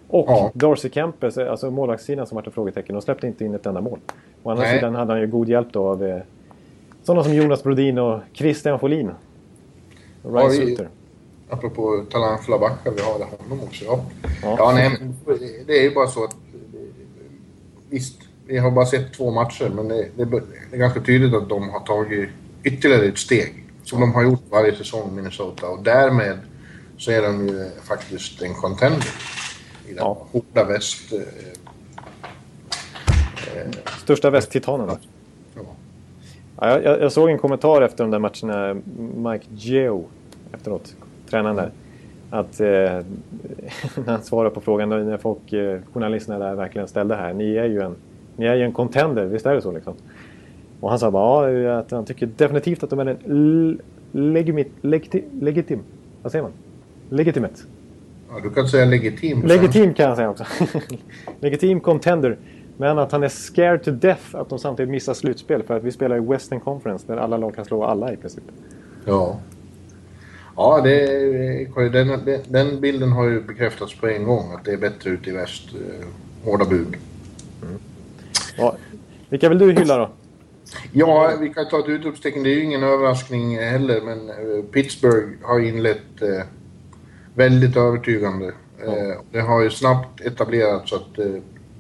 Och 0.08 0.26
ja. 0.28 0.52
Darcy 0.54 0.90
Kempes, 0.90 1.38
alltså 1.38 1.72
målvaktssidan 1.72 2.28
som 2.28 2.36
varit 2.36 2.48
ett 2.48 2.54
frågetecken, 2.54 2.96
de 2.96 3.02
släppte 3.02 3.28
inte 3.28 3.46
in 3.46 3.56
ett 3.56 3.66
enda 3.66 3.82
mål. 3.82 4.00
Å 4.44 4.50
andra 4.50 4.64
Nej. 4.64 4.76
sidan 4.76 4.96
hade 4.96 5.14
han 5.14 5.22
ju 5.22 5.28
god 5.28 5.50
hjälp 5.50 5.68
då 5.72 5.88
av 5.88 6.04
eh, 6.04 6.22
sådana 7.04 7.24
som 7.24 7.34
Jonas 7.34 7.64
Brodin 7.64 7.98
och 7.98 8.20
Christian 8.34 8.80
Folin. 8.80 9.12
Och 10.24 10.34
Ryan 10.34 10.46
ja, 10.46 10.52
Suter. 10.52 10.90
Apropå 11.50 12.06
talangfulla 12.12 12.60
backar, 12.60 12.92
vi 12.92 13.02
har 13.02 13.12
honom 13.12 13.64
också. 13.64 13.86
Ja, 13.86 14.06
ja. 14.44 14.56
ja 14.58 14.72
nej, 14.74 14.98
det 15.68 15.80
är 15.80 15.84
ju 15.84 15.94
bara 15.94 16.08
så 16.08 16.24
att 16.24 16.36
visst, 17.90 18.22
vi 18.48 18.58
har 18.58 18.72
bara 18.72 18.86
sett 18.86 19.14
två 19.14 19.32
matcher, 19.32 19.72
men 19.76 19.88
det, 19.88 20.08
det, 20.16 20.26
det, 20.26 20.42
är 20.72 20.78
ganska 20.78 21.02
tydligt 21.02 21.34
att 21.34 21.50
de 21.50 21.70
har 21.70 21.80
tagit 21.80 22.30
ytterligare 22.64 23.06
ett 23.06 23.18
steg. 23.18 23.64
Som 23.84 24.02
de 24.02 24.14
har 24.14 24.24
gjort 24.24 24.44
varje 24.50 24.76
säsong, 24.76 25.16
Minnesota. 25.16 25.68
Och 25.68 25.84
därmed 25.84 26.38
så 26.98 27.12
är 27.12 27.22
de 27.22 27.48
ju 27.48 27.70
faktiskt 27.84 28.42
en 28.42 28.54
contender 28.54 29.08
i 29.88 29.94
den 29.94 29.98
ja. 29.98 30.28
hårda 30.32 30.64
väst... 30.64 31.14
Eh, 31.14 31.20
eh, 33.58 33.68
Största 34.04 34.30
västtitanen? 34.30 34.90
Ja. 35.56 35.62
ja 36.60 36.82
jag, 36.82 37.02
jag, 37.02 37.12
såg 37.12 37.30
en 37.30 37.38
kommentar 37.38 37.82
efter 37.82 38.04
de 38.04 38.12
där 38.12 38.20
matcherna, 38.20 38.82
Mike 39.32 39.46
Geo 39.56 40.06
efteråt, 40.54 40.96
tränaren 41.30 41.56
där. 41.56 41.72
Att 42.30 42.60
eh, 42.60 42.68
när 44.06 44.12
han 44.12 44.24
svarade 44.24 44.56
på 44.56 44.62
frågan, 44.62 44.90
när 44.90 45.18
folk, 45.18 45.54
eh, 45.54 45.80
journalisterna 45.94 46.40
där 46.40 46.56
verkligen 46.56 46.88
ställde 46.88 47.16
här. 47.16 47.34
Ni 47.34 47.56
är 47.56 47.66
ju 47.66 47.82
en 47.82 47.96
ni 48.38 48.46
är 48.46 48.56
ju 48.56 48.64
en 48.64 48.72
contender, 48.72 49.26
visst 49.26 49.46
är 49.46 49.54
det 49.54 49.62
så 49.62 49.72
liksom? 49.72 49.94
Och 50.80 50.90
han 50.90 51.00
sa 51.00 51.12
bara 51.12 51.52
ja, 51.52 51.78
att 51.78 51.92
han 51.92 52.06
tycker 52.06 52.30
definitivt 52.38 52.84
att 52.84 52.90
de 52.90 53.00
är 53.00 53.06
en 53.06 53.80
legimit, 54.12 54.72
legiti, 54.82 55.24
legitim... 55.42 55.80
Vad 56.22 56.32
säger 56.32 56.44
man? 56.44 56.52
Legitimate. 57.10 57.56
Ja, 58.30 58.40
du 58.44 58.50
kan 58.50 58.68
säga 58.68 58.86
legitim. 58.86 59.42
Legitim 59.46 59.94
kan 59.94 60.06
jag 60.06 60.16
säga 60.16 60.30
också. 60.30 60.46
legitim 61.40 61.80
contender. 61.80 62.38
Men 62.78 63.00
att 63.00 63.12
han 63.12 63.24
är 63.24 63.30
scared 63.30 63.84
to 63.84 63.92
death 63.92 64.36
att 64.36 64.50
de 64.50 64.60
samtidigt 64.60 64.90
missar 64.90 65.14
slutspel. 65.14 65.64
För 65.64 65.78
att 65.78 65.84
vi 65.84 65.92
spelar 65.92 66.18
i 66.18 66.20
Western 66.20 66.60
Conference 66.60 67.08
där 67.08 67.18
alla 67.18 67.38
lag 67.38 67.56
kan 67.56 67.66
slå 67.66 67.84
alla 67.84 68.14
i 68.14 68.18
princip. 68.18 68.44
Ja. 69.06 69.40
Ja, 70.56 70.82
det, 70.82 71.92
den, 71.92 72.42
den 72.48 72.82
bilden 72.82 73.12
har 73.12 73.26
ju 73.26 73.42
bekräftats 73.42 73.96
på 73.96 74.08
en 74.08 74.24
gång. 74.24 74.54
Att 74.54 74.66
det 74.66 74.72
är 74.72 74.78
bättre 74.78 75.10
ute 75.10 75.30
i 75.30 75.34
väst. 75.34 75.70
Eh, 75.74 76.08
hårda 76.46 76.66
bud. 76.66 76.96
Ja. 78.58 78.78
Vilka 79.30 79.50
vill 79.50 79.58
du 79.58 79.72
hylla 79.74 79.98
då? 79.98 80.10
Ja, 80.92 81.34
vi 81.40 81.50
kan 81.50 81.70
ta 81.70 81.80
ett 81.80 81.88
utropstecken. 81.88 82.44
Det 82.44 82.50
är 82.50 82.56
ju 82.56 82.64
ingen 82.64 82.84
överraskning 82.84 83.58
heller, 83.58 84.02
men 84.02 84.30
eh, 84.30 84.64
Pittsburgh 84.72 85.28
har 85.42 85.60
inlett 85.60 86.22
eh, 86.22 86.46
väldigt 87.36 87.78
övertygande. 87.78 88.52
Ja. 88.86 88.86
Eh, 88.86 89.16
det 89.32 89.40
har 89.40 89.64
ju 89.64 89.70
snabbt 89.70 90.22
etablerats 90.22 90.94
att 90.94 91.20
eh, 91.20 91.26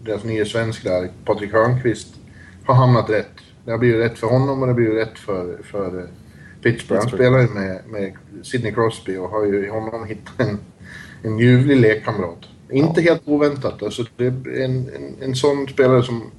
deras 0.03 0.23
nya 0.23 0.45
svensk 0.45 0.83
där, 0.83 1.09
Patrik 1.25 1.53
Hörnqvist, 1.53 2.15
har 2.65 2.75
hamnat 2.75 3.09
rätt. 3.09 3.33
Det 3.65 3.71
har 3.71 3.77
blivit 3.77 4.01
rätt 4.01 4.19
för 4.19 4.27
honom 4.27 4.61
och 4.61 4.67
det 4.67 4.73
har 4.73 4.77
blivit 4.77 5.07
rätt 5.07 5.19
för, 5.19 5.57
för 5.63 5.99
eh, 5.99 6.05
Pittsburgh. 6.61 7.01
Han 7.01 7.09
spelar 7.09 7.39
ju 7.39 7.47
med, 7.47 7.81
med 7.87 8.13
Sidney 8.43 8.73
Crosby 8.73 9.17
och 9.17 9.29
har 9.29 9.45
ju 9.45 9.65
i 9.65 9.69
honom 9.69 10.05
hittat 10.07 10.39
en, 10.39 10.59
en 11.23 11.39
ljuvlig 11.39 11.77
lekkamrat. 11.77 12.39
Inte 12.71 13.01
ja. 13.01 13.11
helt 13.11 13.27
oväntat. 13.27 13.83
Alltså, 13.83 14.05
det 14.15 14.25
är 14.25 14.61
en, 14.63 14.89
en, 14.95 15.15
en 15.21 15.35
sån 15.35 15.67
spelare 15.67 16.03
som 16.03 16.31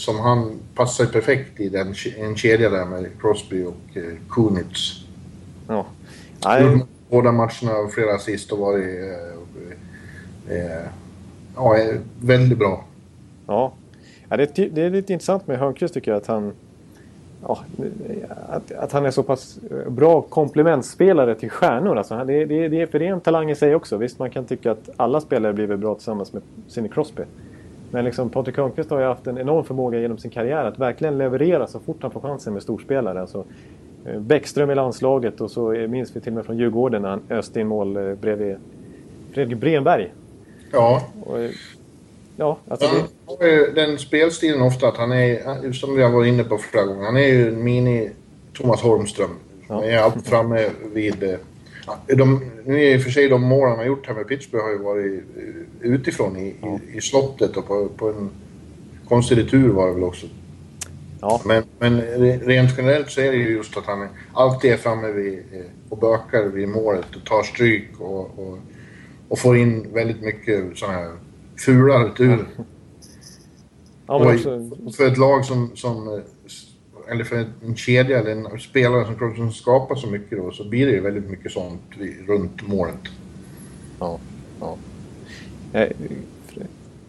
som 0.00 0.18
han 0.18 0.58
passar 0.74 1.06
perfekt 1.06 1.60
i 1.60 1.68
den, 1.68 1.94
en 2.18 2.36
kedja 2.36 2.70
där 2.70 2.84
med 2.84 3.06
Crosby 3.20 3.64
och 3.64 3.96
eh, 3.96 4.02
Kunitz. 4.30 5.04
Ja. 5.68 5.86
Nej. 6.44 6.84
Båda 7.10 7.32
matcherna 7.32 7.78
och 7.84 7.92
flera 7.92 8.14
assist 8.14 8.52
och 8.52 8.58
varit 8.58 8.84
eh, 10.48 10.56
eh, 10.56 10.86
ja, 11.56 11.76
väldigt 12.20 12.58
bra. 12.58 12.84
Ja, 13.46 13.72
ja 14.28 14.36
det, 14.36 14.58
är, 14.58 14.68
det 14.70 14.82
är 14.82 14.90
lite 14.90 15.12
intressant 15.12 15.46
med 15.46 15.58
Hörnqvist 15.58 15.94
tycker 15.94 16.10
jag 16.10 16.18
att 16.18 16.26
han 16.26 16.52
Ja, 17.42 17.58
att, 18.48 18.72
att, 18.72 18.92
han 18.92 19.06
är 19.06 19.10
så 19.10 19.22
pass 19.22 19.58
eh, 19.70 19.90
bra 19.90 20.22
komplementspelare 20.22 21.34
till 21.34 21.50
stjärnor. 21.50 21.98
Alltså, 21.98 22.24
det, 22.24 22.44
det, 22.44 22.68
det, 22.68 22.86
för 22.86 22.98
det 22.98 23.06
är 23.06 23.12
en 23.12 23.20
talang 23.20 23.50
i 23.50 23.54
sig 23.54 23.74
också. 23.74 23.96
Visst, 23.96 24.18
man 24.18 24.30
kan 24.30 24.44
tycka 24.44 24.70
att 24.70 24.90
alla 24.96 25.20
spelare 25.20 25.52
blir 25.52 25.76
bra 25.76 25.94
tillsammans 25.94 26.32
med 26.32 26.42
Sidney 26.68 26.92
Crosby. 26.92 27.22
Men 27.90 28.04
liksom 28.04 28.30
Patrik 28.30 28.56
Hörnqvist 28.56 28.90
har 28.90 29.00
ju 29.00 29.06
haft 29.06 29.26
en 29.26 29.38
enorm 29.38 29.64
förmåga 29.64 29.98
genom 29.98 30.18
sin 30.18 30.30
karriär 30.30 30.64
att 30.64 30.78
verkligen 30.78 31.18
leverera 31.18 31.66
så 31.66 31.80
fort 31.80 31.96
han 32.02 32.10
får 32.10 32.20
chansen 32.20 32.52
med 32.52 32.62
storspelare. 32.62 33.20
Alltså, 33.20 33.44
eh, 34.04 34.20
Bäckström 34.20 34.70
i 34.70 34.74
landslaget 34.74 35.40
och 35.40 35.50
så 35.50 35.70
minns 35.70 36.16
vi 36.16 36.20
till 36.20 36.32
och 36.32 36.36
med 36.36 36.46
från 36.46 36.58
Djurgården 36.58 37.02
när 37.02 37.08
han 37.08 37.22
öste 37.30 37.60
in 37.60 37.66
mål 37.66 37.96
eh, 37.96 38.14
bredvid 38.14 38.56
Fredrik 39.32 39.58
Bremberg. 39.58 40.12
Ja. 40.72 41.02
Och, 41.22 41.38
ja, 42.36 42.58
alltså 42.68 42.88
har 43.26 43.46
ju 43.46 43.72
den 43.74 43.98
spelstilen 43.98 44.62
ofta 44.62 44.88
att 44.88 44.96
han 44.96 45.12
är, 45.12 45.72
som 45.72 45.96
vi 45.96 46.02
har 46.02 46.10
varit 46.10 46.28
inne 46.28 46.44
på 46.44 46.58
flera 46.58 46.84
gånger, 46.84 47.04
han 47.04 47.16
är 47.16 47.26
ju 47.26 47.48
en 47.48 47.64
mini 47.64 48.10
Thomas 48.52 48.82
Holmström. 48.82 49.30
Ja. 49.68 49.74
Han 49.74 49.84
är 49.84 49.98
alltid 49.98 50.26
framme 50.26 50.70
vid 50.92 51.38
de, 52.06 52.50
nu 52.64 52.84
är 52.84 52.94
i 52.94 52.98
och 52.98 53.02
för 53.02 53.10
sig 53.10 53.28
de 53.28 53.42
mål 53.42 53.68
han 53.68 53.78
har 53.78 53.84
gjort 53.84 54.06
här 54.06 54.14
med 54.14 54.28
Pittsburgh 54.28 54.64
har 54.64 54.72
ju 54.72 54.78
varit 54.78 55.24
utifrån 55.80 56.36
i, 56.36 56.54
ja. 56.62 56.78
i, 56.92 56.96
i, 56.96 57.00
slottet 57.00 57.56
och 57.56 57.66
på, 57.66 57.88
på 57.88 58.08
en 58.08 58.30
konstig 59.08 59.38
retur 59.38 59.68
var 59.68 59.86
det 59.86 59.94
väl 59.94 60.04
också. 60.04 60.26
Ja. 61.20 61.40
Men, 61.44 61.62
men 61.78 62.00
rent 62.40 62.70
generellt 62.76 63.10
så 63.10 63.20
är 63.20 63.32
det 63.32 63.38
ju 63.38 63.50
just 63.50 63.76
att 63.76 63.86
han 63.86 64.08
alltid 64.32 64.72
är 64.72 64.76
framme 64.76 65.12
vid, 65.12 65.38
eh, 65.38 65.60
och 65.88 65.98
bökar 65.98 66.44
vid 66.44 66.68
målet 66.68 67.16
och 67.16 67.24
tar 67.24 67.42
stryk 67.42 68.00
och, 68.00 68.38
och, 68.38 68.58
och 69.28 69.38
får 69.38 69.56
in 69.56 69.92
väldigt 69.92 70.22
mycket 70.22 70.78
sådana 70.78 70.98
här 70.98 71.10
fula 71.58 72.04
returer. 72.04 72.46
Ja, 74.06 74.34
och 74.86 74.94
för 74.94 75.06
ett 75.06 75.18
lag 75.18 75.44
som, 75.44 75.70
som 75.74 76.08
eh, 76.08 76.20
eller 77.10 77.24
för 77.24 77.36
en 77.66 77.76
kedja 77.76 78.18
eller 78.18 78.30
en 78.30 78.60
spelare 78.60 79.04
som, 79.04 79.36
som 79.36 79.52
skapar 79.52 79.94
så 79.94 80.06
mycket 80.06 80.38
då, 80.38 80.50
så 80.50 80.68
blir 80.68 80.86
det 80.86 80.92
ju 80.92 81.00
väldigt 81.00 81.30
mycket 81.30 81.52
sånt 81.52 81.82
runt 82.26 82.68
målet. 82.68 83.00
Ja, 84.00 84.18
ja. 84.60 84.76
Eh, 85.72 85.88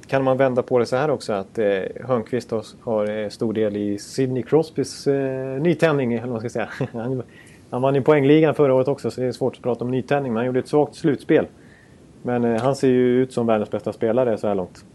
kan 0.07 0.23
man 0.23 0.37
vända 0.37 0.63
på 0.63 0.79
det 0.79 0.85
så 0.85 0.95
här 0.95 1.09
också 1.09 1.33
att 1.33 1.59
eh, 1.59 1.65
Hörnqvist 2.03 2.51
har, 2.51 2.65
har 2.81 3.29
stor 3.29 3.53
del 3.53 3.77
i 3.77 3.97
Sidney 3.97 4.43
Crosbys 4.43 5.07
eh, 5.07 5.61
nytändning, 5.61 6.13
eller 6.13 6.21
vad 6.21 6.31
man 6.31 6.39
ska 6.39 6.49
säga. 6.49 6.69
han, 6.93 7.23
han 7.69 7.81
vann 7.81 7.95
ju 7.95 8.01
poängligan 8.01 8.55
förra 8.55 8.73
året 8.73 8.87
också 8.87 9.11
så 9.11 9.21
det 9.21 9.27
är 9.27 9.31
svårt 9.31 9.55
att 9.55 9.63
prata 9.63 9.83
om 9.83 9.91
nytändning, 9.91 10.33
men 10.33 10.37
han 10.37 10.45
gjorde 10.45 10.59
ett 10.59 10.67
svagt 10.67 10.95
slutspel. 10.95 11.47
Men 12.21 12.43
eh, 12.43 12.61
han 12.61 12.75
ser 12.75 12.87
ju 12.87 13.21
ut 13.21 13.33
som 13.33 13.47
världens 13.47 13.71
bästa 13.71 13.93
spelare 13.93 14.37
så 14.37 14.47
här 14.47 14.55
långt. 14.55 14.85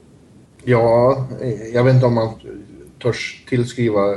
Ja, 0.64 1.26
jag 1.72 1.84
vet 1.84 1.94
inte 1.94 2.06
om 2.06 2.14
man 2.14 2.28
törs 3.02 3.44
tillskriva 3.48 4.14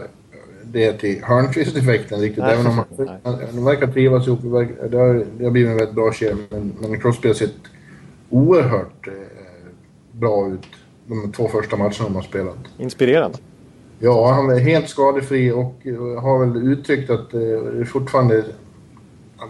det 0.72 0.94
till 0.94 1.24
Hörnqvist-effekten 1.24 2.20
riktigt. 2.20 2.44
Nej, 2.44 2.54
även 2.54 2.68
om 2.68 2.84
de 3.54 3.66
verkar 3.66 3.88
trivas 3.88 4.28
ihop. 4.28 4.42
Det 4.42 4.98
har, 4.98 5.26
det 5.38 5.44
har 5.44 5.52
blivit 5.52 5.72
en 5.72 5.78
väldigt 5.78 5.96
bra 5.96 6.14
kedja. 6.14 6.38
Men, 6.50 6.74
men 6.80 7.00
Crosby 7.00 7.28
har 7.28 7.36
sett 7.36 7.56
oerhört 8.30 9.08
eh, 9.08 9.14
bra 10.12 10.48
ut 10.48 10.68
de 11.08 11.32
två 11.32 11.48
första 11.48 11.78
matcherna 11.78 12.04
de 12.04 12.16
har 12.16 12.22
spelat. 12.22 12.58
Inspirerande. 12.78 13.38
Ja, 14.00 14.32
han 14.32 14.50
är 14.50 14.60
helt 14.60 14.90
skadefri 14.90 15.52
och 15.52 15.76
eh, 15.84 16.22
har 16.22 16.46
väl 16.46 16.68
uttryckt 16.68 17.10
att 17.10 17.34
eh, 17.34 17.84
fortfarande... 17.86 18.44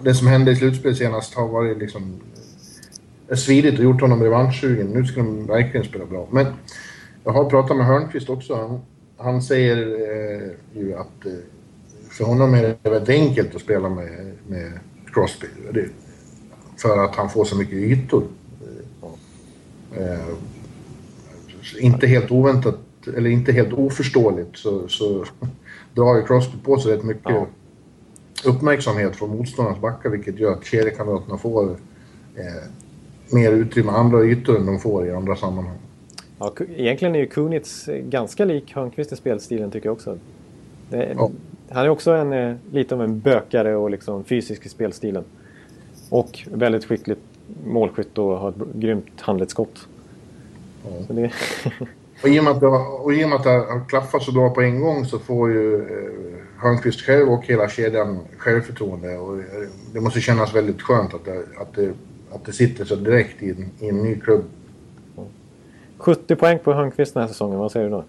Det 0.03 0.13
som 0.13 0.27
hände 0.27 0.51
i 0.51 0.55
slutspelet 0.55 0.97
senast 0.97 1.33
har 1.33 1.47
varit 1.47 1.77
liksom... 1.77 2.13
Är 3.27 3.35
svidigt 3.35 3.79
och 3.79 3.83
gjort 3.83 4.01
honom 4.01 4.23
revanschsugen. 4.23 4.87
Nu 4.87 5.05
ska 5.05 5.21
de 5.21 5.45
verkligen 5.45 5.85
spela 5.85 6.05
bra. 6.05 6.27
Men 6.31 6.45
jag 7.23 7.31
har 7.31 7.49
pratat 7.49 7.77
med 7.77 7.85
Hörnqvist 7.85 8.29
också. 8.29 8.81
Han, 9.21 9.41
säger 9.41 9.77
eh, 9.77 10.81
ju 10.81 10.95
att 10.95 11.25
eh, 11.25 11.31
för 12.09 12.25
honom 12.25 12.53
är 12.53 12.61
det 12.63 12.89
väldigt 12.89 13.09
enkelt 13.09 13.55
att 13.55 13.61
spela 13.61 13.89
med, 13.89 14.31
med 14.47 14.79
Crosby. 15.13 15.47
Det, 15.73 15.89
för 16.77 17.05
att 17.05 17.15
han 17.15 17.29
får 17.29 17.45
så 17.45 17.55
mycket 17.55 17.73
ytor. 17.73 18.23
Eh, 19.97 20.35
inte 21.79 22.07
helt 22.07 22.31
oväntat, 22.31 22.79
eller 23.17 23.29
inte 23.29 23.51
helt 23.51 23.73
oförståeligt, 23.73 24.57
så, 24.57 24.87
så 24.87 25.25
drar 25.93 26.15
ju 26.15 26.25
Crosby 26.25 26.57
på 26.63 26.77
sig 26.77 26.91
rätt 26.91 27.03
mycket 27.03 27.23
ja. 27.25 27.47
uppmärksamhet 28.45 29.15
från 29.15 29.29
motståndarnas 29.29 29.81
backar, 29.81 30.09
vilket 30.09 30.39
gör 30.39 30.53
att 30.53 30.65
kedjekamraterna 30.65 31.37
får 31.37 31.69
eh, 32.35 32.69
mer 33.29 33.51
utrymme, 33.51 33.91
andra 33.91 34.23
ytor 34.23 34.57
än 34.57 34.65
de 34.65 34.79
får 34.79 35.07
i 35.07 35.11
andra 35.11 35.35
sammanhang. 35.35 35.77
Ja, 36.39 36.53
egentligen 36.75 37.15
är 37.15 37.19
ju 37.19 37.27
Kunitz 37.27 37.89
ganska 38.03 38.45
lik 38.45 38.75
Hörnqvist 38.75 39.11
i 39.11 39.15
spelstilen 39.15 39.71
tycker 39.71 39.87
jag 39.87 39.93
också. 39.93 40.17
Det, 40.89 41.15
ja. 41.17 41.31
Han 41.69 41.85
är 41.85 41.89
också 41.89 42.11
en, 42.11 42.33
eh, 42.33 42.55
lite 42.71 42.95
av 42.95 43.01
en 43.01 43.19
bökare 43.19 43.75
och 43.75 43.89
liksom 43.89 44.23
fysisk 44.23 44.65
i 44.65 44.69
spelstilen. 44.69 45.23
Och 46.09 46.39
väldigt 46.51 46.85
skickligt 46.85 47.21
målskytt 47.65 48.17
och 48.17 48.37
har 48.37 48.49
ett 48.49 48.55
grymt 48.73 49.21
handledsskott. 49.21 49.87
Ja. 50.83 51.13
Det... 51.13 51.31
och, 52.23 52.29
i 52.29 52.39
och, 52.39 52.43
med 52.43 52.53
att 52.53 52.59
det 52.59 52.67
har, 52.67 53.03
och 53.03 53.13
i 53.13 53.25
och 53.25 53.29
med 53.29 53.35
att 53.35 53.43
det 53.43 53.49
har 53.49 53.89
klaffat 53.89 54.23
så 54.23 54.31
bra 54.31 54.49
på 54.49 54.61
en 54.61 54.81
gång 54.81 55.05
så 55.05 55.19
får 55.19 55.49
ju 55.49 55.75
eh, 55.75 56.61
Hörnqvist 56.61 57.01
själv 57.01 57.29
och 57.29 57.45
hela 57.45 57.69
kedjan 57.69 58.19
självförtroende. 58.37 59.17
Och 59.17 59.37
det 59.93 60.01
måste 60.01 60.21
kännas 60.21 60.55
väldigt 60.55 60.81
skönt 60.81 61.13
att 61.13 61.25
det, 61.25 61.43
att 61.61 61.75
det, 61.75 61.93
att 62.31 62.45
det 62.45 62.53
sitter 62.53 62.85
så 62.85 62.95
direkt 62.95 63.43
i 63.43 63.49
en, 63.49 63.71
i 63.79 63.89
en 63.89 63.97
ny 64.03 64.19
klubb 64.19 64.43
70 65.99 66.35
poäng 66.35 66.59
på 66.59 66.73
Hörnqvist 66.73 67.13
den 67.13 67.21
här 67.21 67.27
säsongen, 67.27 67.59
vad 67.59 67.71
säger 67.71 67.85
du 67.85 67.91
då? 67.91 68.03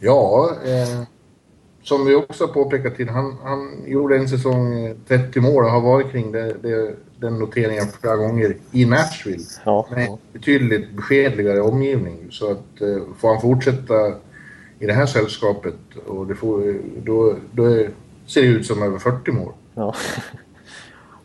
Ja, 0.00 0.50
eh, 0.64 1.02
som 1.82 2.06
vi 2.06 2.14
också 2.14 2.48
påpekat 2.48 2.96
till, 2.96 3.08
han, 3.08 3.36
han 3.44 3.70
gjorde 3.86 4.16
en 4.16 4.28
säsong 4.28 4.94
30 5.08 5.38
eh, 5.38 5.42
mål 5.42 5.64
och 5.64 5.70
har 5.70 5.80
varit 5.80 6.12
kring 6.12 6.32
det, 6.32 6.54
det, 6.62 6.94
den 7.18 7.38
noteringen 7.38 7.86
flera 8.00 8.16
gånger 8.16 8.56
i 8.72 8.84
Nashville. 8.84 9.44
Ja, 9.64 9.86
med 9.90 10.16
betydligt 10.32 10.90
beskedligare 10.92 11.60
omgivning. 11.60 12.26
Så 12.30 12.50
att 12.50 12.80
eh, 12.80 13.02
får 13.18 13.28
han 13.28 13.40
fortsätta 13.40 14.08
i 14.78 14.86
det 14.86 14.92
här 14.92 15.06
sällskapet 15.06 15.76
och 16.06 16.26
det 16.26 16.34
får, 16.34 16.74
då, 17.02 17.34
då 17.52 17.64
ser 18.26 18.42
det 18.42 18.48
ut 18.48 18.66
som 18.66 18.82
över 18.82 18.98
40 18.98 19.32
mål. 19.32 19.52
Ja. 19.74 19.94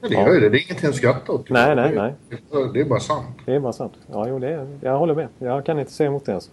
Det 0.09 0.15
gör 0.15 0.33
ju 0.33 0.39
det. 0.39 0.49
Det 0.49 0.57
är 0.57 0.63
ingenting 0.65 0.89
att 0.89 0.95
skratta 0.95 1.31
åt. 1.31 1.49
Nej, 1.49 1.75
nej, 1.75 1.95
nej. 1.95 2.13
Det 2.73 2.79
är 2.79 2.85
bara 2.85 2.99
sant. 2.99 3.25
Det 3.45 3.55
är 3.55 3.59
bara 3.59 3.73
sant. 3.73 3.93
Ja, 4.11 4.25
jo, 4.27 4.39
det 4.39 4.49
är, 4.49 4.67
jag 4.81 4.97
håller 4.97 5.15
med. 5.15 5.27
Jag 5.39 5.65
kan 5.65 5.79
inte 5.79 5.91
säga 5.91 6.07
emot 6.07 6.25
det 6.25 6.31
ens. 6.31 6.51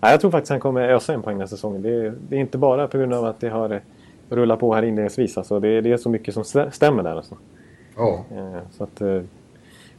Nej, 0.00 0.10
jag 0.10 0.20
tror 0.20 0.30
faktiskt 0.30 0.50
han 0.50 0.60
kommer 0.60 0.88
ösa 0.88 1.14
en 1.14 1.22
poäng 1.22 1.34
den 1.34 1.40
här 1.40 1.46
säsongen. 1.46 1.82
Det 1.82 1.88
är, 1.88 2.14
det 2.28 2.36
är, 2.36 2.40
inte 2.40 2.58
bara 2.58 2.88
på 2.88 2.98
grund 2.98 3.14
av 3.14 3.24
att 3.24 3.40
det 3.40 3.48
har 3.48 3.80
rullat 4.28 4.60
på 4.60 4.74
här 4.74 4.82
inledningsvis. 4.82 5.38
Alltså, 5.38 5.60
det, 5.60 5.68
är, 5.68 5.82
det 5.82 5.92
är 5.92 5.96
så 5.96 6.08
mycket 6.08 6.34
som 6.34 6.44
stämmer 6.70 7.02
där. 7.02 7.16
Alltså. 7.16 7.34
Ja. 7.96 8.24
Eh, 8.30 8.58
så 8.70 8.84
att, 8.84 9.00
eh, 9.00 9.20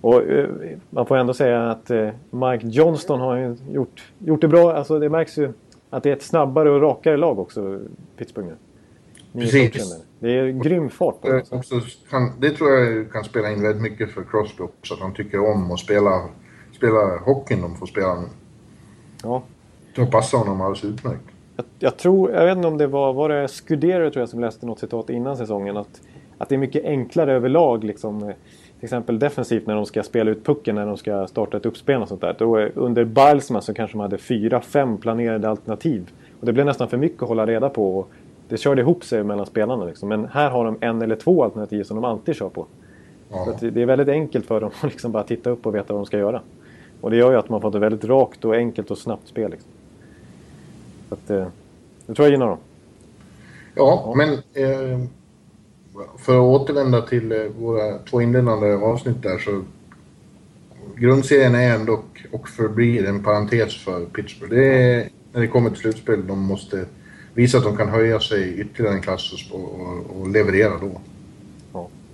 och 0.02 0.24
eh, 0.24 0.50
man 0.90 1.06
får 1.06 1.18
ändå 1.18 1.34
säga 1.34 1.70
att 1.70 1.92
Mike 2.30 2.68
Johnston 2.68 3.20
har 3.20 3.56
gjort, 3.72 4.12
gjort 4.20 4.42
det 4.42 4.48
bra. 4.48 4.74
Alltså, 4.74 5.00
det 5.00 5.10
märks 5.10 5.38
ju 5.38 5.54
att 5.90 6.04
det 6.04 6.10
är 6.10 6.14
ett 6.14 6.24
snabbare 6.24 6.70
och 6.70 6.82
rakare 6.82 7.18
lag 7.18 7.40
också, 7.40 7.80
Pittsburgh 8.18 8.48
nu. 8.48 8.56
Precis. 9.38 10.04
Det 10.20 10.40
är 10.40 10.50
grym 10.50 10.90
fart 10.90 11.22
på 11.22 11.28
det. 11.28 11.44
Också 11.52 11.82
kan, 12.10 12.32
det 12.40 12.52
tror 12.52 12.72
jag 12.72 13.12
kan 13.12 13.24
spela 13.24 13.52
in 13.52 13.62
väldigt 13.62 13.82
mycket 13.82 14.12
för 14.12 14.24
Crosby 14.24 14.64
också, 14.64 14.94
att 14.94 15.00
han 15.00 15.14
tycker 15.14 15.40
om 15.40 15.72
att 15.72 15.80
spela, 15.80 16.22
spela 16.78 17.18
hockeyn 17.18 17.62
de 17.62 17.76
får 17.76 17.86
spela 17.86 18.22
nu. 18.22 18.28
Ja. 19.24 19.44
Det 19.96 20.06
passar 20.06 20.38
honom 20.38 20.62
alldeles 20.62 20.86
utmärkt. 20.86 21.24
Jag, 21.56 21.66
jag, 21.80 21.98
tror, 21.98 22.32
jag 22.32 22.46
vet 22.46 22.58
inte 22.58 22.68
om 22.68 22.78
det 22.78 22.88
var, 22.88 23.14
var 23.14 23.30
det 23.30 23.48
Scudero 23.48 24.10
tror 24.10 24.22
jag 24.22 24.30
som 24.30 24.40
läste 24.40 24.66
något 24.66 24.80
citat 24.80 25.10
innan 25.10 25.38
säsongen, 25.38 25.78
att, 25.78 26.02
att 26.38 26.50
det 26.50 26.56
är 26.56 26.60
mycket 26.60 26.86
enklare 26.86 27.34
överlag 27.34 27.84
liksom 27.84 28.34
till 28.80 28.86
exempel 28.86 29.20
defensivt 29.20 29.68
när 29.68 29.76
de 29.76 29.86
ska 29.86 30.04
spela 30.04 30.32
ut 30.32 30.46
pucken 30.46 30.76
när 30.76 30.86
de 30.86 30.98
ska 30.98 31.28
starta 31.28 31.58
ett 31.58 31.66
uppspel 31.66 32.02
och 32.02 32.08
sånt 32.08 32.22
där. 32.22 32.36
Då, 32.40 32.60
under 32.60 33.06
Bilesman 33.06 33.62
så 33.62 33.74
kanske 33.74 33.98
de 33.98 34.02
hade 34.02 34.18
fyra, 34.18 34.62
fem 34.62 34.98
planerade 34.98 35.50
alternativ. 35.50 36.12
Och 36.40 36.46
det 36.46 36.54
blev 36.54 36.66
nästan 36.66 36.90
för 36.90 36.98
mycket 36.98 37.24
att 37.24 37.30
hålla 37.30 37.46
reda 37.46 37.70
på. 37.70 38.00
Och 38.00 38.12
det 38.50 38.58
körde 38.58 38.82
ihop 38.82 39.04
sig 39.04 39.24
mellan 39.24 39.46
spelarna. 39.46 39.86
Liksom. 39.86 40.10
Men 40.10 40.26
här 40.26 40.50
har 40.50 40.66
de 40.66 40.78
en 40.82 41.02
eller 41.02 41.16
två 41.16 41.44
alternativ 41.44 41.84
som 41.84 41.96
de 41.96 42.06
alltid 42.06 42.36
kör 42.36 42.50
på. 42.50 42.66
Ja. 43.30 43.56
Så 43.60 43.66
det 43.70 43.82
är 43.82 43.86
väldigt 43.86 44.08
enkelt 44.08 44.46
för 44.46 44.62
dem 44.62 44.72
att 44.82 44.90
liksom 44.92 45.12
bara 45.12 45.24
titta 45.24 45.50
upp 45.50 45.66
och 45.66 45.76
veta 45.76 45.94
vad 45.94 46.02
de 46.02 46.06
ska 46.06 46.18
göra. 46.18 46.42
Och 47.02 47.12
det 47.12 47.18
gör 47.18 47.32
ju 47.32 47.38
att 47.38 47.50
man 47.50 47.62
fått 47.62 47.76
ett 47.76 47.82
väldigt 47.82 48.06
rakt 48.06 48.46
och 48.46 48.56
enkelt 48.56 48.92
och 48.92 48.98
snabbt 48.98 49.28
spel. 49.28 49.52
Liksom. 49.52 49.70
Så 51.10 51.14
att, 51.16 51.30
eh, 51.30 51.48
det 52.06 52.14
tror 52.14 52.26
jag 52.26 52.32
gynnar 52.32 52.48
dem. 52.48 52.58
Ja, 53.76 54.04
ja. 54.06 54.14
men 54.16 54.34
eh, 54.34 55.08
för 56.18 56.36
att 56.36 56.62
återvända 56.62 57.02
till 57.02 57.32
eh, 57.32 57.38
våra 57.60 57.98
två 57.98 58.22
inledande 58.22 58.74
avsnitt 58.74 59.24
där 59.24 59.38
så 59.38 59.64
grundserien 60.96 61.56
är 61.56 61.76
ändå 61.76 62.00
och 62.32 62.50
förblir 62.50 63.06
en 63.06 63.24
parentes 63.24 63.84
för 63.84 64.06
Pittsburgh. 64.06 64.56
Det 64.56 64.94
är 64.94 65.10
när 65.34 65.42
det 65.42 65.48
kommer 65.48 65.70
till 65.70 65.80
slutspel 65.80 66.28
de 66.28 66.40
måste 66.40 66.86
visa 67.38 67.58
att 67.58 67.64
de 67.64 67.78
kan 67.78 67.90
höja 67.90 68.20
sig 68.20 68.60
ytterligare 68.60 68.96
en 68.96 69.02
klass 69.02 69.50
och, 69.52 69.60
och, 69.60 70.20
och 70.20 70.30
leverera 70.30 70.74
då. 70.82 71.02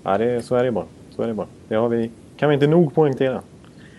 Ja, 0.03 0.17
det, 0.17 0.45
så 0.45 0.55
är 0.55 0.63
det 0.63 0.71
bara. 0.71 0.85
Så 1.15 1.21
är 1.21 1.27
det 1.27 1.33
bara. 1.33 1.47
Det 1.67 1.75
har 1.75 1.89
vi, 1.89 2.11
kan 2.37 2.49
vi 2.49 2.53
inte 2.55 2.67
nog 2.67 2.95
poängtera. 2.95 3.41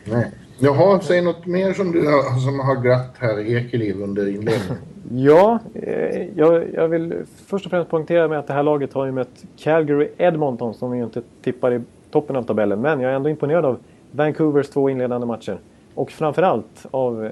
Nej. 0.04 0.30
Jaha, 0.58 1.00
säg 1.00 1.22
något 1.22 1.46
mer 1.46 1.72
som 1.72 1.92
du 1.92 2.02
som 2.44 2.60
har 2.60 2.82
glatt 2.82 3.14
här 3.18 3.40
i 3.40 3.54
Ekeliv 3.54 4.02
under 4.02 4.28
inledningen. 4.28 4.76
ja, 5.10 5.58
eh, 5.74 6.28
jag, 6.36 6.64
jag, 6.74 6.88
vill 6.88 7.14
först 7.46 7.66
och 7.66 7.70
främst 7.70 7.90
poängtera 7.90 8.28
med 8.28 8.38
att 8.38 8.46
det 8.46 8.52
här 8.52 8.62
laget 8.62 8.92
har 8.92 9.06
ju 9.06 9.12
mött 9.12 9.44
Calgary 9.58 10.08
Edmonton 10.18 10.74
som 10.74 10.90
vi 10.90 10.98
ju 10.98 11.04
inte 11.04 11.22
tippar 11.42 11.74
i 11.74 11.80
toppen 12.10 12.36
av 12.36 12.42
tabellen. 12.42 12.80
Men 12.80 13.00
jag 13.00 13.12
är 13.12 13.16
ändå 13.16 13.28
imponerad 13.28 13.64
av 13.64 13.78
Vancouvers 14.10 14.68
två 14.68 14.90
inledande 14.90 15.26
matcher. 15.26 15.58
Och 15.94 16.10
framförallt 16.10 16.86
av 16.90 17.30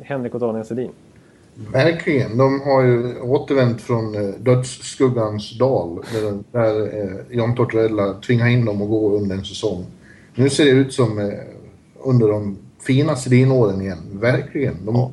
Henrik 0.00 0.34
och 0.34 0.40
Daniel 0.40 0.64
Sedin. 0.64 0.90
Verkligen. 1.72 2.38
De 2.38 2.60
har 2.60 2.82
ju 2.82 3.20
återvänt 3.20 3.80
från 3.80 4.14
eh, 4.14 4.34
dödsskuggans 4.38 5.58
dal 5.58 6.00
där, 6.12 6.38
där 6.52 7.00
eh, 7.02 7.36
John 7.36 7.54
Tortorella 7.54 8.14
tvingade 8.14 8.50
in 8.50 8.64
dem 8.64 8.82
att 8.82 8.88
gå 8.88 9.16
under 9.16 9.36
en 9.36 9.44
säsong. 9.44 9.86
Nu 10.34 10.50
ser 10.50 10.64
det 10.64 10.70
ut 10.70 10.92
som 10.92 11.18
eh, 11.18 11.26
under 12.02 12.28
de 12.28 12.58
fina 12.80 13.16
Sedin-åren 13.16 13.80
igen. 13.80 13.98
Verkligen. 14.12 14.74
De 14.84 14.94
ja. 14.94 15.10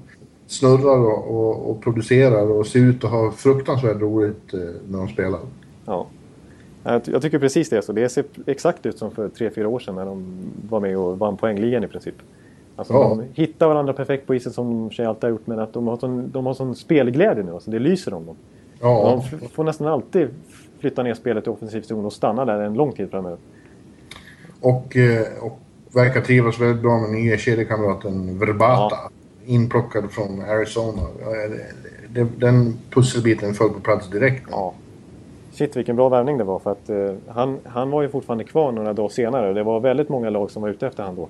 snurrar 0.47 0.97
och, 0.97 1.35
och, 1.35 1.69
och, 1.69 1.83
producerar 1.83 2.51
och 2.51 2.67
ser 2.67 2.79
ut 2.79 3.03
att 3.03 3.11
ha 3.11 3.31
fruktansvärt 3.31 4.01
roligt 4.01 4.53
eh, 4.53 4.59
när 4.87 4.97
de 4.97 5.07
spelar. 5.07 5.39
Ja. 5.85 6.07
Jag 6.83 7.21
tycker 7.21 7.39
precis 7.39 7.69
det. 7.69 7.81
Så 7.81 7.91
det 7.91 8.09
ser 8.09 8.25
exakt 8.45 8.85
ut 8.85 8.97
som 8.97 9.11
för 9.11 9.29
tre 9.29 9.49
fyra 9.49 9.67
år 9.67 9.79
sedan 9.79 9.95
när 9.95 10.05
de 10.05 10.25
var 10.69 10.79
med 10.79 10.97
och 10.97 11.19
vann 11.19 11.37
poängligan 11.37 11.83
i 11.83 11.87
princip. 11.87 12.15
Alltså 12.75 12.93
ja. 12.93 13.17
de 13.19 13.41
hittar 13.41 13.67
varandra 13.67 13.93
perfekt 13.93 14.27
på 14.27 14.35
isen 14.35 14.53
som 14.53 14.69
de 14.71 14.95
sig 14.95 15.05
alltid 15.05 15.23
har 15.23 15.29
gjort 15.29 15.47
men 15.47 15.59
att 15.59 15.73
de 15.73 15.87
har 15.87 15.97
sån, 15.97 16.31
de 16.31 16.45
har 16.45 16.53
sån 16.53 16.75
spelglädje 16.75 17.43
nu. 17.43 17.51
Alltså 17.51 17.71
det 17.71 17.79
lyser 17.79 18.13
om 18.13 18.25
dem. 18.25 18.35
Ja. 18.81 19.21
De 19.31 19.49
får 19.49 19.63
nästan 19.63 19.87
alltid 19.87 20.27
flytta 20.79 21.03
ner 21.03 21.13
spelet 21.13 21.47
i 21.47 21.49
offensiv 21.49 21.81
zon 21.81 22.05
och 22.05 22.13
stanna 22.13 22.45
där 22.45 22.61
en 22.61 22.73
lång 22.73 22.91
tid 22.91 23.11
framöver. 23.11 23.37
Och, 24.61 24.97
eh, 24.97 25.27
och 25.41 25.59
verkar 25.93 26.21
trivas 26.21 26.59
väldigt 26.59 26.81
bra 26.81 26.99
med 26.99 27.09
nya 27.09 27.37
kedjekamraten 27.37 28.39
Verbata. 28.39 28.95
Ja. 28.95 29.09
Inplockad 29.45 30.11
från 30.11 30.41
Arizona. 30.41 31.01
Den 32.37 32.77
pusselbiten 32.89 33.53
föll 33.53 33.69
på 33.69 33.79
plats 33.79 34.09
direkt. 34.09 34.43
Ja. 34.51 34.73
Shit 35.51 35.77
vilken 35.77 35.95
bra 35.95 36.09
värvning 36.09 36.37
det 36.37 36.43
var 36.43 36.59
för 36.59 36.71
att 36.71 36.89
uh, 36.89 37.13
han, 37.27 37.59
han 37.63 37.91
var 37.91 38.01
ju 38.01 38.09
fortfarande 38.09 38.43
kvar 38.43 38.71
några 38.71 38.93
dagar 38.93 39.09
senare. 39.09 39.53
Det 39.53 39.63
var 39.63 39.79
väldigt 39.79 40.09
många 40.09 40.29
lag 40.29 40.51
som 40.51 40.61
var 40.61 40.69
ute 40.69 40.87
efter 40.87 41.03
honom 41.03 41.15
då. 41.15 41.29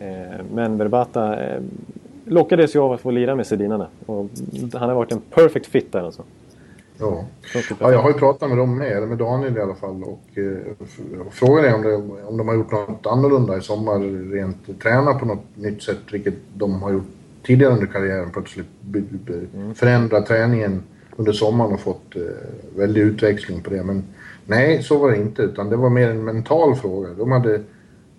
Eh, 0.00 0.44
men 0.54 0.78
Verbata 0.78 1.44
eh, 1.44 1.60
lockades 2.24 2.76
ju 2.76 2.80
av 2.80 2.92
att 2.92 3.00
få 3.00 3.10
lira 3.10 3.34
med 3.34 3.46
Sedinarna. 3.46 3.88
Och 4.06 4.30
han 4.72 4.88
har 4.88 4.94
varit 4.94 5.12
en 5.12 5.20
perfect 5.20 5.66
fit 5.66 5.92
där 5.92 6.02
alltså. 6.02 6.22
Ja. 7.00 7.24
ja, 7.80 7.92
jag 7.92 8.02
har 8.02 8.10
ju 8.10 8.18
pratat 8.18 8.48
med 8.48 8.58
dem 8.58 8.78
med, 8.78 8.92
eller 8.92 9.06
med 9.06 9.18
Daniel 9.18 9.56
i 9.56 9.60
alla 9.60 9.74
fall. 9.74 10.04
Och, 10.04 10.38
eh, 10.38 10.86
frågan 11.30 11.64
är 11.64 11.74
om, 11.74 11.82
det, 11.82 11.94
om 12.26 12.36
de 12.36 12.48
har 12.48 12.54
gjort 12.54 12.72
något 12.72 13.06
annorlunda 13.06 13.56
i 13.56 13.60
sommar, 13.60 13.98
rent 14.32 14.80
träna 14.82 15.14
på 15.14 15.26
något 15.26 15.44
nytt 15.54 15.82
sätt, 15.82 15.98
vilket 16.12 16.34
de 16.54 16.82
har 16.82 16.92
gjort 16.92 17.08
tidigare 17.42 17.72
under 17.72 17.86
karriären. 17.86 18.30
Plötsligt 18.30 18.66
mm. 19.54 19.74
förändra 19.74 20.20
träningen 20.20 20.82
under 21.16 21.32
sommaren 21.32 21.72
och 21.72 21.80
fått 21.80 22.16
eh, 22.16 22.22
väldig 22.76 23.00
utväxling 23.00 23.62
på 23.62 23.70
det. 23.70 23.82
Men 23.82 24.04
nej, 24.46 24.82
så 24.82 24.98
var 24.98 25.10
det 25.10 25.16
inte, 25.16 25.42
utan 25.42 25.70
det 25.70 25.76
var 25.76 25.90
mer 25.90 26.10
en 26.10 26.24
mental 26.24 26.76
fråga. 26.76 27.08
De 27.18 27.32
hade 27.32 27.60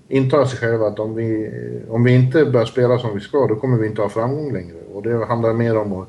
intala 0.09 0.45
sig 0.45 0.59
själva 0.59 0.87
att 0.87 0.99
om 0.99 1.15
vi, 1.15 1.51
om 1.89 2.03
vi 2.03 2.15
inte 2.15 2.45
börjar 2.45 2.65
spela 2.65 2.99
som 2.99 3.15
vi 3.15 3.19
ska, 3.19 3.47
då 3.47 3.55
kommer 3.55 3.77
vi 3.77 3.87
inte 3.87 4.01
ha 4.01 4.09
framgång 4.09 4.53
längre. 4.53 4.77
Och 4.93 5.03
det 5.03 5.25
handlar 5.25 5.53
mer 5.53 5.77
om 5.77 5.93
att, 5.93 6.07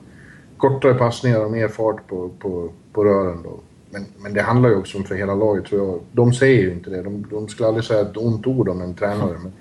kortare 0.57 0.95
passningar 0.95 1.45
och 1.45 1.51
mer 1.51 1.69
fart 1.69 2.07
på, 2.07 2.31
på, 2.39 2.69
på 2.93 3.05
rören 3.05 3.43
då. 3.43 3.51
Men, 3.91 4.05
men 4.19 4.35
det 4.35 4.43
handlar 4.43 4.71
ju 4.71 4.77
också 4.77 4.99
om 4.99 5.05
för 5.05 5.15
hela 5.15 5.35
laget 5.35 5.65
tror 5.65 5.87
jag. 5.87 6.01
De 6.13 6.33
säger 6.33 6.63
ju 6.63 6.73
inte 6.73 6.91
det. 6.91 7.03
De, 7.03 7.27
de 7.31 7.49
skulle 7.49 7.69
aldrig 7.69 7.85
säga 7.85 8.01
ett 8.01 8.17
ont 8.17 8.47
ord 8.47 8.69
om 8.69 8.83
en 8.83 8.95
tränare. 8.95 9.37
Men, 9.43 9.53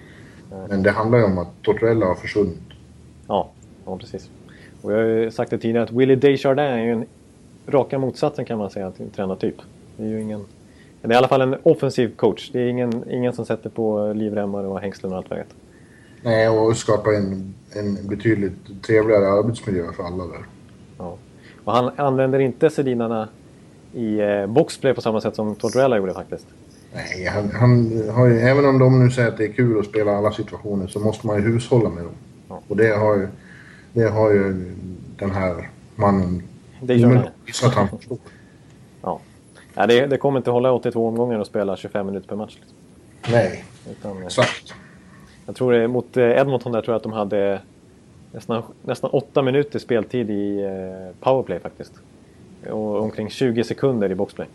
men 0.70 0.84
det 0.84 0.92
handlar 0.92 1.18
ju 1.18 1.24
om 1.24 1.38
att 1.38 1.48
Tortorella 1.62 2.06
har 2.06 2.16
försvunnit. 2.16 2.60
Ja, 3.28 3.50
ja 3.86 3.98
precis. 3.98 4.30
Och 4.82 4.94
jag 4.94 4.98
har 4.98 5.06
ju 5.06 5.32
sagt 5.32 5.52
det 5.52 5.58
tidigare 5.58 5.84
att 5.84 5.92
Willie 5.92 6.16
Desjardins 6.16 6.60
är 6.60 6.78
ju 6.78 6.92
en 6.92 7.06
raka 7.68 8.00
motsatsen 8.00 8.46
kan 8.46 8.58
man 8.58 8.70
säga 8.70 8.92
till 8.92 9.06
en 9.06 9.12
tränartyp. 9.12 9.56
Det 9.98 10.04
är 10.04 10.08
ju 10.08 10.22
ingen 10.22 10.46
det 11.02 11.08
är 11.08 11.14
i 11.14 11.16
alla 11.16 11.28
fall 11.28 11.42
en 11.42 11.56
offensiv 11.64 12.16
coach. 12.16 12.50
Det 12.54 12.60
är 12.60 12.68
ingen, 12.68 13.12
ingen 13.12 13.34
som 13.34 13.46
sätter 13.46 13.70
på 13.70 14.14
livremmar 14.14 14.64
och 14.64 14.80
hängslen 14.80 15.12
och 15.12 15.18
allt 15.18 15.30
vad 15.30 15.40
Nej, 16.22 16.50
och 16.50 16.78
skapar 16.78 17.14
en, 17.14 17.54
en 17.74 18.08
betydligt 18.08 18.84
trevligare 18.84 19.28
arbetsmiljö 19.28 19.94
för 19.94 20.04
alla 20.04 20.24
där. 20.24 20.46
Ja. 20.98 21.18
Och 21.64 21.74
han 21.74 21.92
använder 21.96 22.40
inte 22.40 22.70
Sedinarna 22.70 23.30
i 23.94 24.20
eh, 24.20 24.48
boxplay 24.48 24.94
på 24.94 25.02
samma 25.02 25.22
sätt 25.22 25.36
som 25.36 25.56
Tortorella 25.56 25.98
gjorde 25.98 26.14
faktiskt. 26.14 26.48
Nej, 26.94 27.26
han, 27.26 27.52
han 27.52 28.02
har 28.10 28.28
ju, 28.28 28.40
även 28.40 28.66
om 28.66 28.80
de 28.80 29.06
nu 29.06 29.12
säger 29.12 29.28
att 29.28 29.38
det 29.38 29.46
är 29.46 29.54
kul 29.54 29.80
att 29.80 29.86
spela 29.86 30.12
alla 30.12 30.32
situationer 30.32 30.88
så 30.88 31.00
måste 31.00 31.28
man 31.28 31.36
ju 31.36 31.42
hushålla 31.42 31.90
med 31.90 32.04
dem. 32.04 32.14
Ja. 32.50 32.62
Och 32.68 32.78
det 32.78 32.98
har 32.98 33.16
ju, 33.16 33.28
det 33.94 34.10
har 34.10 34.32
ju 34.32 34.74
den 35.18 35.32
här 35.32 35.70
mannen 35.96 36.44
visat 37.46 37.70
att 37.70 37.76
han 37.76 37.88
förstår. 37.88 38.18
Ja, 39.80 39.88
det, 39.88 40.06
det 40.06 40.18
kommer 40.18 40.40
inte 40.40 40.52
hålla 40.52 40.72
82 40.72 41.08
omgångar 41.08 41.40
och 41.40 41.48
spela 41.48 41.78
25 41.78 42.06
minuter 42.06 42.28
per 42.28 42.36
match. 42.36 42.58
Liksom. 42.60 42.78
Nej, 43.32 43.64
Utan, 43.92 44.24
exakt. 44.24 44.74
Jag 45.46 45.56
tror 45.56 45.72
det, 45.72 45.88
mot 45.88 46.18
eh, 46.18 46.24
Edmonton 46.24 46.72
där 46.72 46.82
tror 46.82 46.94
jag 46.94 46.98
att 46.98 47.04
de 47.04 47.14
hade 47.14 47.62
nästan, 48.32 48.64
nästan 48.82 49.10
8 49.10 49.42
minuter 49.42 49.80
speltid 49.80 50.30
i 50.30 50.62
eh, 50.62 51.16
powerplay 51.20 51.60
faktiskt. 51.60 51.94
Och 52.70 53.02
omkring 53.02 53.30
20 53.30 53.64
sekunder 53.64 54.12
i 54.12 54.16
boxplay. 54.16 54.48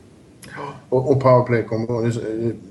Och, 0.89 1.11
och 1.11 1.21
powerplay, 1.21 1.63
kom, 1.63 2.13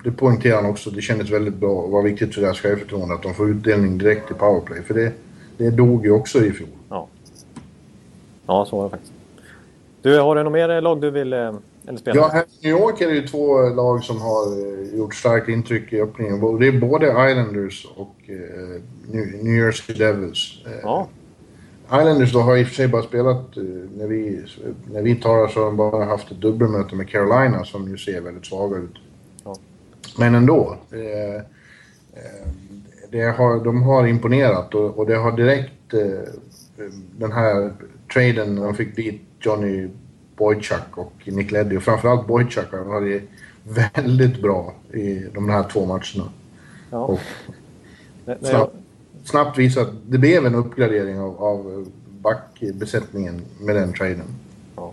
det 0.04 0.12
poängterar 0.12 0.56
han 0.56 0.66
också, 0.66 0.90
det 0.90 1.02
kändes 1.02 1.30
väldigt 1.30 1.56
bra 1.56 1.72
och 1.72 1.92
var 1.92 2.04
viktigt 2.04 2.36
för 2.36 2.42
deras 2.42 2.60
självförtroende 2.60 3.16
att 3.16 3.24
de 3.24 3.34
får 3.34 3.50
utdelning 3.50 3.98
direkt 3.98 4.32
i 4.32 4.34
powerplay. 4.34 4.82
För 4.82 4.94
det, 4.94 5.12
det 5.58 5.70
dog 5.70 6.06
ju 6.06 6.12
också 6.12 6.46
i 6.46 6.52
fjol. 6.52 6.70
Ja, 6.90 7.08
ja 8.48 8.66
så 8.66 8.78
var 8.78 8.84
det 8.84 8.90
faktiskt. 8.90 9.14
Du, 10.02 10.20
har 10.20 10.36
du 10.36 10.44
något 10.44 10.54
mer 10.54 10.82
lag 10.82 11.02
du 11.02 11.12
vill 11.12 11.34
eh, 11.34 11.54
eller 11.88 11.98
spelar. 11.98 12.18
Ja, 12.18 12.30
här 12.34 12.42
i 12.42 12.68
New 12.68 12.80
York 12.80 13.02
är 13.02 13.08
det 13.08 13.16
ju 13.16 13.28
två 13.28 13.70
lag 13.70 14.04
som 14.04 14.22
har 14.22 14.46
eh, 14.48 14.98
gjort 14.98 15.16
starkt 15.16 15.50
intryck 15.50 15.94
i 15.94 16.02
öppningen. 16.02 16.60
Det 16.60 16.68
är 16.68 16.80
både 16.80 17.08
Islanders 17.08 17.88
och 17.96 18.16
eh, 18.26 18.82
New 19.44 19.56
Jersey 19.56 19.96
Devils. 19.96 20.64
Eh, 20.66 20.72
ja. 20.84 21.08
Islanders 21.86 22.34
då 22.34 22.40
har 22.40 22.58
i 22.58 22.64
och 22.64 22.68
för 22.68 22.76
sig 22.76 22.88
bara 22.88 23.04
spelat, 23.04 23.56
när 23.98 24.08
vi, 24.08 24.46
när 24.92 25.02
vi 25.02 25.16
talar 25.16 25.48
så 25.48 25.60
har 25.60 25.66
de 25.66 25.78
bara 25.78 26.06
haft 26.06 26.32
ett 26.32 26.42
dubbelmöte 26.42 26.96
med 26.96 27.10
Carolina 27.10 27.66
som 27.66 27.90
ju 27.90 27.98
ser 27.98 28.22
väldigt 28.22 28.46
svaga 28.46 28.78
ut. 28.78 28.96
Ja. 29.44 29.56
Men 30.18 30.36
ändå. 30.36 30.78
Eh, 30.92 31.42
det 33.14 33.22
har, 33.22 33.64
de 33.64 33.84
har 33.84 34.08
imponerat 34.08 34.76
och, 34.76 34.98
och 34.98 35.06
det 35.06 35.16
har 35.16 35.32
direkt 35.32 35.94
eh, 35.94 36.34
den 37.18 37.32
här 37.32 37.74
traden 38.14 38.56
när 38.56 38.64
de 38.64 38.76
fick 38.76 38.96
dit 38.96 39.22
Johnny 39.40 39.90
Boychuk 40.38 40.98
och 40.98 41.14
Nick 41.26 41.52
Leddy. 41.52 41.78
Och 41.78 41.84
framförallt 41.84 42.28
Boychuk 42.28 42.72
har 42.72 42.80
varit 42.80 43.30
väldigt 43.64 44.42
bra 44.42 44.74
i 44.94 45.26
de 45.34 45.50
här 45.50 45.64
två 45.64 45.86
matcherna. 45.86 46.32
Ja. 46.90 46.98
Och 46.98 47.20
snabbt, 48.42 48.76
snabbt 49.24 49.58
visat 49.58 49.88
att 49.88 49.96
det 50.08 50.18
blev 50.18 50.46
en 50.46 50.56
uppgradering 50.56 51.20
av, 51.20 51.44
av 51.44 51.88
backbesättningen 52.22 53.42
med 53.60 53.76
den 53.76 53.94
traden. 53.94 54.28
Ja. 54.76 54.92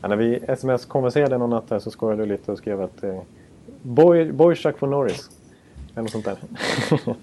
Ja, 0.00 0.08
när 0.08 0.16
vi 0.16 0.40
sms-konverserade 0.48 1.38
någon 1.38 1.50
natt 1.50 1.70
här 1.70 1.78
så 1.78 1.90
skojade 1.90 2.22
du 2.22 2.28
lite 2.28 2.52
och 2.52 2.58
skrev 2.58 2.82
att 2.82 3.04
eh, 3.04 3.20
Boy, 3.82 4.32
Boychuk 4.32 4.80
Norris. 4.80 5.30
Eller 5.92 6.02
något 6.02 6.10
sånt 6.10 6.24
där. 6.24 6.38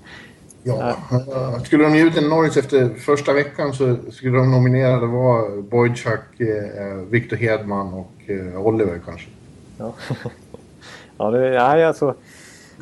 Ja, 0.64 0.96
uh, 1.12 1.64
skulle 1.64 1.84
de 1.84 1.96
ge 1.96 2.04
ut 2.04 2.18
en 2.18 2.30
Norris 2.30 2.58
efter 2.58 2.90
första 2.90 3.34
veckan 3.34 3.74
så 3.74 3.98
skulle 4.12 4.38
de 4.38 4.52
nominerade 4.52 5.06
vara 5.06 5.62
Boydchuck, 5.62 6.40
eh, 6.40 6.96
Victor 7.10 7.38
Hedman 7.38 7.94
och 7.94 8.12
eh, 8.26 8.66
Oliver 8.66 9.00
kanske. 9.06 9.30
Ja, 9.78 9.94
ja 11.18 11.32
det, 11.32 11.40
nej, 11.40 11.86
alltså, 11.86 12.16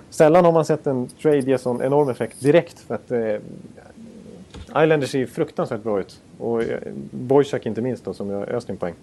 sällan 0.09 0.45
har 0.45 0.51
man 0.51 0.65
sett 0.65 0.87
en 0.87 1.07
trade 1.21 1.39
ge 1.39 1.57
sån 1.57 1.81
enorm 1.81 2.09
effekt 2.09 2.41
direkt. 2.41 2.79
För 2.79 2.95
att, 2.95 3.11
eh, 3.11 3.35
Islanders 4.83 5.09
ser 5.09 5.19
ju 5.19 5.27
fruktansvärt 5.27 5.83
bra 5.83 5.99
ut. 5.99 6.19
Och 6.37 6.63
eh, 6.63 6.79
Boychuk 7.11 7.65
inte 7.65 7.81
minst 7.81 8.05
då, 8.05 8.13
som 8.13 8.29
gör 8.29 8.49
öst 8.49 8.69
in 8.69 8.77
poäng. 8.77 8.93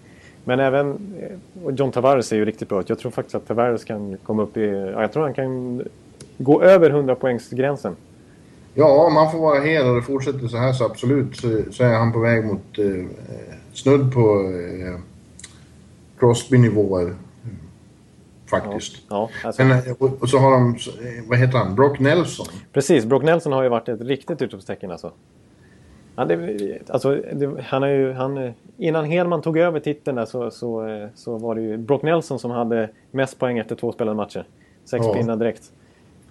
Men 0.43 0.59
även 0.59 0.97
eh, 1.19 1.75
John 1.75 1.91
Tavares 1.91 2.27
ser 2.27 2.35
ju 2.35 2.45
riktigt 2.45 2.69
bra 2.69 2.79
ut. 2.79 2.89
Jag 2.89 2.99
tror 2.99 3.11
faktiskt 3.11 3.35
att 3.35 3.47
Tavares 3.47 3.83
kan 3.83 4.17
komma 4.23 4.43
upp 4.43 4.57
i... 4.57 4.65
Ja, 4.65 5.01
jag 5.01 5.13
tror 5.13 5.23
han 5.23 5.33
kan 5.33 5.81
gå 6.37 6.61
över 6.61 6.89
100 6.89 7.15
poängsgränsen 7.15 7.95
Ja, 8.79 9.09
man 9.09 9.31
får 9.31 9.39
vara 9.39 9.59
hel 9.59 9.87
och 9.87 9.95
det 9.95 10.01
fortsätter 10.01 10.47
så 10.47 10.57
här 10.57 10.73
så 10.73 10.85
absolut 10.85 11.37
så, 11.37 11.61
så 11.71 11.83
är 11.83 11.93
han 11.93 12.13
på 12.13 12.19
väg 12.19 12.45
mot 12.45 12.79
eh, 12.79 13.05
snudd 13.73 14.13
på 14.13 14.41
eh, 14.41 14.99
Crosby-nivåer. 16.19 17.15
Faktiskt. 18.49 18.97
Ja, 19.09 19.29
ja, 19.43 19.47
alltså. 19.47 19.63
Men, 19.63 19.81
och 20.19 20.29
så 20.29 20.37
har 20.37 20.51
de, 20.51 20.77
vad 21.27 21.39
heter 21.39 21.57
han, 21.57 21.75
Brock 21.75 21.99
Nelson. 21.99 22.45
Precis, 22.73 23.05
Brock 23.05 23.23
Nelson 23.23 23.51
har 23.51 23.63
ju 23.63 23.69
varit 23.69 23.89
ett 23.89 24.01
riktigt 24.01 24.41
utropstecken 24.41 24.91
alltså. 24.91 25.11
Han, 26.15 26.27
det, 26.27 26.79
alltså, 26.89 27.15
det, 27.33 27.61
han 27.61 27.83
är 27.83 27.87
ju, 27.87 28.13
han, 28.13 28.53
innan 28.77 29.05
Hedman 29.05 29.41
tog 29.41 29.57
över 29.57 29.79
titeln 29.79 30.15
där 30.17 30.25
så, 30.25 30.51
så, 30.51 31.07
så 31.15 31.37
var 31.37 31.55
det 31.55 31.61
ju 31.61 31.77
Brock 31.77 32.01
Nelson 32.01 32.39
som 32.39 32.51
hade 32.51 32.89
mest 33.11 33.39
poäng 33.39 33.57
efter 33.57 33.75
två 33.75 33.91
spelade 33.91 34.17
matcher. 34.17 34.45
Sex 34.85 35.05
ja. 35.05 35.13
pinnar 35.13 35.35
direkt. 35.35 35.71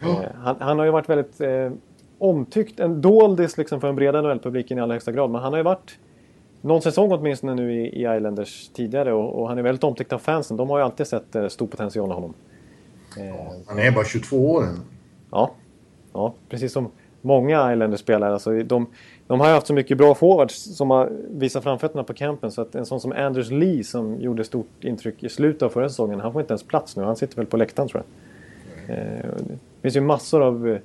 Ja. 0.01 0.09
Eh, 0.09 0.31
han, 0.43 0.57
han, 0.59 0.79
har 0.79 0.85
ju 0.85 0.91
varit 0.91 1.09
väldigt 1.09 1.41
eh, 1.41 1.71
omtyckt, 2.19 2.81
en 2.81 3.01
doldis 3.01 3.59
liksom 3.59 3.81
för 3.81 3.89
en 3.89 3.97
breda 3.97 4.23
NHL-publiken 4.23 4.79
i 4.79 4.81
allra 4.81 4.95
högsta 4.95 5.13
grad. 5.13 5.31
Men 5.31 5.43
han 5.43 5.53
har 5.53 5.59
ju 5.59 5.63
varit 5.65 5.99
någon 6.61 6.83
säsong 6.83 7.13
åtminstone 7.13 7.55
nu 7.55 7.73
i, 7.73 7.87
i 7.87 8.17
Islanders 8.17 8.69
tidigare 8.69 9.13
och, 9.13 9.41
och, 9.41 9.49
han 9.49 9.59
är 9.59 9.63
väldigt 9.63 9.85
omtyckt 9.85 10.13
av 10.13 10.19
fansen. 10.19 10.57
De 10.57 10.71
har 10.71 10.79
ju 10.79 10.85
alltid 10.85 11.07
sett 11.07 11.35
eh, 11.35 11.49
stor 11.49 11.67
potential 11.67 12.11
i 12.11 12.13
honom. 12.13 12.35
Ja, 13.17 13.53
han 13.67 13.79
är 13.79 13.93
bara 13.93 14.05
22 14.05 14.51
år 14.51 14.63
än. 14.63 14.81
Ja. 15.31 15.51
ja, 16.13 16.35
precis 16.49 16.73
som 16.73 16.91
många 17.23 17.73
Islanders-spelare. 17.73 18.33
Alltså, 18.33 18.63
de, 18.63 18.87
de 19.27 19.41
har 19.41 19.49
ju 19.49 19.55
haft 19.55 19.67
så 19.67 19.75
mycket 19.75 19.99
bra 19.99 20.15
forwards 20.15 20.77
som 20.77 20.91
har 20.91 21.11
visat 21.31 21.63
framfötterna 21.63 22.05
på 22.05 22.15
campen. 22.15 22.51
Så 22.51 22.63
att 22.63 22.75
en 22.75 22.87
sån 22.87 23.01
som 23.01 23.13
Anders 23.13 23.51
Lee 23.51 23.85
som 23.85 24.21
gjorde 24.21 24.45
stort 24.45 24.85
intryck 24.85 25.23
i 25.23 25.29
slutet 25.29 25.63
av 25.63 25.69
förra 25.69 25.89
säsongen. 25.89 26.21
Han 26.21 26.33
får 26.33 26.41
inte 26.41 26.53
ens 26.53 26.63
plats 26.63 26.97
nu. 26.97 27.03
Han 27.03 27.17
sitter 27.17 27.37
väl 27.37 27.47
på 27.47 27.57
läktaren 27.57 27.89
tror 27.89 28.03
jag. 28.87 28.99
Eh, 28.99 29.31
det 29.47 29.83
finns 29.83 29.97
ju 29.97 30.01
massor 30.01 30.43
av 30.43 30.67
uh, 30.67 30.79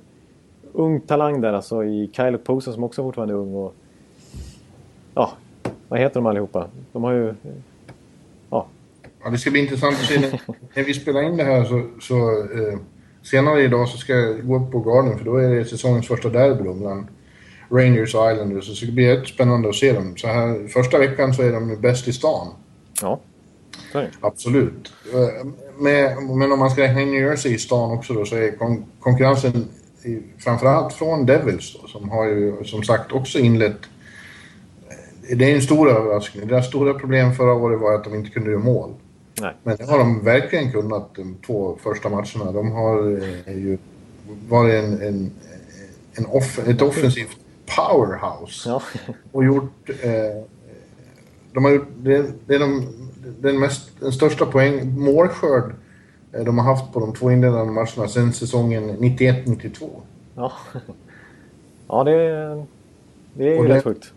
ung 0.72 1.00
talang 1.00 1.40
där 1.40 1.52
alltså 1.52 1.84
i 1.84 2.10
Kyle 2.12 2.38
Posen 2.38 2.74
som 2.74 2.84
också 2.84 3.02
fortfarande 3.02 3.34
är 3.34 3.38
ung. 3.38 3.54
Och, 3.54 3.74
ja, 5.14 5.32
vad 5.88 6.00
heter 6.00 6.14
de 6.14 6.26
allihopa? 6.26 6.66
De 6.92 7.04
har 7.04 7.12
ju... 7.12 7.34
Ja. 8.50 8.66
ja 9.24 9.30
det 9.30 9.38
ska 9.38 9.50
bli 9.50 9.60
intressant 9.60 9.94
att 9.94 10.06
se. 10.06 10.18
När, 10.74 10.84
vi 10.84 10.94
spelar 10.94 11.22
in 11.22 11.36
det 11.36 11.44
här 11.44 11.64
så... 11.64 11.88
så 12.00 12.30
eh, 12.40 12.78
senare 13.22 13.62
idag 13.62 13.88
så 13.88 13.98
ska 13.98 14.12
jag 14.12 14.46
gå 14.46 14.56
upp 14.56 14.72
på 14.72 14.80
Garden 14.80 15.18
för 15.18 15.24
då 15.24 15.36
är 15.36 15.48
det 15.48 15.64
säsongens 15.64 16.08
första 16.08 16.28
derby 16.28 16.62
mellan 16.62 17.06
Rangers 17.70 18.14
och 18.14 18.32
Islanders. 18.32 18.64
Så 18.64 18.70
det 18.70 18.76
ska 18.76 18.92
bli 18.92 19.04
jättespännande 19.04 19.34
spännande 19.34 19.68
att 19.68 19.74
se 19.74 19.92
dem. 19.92 20.16
Så 20.16 20.26
här, 20.26 20.68
första 20.68 20.98
veckan 20.98 21.34
så 21.34 21.42
är 21.42 21.52
de 21.52 21.80
bäst 21.80 22.08
i 22.08 22.12
stan. 22.12 22.48
Ja. 23.02 23.20
Sorry. 23.92 24.06
Absolut. 24.20 24.92
Eh, 25.14 25.46
men 25.78 26.52
om 26.52 26.58
man 26.58 26.70
ska 26.70 26.82
räkna 26.82 27.00
in 27.00 27.10
New 27.10 27.22
Jersey 27.22 27.54
i 27.54 27.58
stan 27.58 27.90
också 27.90 28.14
då 28.14 28.24
så 28.24 28.36
är 28.36 28.56
kon 28.56 28.84
konkurrensen 29.00 29.68
framförallt 30.38 30.92
från 30.92 31.26
Devils 31.26 31.76
då, 31.80 31.88
som 31.88 32.10
har 32.10 32.26
ju 32.26 32.64
som 32.64 32.82
sagt 32.82 33.12
också 33.12 33.38
inlett 33.38 33.78
eh, 35.28 35.36
det 35.36 35.50
är 35.50 35.54
en 35.54 35.62
stor 35.62 35.90
överraskning. 35.90 36.48
Deras 36.48 36.66
stora 36.66 36.94
problem 36.94 37.34
förra 37.34 37.52
året 37.52 37.80
var 37.80 37.94
att 37.94 38.04
de 38.04 38.14
inte 38.14 38.30
kunde 38.30 38.50
göra 38.50 38.62
mål. 38.62 38.94
Nej. 39.40 39.54
Men 39.62 39.76
det 39.76 39.84
har 39.84 39.98
de 39.98 40.24
verkligen 40.24 40.72
kunnat 40.72 41.14
de 41.14 41.36
två 41.46 41.78
första 41.82 42.08
matcherna. 42.08 42.52
De 42.52 42.72
har 42.72 43.22
eh, 43.46 43.58
ju 43.58 43.78
varit 44.48 44.84
en, 44.84 45.02
en, 45.02 45.30
en 46.14 46.26
off, 46.26 46.58
ett 46.68 46.82
offensivt 46.82 47.36
powerhouse. 47.76 48.68
Ja. 48.68 48.82
Och 49.32 49.44
gjort... 49.44 49.90
Eh, 50.02 50.44
de 51.52 51.64
har 51.64 51.70
gjort... 51.70 51.88
Det, 51.96 52.26
det 52.46 52.54
är 52.54 52.58
de, 52.58 52.86
den, 53.40 53.58
mest, 53.58 53.90
den 54.00 54.12
största 54.12 54.46
poäng, 54.46 54.98
målskörd 54.98 55.74
de 56.32 56.58
har 56.58 56.64
haft 56.64 56.92
på 56.92 57.00
de 57.00 57.14
två 57.14 57.30
inledande 57.30 57.72
matcherna 57.72 58.08
sedan 58.08 58.32
säsongen 58.32 58.90
91-92. 58.90 59.90
Ja. 60.34 60.52
ja, 61.88 62.04
det, 62.04 62.12
det 63.34 63.48
är 63.48 63.62
ju 63.62 63.68
rätt 63.68 63.84
sjukt. 63.84 64.12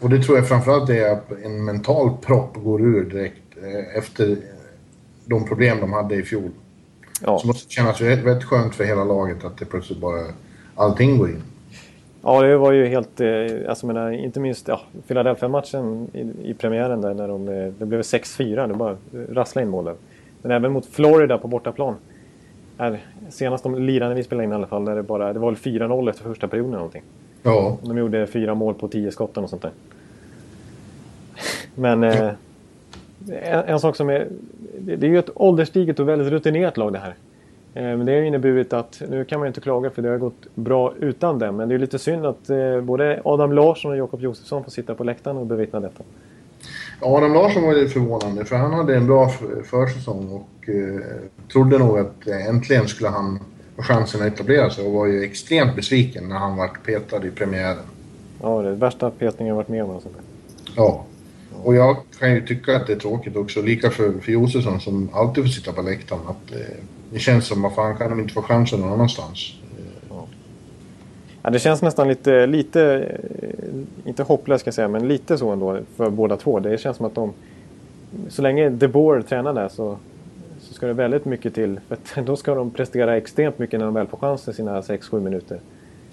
Och 0.00 0.10
det 0.10 0.22
tror 0.22 0.38
jag 0.38 0.48
framförallt 0.48 0.90
är 0.90 1.12
att 1.12 1.32
en 1.44 1.64
mental 1.64 2.10
propp 2.22 2.56
går 2.64 2.80
ur 2.80 3.04
direkt 3.10 3.42
eh, 3.62 3.98
efter 3.98 4.36
de 5.24 5.44
problem 5.44 5.80
de 5.80 5.92
hade 5.92 6.14
i 6.14 6.22
fjol. 6.22 6.50
Ja. 7.22 7.38
Så 7.38 7.46
måste 7.46 7.72
kännas 7.72 8.00
väldigt 8.00 8.44
skönt 8.44 8.74
för 8.74 8.84
hela 8.84 9.04
laget 9.04 9.44
att 9.44 9.58
det 9.58 9.64
plötsligt 9.64 9.98
bara 9.98 10.24
allting 10.74 11.18
går 11.18 11.30
in. 11.30 11.42
Ja, 12.22 12.42
det 12.42 12.56
var 12.56 12.72
ju 12.72 12.86
helt... 12.86 13.20
Eh, 13.20 13.28
alltså 13.68 13.86
menar, 13.86 14.10
inte 14.10 14.40
minst 14.40 14.68
ja, 14.68 14.80
Philadelphia-matchen 15.06 16.10
i, 16.12 16.50
i 16.50 16.54
premiären 16.54 17.00
där 17.00 17.14
när 17.14 17.28
de... 17.28 17.48
Eh, 17.48 17.72
det 17.78 17.86
blev 17.86 18.00
6-4, 18.00 18.68
det 18.68 18.74
bara 18.74 18.96
rasslade 19.10 19.64
in 19.64 19.70
målen. 19.70 19.96
Men 20.48 20.56
även 20.56 20.72
mot 20.72 20.86
Florida 20.86 21.38
på 21.38 21.48
bortaplan. 21.48 21.94
Här, 22.78 23.00
senast 23.30 23.64
de 23.64 23.82
lirade 23.82 24.14
vi 24.14 24.22
spelade 24.22 24.44
in 24.44 24.52
i 24.52 24.54
alla 24.54 24.66
fall, 24.66 24.84
där 24.84 24.96
det, 24.96 25.02
bara, 25.02 25.32
det 25.32 25.38
var 25.38 25.50
väl 25.50 25.60
4-0 25.60 26.10
efter 26.10 26.24
första 26.24 26.48
perioden 26.48 26.70
eller 26.70 26.78
någonting. 26.78 27.02
Ja. 27.42 27.78
De 27.82 27.98
gjorde 27.98 28.26
fyra 28.26 28.54
mål 28.54 28.74
på 28.74 28.88
tio 28.88 29.10
skotten 29.10 29.44
och 29.44 29.50
sånt 29.50 29.62
där. 29.62 29.70
Men 31.74 32.04
eh, 32.04 32.30
en, 33.28 33.64
en, 33.66 33.80
sak 33.80 33.96
som 33.96 34.10
är... 34.10 34.28
Det, 34.78 34.96
det 34.96 35.06
är 35.06 35.10
ju 35.10 35.18
ett 35.18 35.30
ålderstiget 35.34 36.00
och 36.00 36.08
väldigt 36.08 36.28
rutinerat 36.28 36.76
lag 36.76 36.92
det 36.92 36.98
här. 36.98 37.14
Eh, 37.74 37.96
men 37.96 38.06
det 38.06 38.12
har 38.12 38.22
inneburit 38.22 38.72
att, 38.72 39.02
nu 39.08 39.24
kan 39.24 39.38
man 39.38 39.46
ju 39.46 39.48
inte 39.48 39.60
klaga 39.60 39.90
för 39.90 40.02
det 40.02 40.08
har 40.08 40.18
gått 40.18 40.54
bra 40.54 40.94
utan 41.00 41.38
dem. 41.38 41.56
Men 41.56 41.68
det 41.68 41.74
är 41.74 41.78
lite 41.78 41.98
synd 41.98 42.26
att 42.26 42.50
eh, 42.50 42.80
både 42.80 43.20
Adam 43.24 43.52
Larsson 43.52 43.90
och 43.90 43.96
Jakob 43.96 44.22
Josefsson 44.22 44.64
får 44.64 44.70
sitta 44.70 44.94
på 44.94 45.04
läktaren 45.04 45.36
och 45.36 45.46
bevittna 45.46 45.80
detta. 45.80 46.04
Adam 47.00 47.34
Larsson 47.34 47.62
var 47.62 47.74
lite 47.74 47.92
förvånande 47.92 48.44
för 48.44 48.56
han 48.56 48.72
hade 48.72 48.96
en 48.96 49.06
bra 49.06 49.32
försäsong 49.64 50.28
och 50.28 50.68
eh, 50.68 51.00
trodde 51.52 51.78
nog 51.78 51.98
att 51.98 52.26
äntligen 52.26 52.88
skulle 52.88 53.08
han 53.08 53.38
ha 53.76 53.82
chansen 53.82 54.20
att 54.20 54.26
etablera 54.26 54.70
sig 54.70 54.86
och 54.86 54.92
var 54.92 55.06
ju 55.06 55.22
extremt 55.22 55.76
besviken 55.76 56.28
när 56.28 56.36
han 56.36 56.56
vart 56.56 56.86
petad 56.86 57.26
i 57.26 57.30
premiären. 57.30 57.84
Ja, 58.42 58.62
det 58.62 58.68
är 58.68 58.74
värsta 58.74 59.10
petningen 59.10 59.48
jag 59.48 59.56
varit 59.56 59.68
med 59.68 59.84
om. 59.84 59.90
Alltså. 59.90 60.08
Ja. 60.76 61.04
Och 61.64 61.74
jag 61.74 61.96
kan 62.18 62.34
ju 62.34 62.46
tycka 62.46 62.76
att 62.76 62.86
det 62.86 62.92
är 62.92 62.98
tråkigt 62.98 63.36
också, 63.36 63.62
lika 63.62 63.90
för, 63.90 64.12
för 64.20 64.32
Josefsson 64.32 64.80
som 64.80 65.08
alltid 65.12 65.44
får 65.44 65.50
sitta 65.50 65.72
på 65.72 65.82
läktaren. 65.82 66.22
Att, 66.26 66.52
eh, 66.52 66.76
det 67.12 67.18
känns 67.18 67.46
som, 67.46 67.62
vad 67.62 67.74
fan 67.74 67.96
kan 67.96 68.10
de 68.10 68.20
inte 68.20 68.34
få 68.34 68.42
chansen 68.42 68.80
någon 68.80 68.92
annanstans? 68.92 69.54
Ja, 71.48 71.52
det 71.52 71.58
känns 71.58 71.82
nästan 71.82 72.08
lite, 72.08 72.46
lite, 72.46 73.12
inte 74.04 74.22
hopplöst 74.22 74.60
ska 74.60 74.68
jag 74.68 74.74
säga, 74.74 74.88
men 74.88 75.08
lite 75.08 75.38
så 75.38 75.50
ändå 75.50 75.78
för 75.96 76.10
båda 76.10 76.36
två. 76.36 76.60
Det 76.60 76.78
känns 76.78 76.96
som 76.96 77.06
att 77.06 77.14
de, 77.14 77.32
så 78.28 78.42
länge 78.42 78.68
De 78.68 78.88
Boer 78.88 79.22
tränar 79.22 79.54
där 79.54 79.68
så, 79.68 79.96
så 80.60 80.74
ska 80.74 80.86
det 80.86 80.92
väldigt 80.92 81.24
mycket 81.24 81.54
till. 81.54 81.80
För 81.88 82.22
då 82.22 82.36
ska 82.36 82.54
de 82.54 82.70
prestera 82.70 83.16
extremt 83.16 83.58
mycket 83.58 83.78
när 83.78 83.86
de 83.86 83.94
väl 83.94 84.06
får 84.06 84.18
chansen 84.18 84.54
sina 84.54 84.80
6-7 84.80 85.20
minuter. 85.20 85.60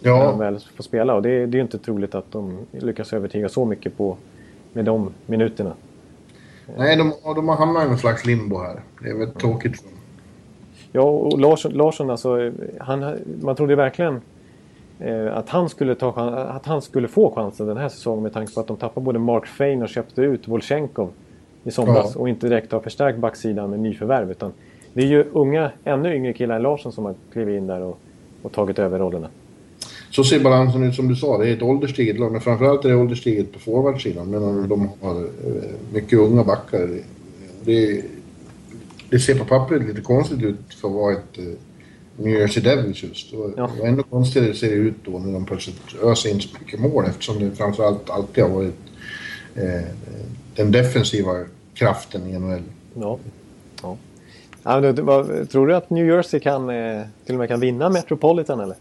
Ja. 0.01 0.17
När 0.17 0.25
de 0.25 0.39
väl 0.39 0.59
får 0.75 0.83
spela 0.83 1.13
och 1.13 1.21
det, 1.21 1.29
det 1.29 1.55
är 1.55 1.59
ju 1.59 1.61
inte 1.61 1.79
troligt 1.79 2.15
att 2.15 2.31
de 2.31 2.57
lyckas 2.71 3.13
övertyga 3.13 3.49
så 3.49 3.65
mycket 3.65 3.97
på, 3.97 4.17
med 4.73 4.85
de 4.85 5.13
minuterna. 5.25 5.73
Nej, 6.77 6.97
de, 6.97 7.13
de 7.23 7.47
har 7.47 7.55
hamnat 7.55 7.85
i 7.85 7.87
någon 7.87 7.97
slags 7.97 8.25
limbo 8.25 8.57
här. 8.57 8.79
Det 9.01 9.09
är 9.09 9.13
väldigt 9.13 9.39
tråkigt. 9.39 9.83
Ja, 10.91 11.01
och 11.01 11.39
Larsson, 11.39 11.71
Larsson 11.71 12.09
alltså, 12.09 12.51
han, 12.79 13.15
man 13.41 13.55
trodde 13.55 13.75
verkligen 13.75 14.13
eh, 14.15 14.21
att, 15.33 15.49
han 15.49 15.69
skulle 15.69 15.95
ta, 15.95 16.09
att 16.29 16.65
han 16.65 16.81
skulle 16.81 17.07
få 17.07 17.31
chansen 17.35 17.67
den 17.67 17.77
här 17.77 17.89
säsongen 17.89 18.23
med 18.23 18.33
tanke 18.33 18.53
på 18.53 18.59
att 18.59 18.67
de 18.67 18.77
tappade 18.77 19.05
både 19.05 19.19
Mark 19.19 19.45
Fein 19.45 19.81
och 19.81 19.89
köpte 19.89 20.21
ut 20.21 20.47
Volchenkov 20.47 21.09
i 21.63 21.71
somras 21.71 22.11
ja. 22.15 22.21
och 22.21 22.29
inte 22.29 22.47
direkt 22.47 22.71
har 22.71 22.79
förstärkt 22.79 23.19
backsidan 23.19 23.69
med 23.69 23.79
nyförvärv. 23.79 24.31
Utan 24.31 24.51
det 24.93 25.01
är 25.01 25.07
ju 25.07 25.25
unga, 25.33 25.71
ännu 25.83 26.15
yngre 26.15 26.33
killar 26.33 26.55
än 26.55 26.61
Larsson 26.61 26.91
som 26.91 27.05
har 27.05 27.15
klivit 27.33 27.57
in 27.57 27.67
där 27.67 27.81
och, 27.81 27.99
och 28.41 28.51
tagit 28.51 28.79
över 28.79 28.99
rollerna. 28.99 29.27
Så 30.09 30.23
ser 30.23 30.39
balansen 30.39 30.83
ut 30.83 30.95
som 30.95 31.07
du 31.07 31.15
sa. 31.15 31.37
Det 31.37 31.49
är 31.49 31.53
ett 31.53 31.61
ålderstiget 31.61 32.19
lag, 32.19 32.31
men 32.31 32.41
framförallt 32.41 32.85
är 32.85 32.89
det 32.89 32.95
ålderstiget 32.95 33.53
på 33.53 33.59
forwardsidan. 33.59 34.29
Medan 34.29 34.69
de 34.69 34.89
har 35.01 35.15
eh, 35.15 35.23
mycket 35.93 36.19
unga 36.19 36.43
backar. 36.43 36.89
Det 37.63 38.03
det 39.09 39.19
ser 39.19 39.35
på 39.35 39.45
pappret 39.45 39.87
lite 39.87 40.01
konstigt 40.01 40.43
ut 40.43 40.73
för 40.81 40.87
att 40.87 40.93
vara 40.93 41.13
ett 41.13 41.39
New 42.17 42.39
Jersey 42.39 42.63
Devils 42.63 43.03
just. 43.03 43.33
Och, 43.33 43.53
ja. 43.57 43.69
ännu 43.83 44.03
konstigare 44.03 44.53
ser 44.53 44.69
det 44.69 44.75
ut 44.75 44.95
då 45.05 45.19
när 45.19 45.33
de 45.33 45.45
plötsligt 45.45 45.81
öser 46.03 46.29
in 46.29 46.41
så 46.41 46.49
mycket 46.59 46.79
mål 46.79 47.05
eftersom 47.05 47.39
det 47.39 47.51
framförallt 47.51 48.09
alltid 48.09 48.43
har 48.43 48.51
varit 48.51 48.75
eh, 49.55 49.87
den 50.55 50.71
defensiva 50.71 51.45
kraften 51.73 52.27
i 52.27 52.39
NHL. 52.39 52.63
Ja. 52.93 53.19
ja. 53.81 53.97
ja 54.63 54.81
du, 54.81 55.01
vad, 55.01 55.49
tror 55.49 55.67
du 55.67 55.75
att 55.75 55.89
New 55.89 56.07
Jersey 56.07 56.39
kan, 56.39 56.69
eh, 56.69 57.01
till 57.25 57.35
och 57.35 57.39
med 57.39 57.47
kan 57.49 57.59
vinna 57.59 57.89
Metropolitan 57.89 58.59
eller? 58.59 58.75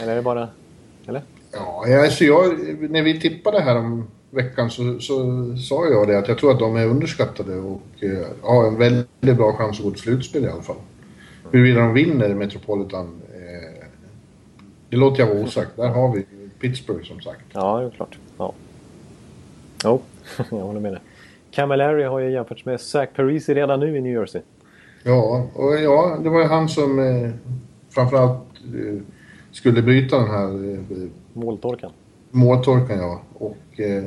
Eller 0.00 0.12
är 0.12 0.16
det 0.16 0.22
bara... 0.22 0.48
Eller? 1.06 1.22
Ja, 1.52 2.02
alltså 2.02 2.24
jag, 2.24 2.58
när 2.90 3.02
vi 3.02 3.20
tippade 3.20 3.60
här 3.60 3.76
om 3.76 4.06
veckan 4.30 4.70
så, 4.70 4.98
så 5.00 5.16
sa 5.56 5.86
jag 5.86 6.08
det 6.08 6.18
att 6.18 6.28
jag 6.28 6.38
tror 6.38 6.52
att 6.52 6.58
de 6.58 6.76
är 6.76 6.86
underskattade 6.86 7.56
och 7.56 7.82
eh, 8.00 8.26
har 8.42 8.66
en 8.66 8.78
väldigt 8.78 9.36
bra 9.36 9.52
chans 9.52 9.78
att 9.78 9.84
gå 9.84 9.90
till 9.90 10.00
slutspel 10.00 10.44
i 10.44 10.48
alla 10.48 10.62
fall. 10.62 10.76
Huruvida 11.50 11.80
de 11.80 11.94
vinner 11.94 12.34
Metropolitan, 12.34 13.20
eh, 13.34 13.84
det 14.88 14.96
låter 14.96 15.20
jag 15.22 15.34
vara 15.34 15.44
osagt. 15.44 15.76
Där 15.76 15.88
har 15.88 16.14
vi 16.14 16.26
Pittsburgh 16.60 17.04
som 17.04 17.20
sagt. 17.20 17.40
Ja, 17.52 17.80
det 17.80 17.86
är 17.86 17.90
klart. 17.90 18.18
Ja. 18.38 18.52
Jo, 19.84 20.00
jag 20.50 20.58
håller 20.58 20.80
med 20.80 20.92
dig. 20.92 21.00
Camilleri 21.50 22.02
har 22.02 22.20
ju 22.20 22.30
jämförts 22.30 22.64
med 22.64 22.80
Zach 22.80 23.08
Parisi 23.16 23.54
redan 23.54 23.80
nu 23.80 23.96
i 23.96 24.00
New 24.00 24.12
Jersey. 24.12 24.42
Ja, 25.02 25.46
och 25.54 25.74
ja, 25.74 26.18
det 26.22 26.28
var 26.28 26.40
ju 26.40 26.46
han 26.46 26.68
som 26.68 26.98
eh, 26.98 27.30
framförallt 27.90 28.42
eh, 28.74 29.02
skulle 29.52 29.82
bryta 29.82 30.18
den 30.18 30.30
här... 30.30 30.72
Eh, 30.72 31.08
Måltorkan. 31.32 31.90
Måltorkan, 32.30 32.98
ja. 32.98 33.20
Och 33.34 33.80
eh, 33.80 34.04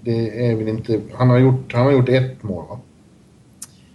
det 0.00 0.50
är 0.50 0.56
väl 0.56 0.68
inte... 0.68 1.00
Han 1.12 1.30
har 1.30 1.38
gjort, 1.38 1.72
han 1.72 1.84
har 1.84 1.92
gjort 1.92 2.08
ett 2.08 2.42
mål, 2.42 2.64
va? 2.68 2.78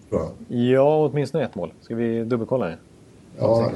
Bra. 0.09 0.31
Ja, 0.47 1.09
åtminstone 1.11 1.43
ett 1.43 1.55
mål. 1.55 1.71
Ska 1.81 1.95
vi 1.95 2.23
dubbelkolla 2.23 2.65
det? 2.65 2.77
Ja. 3.39 3.71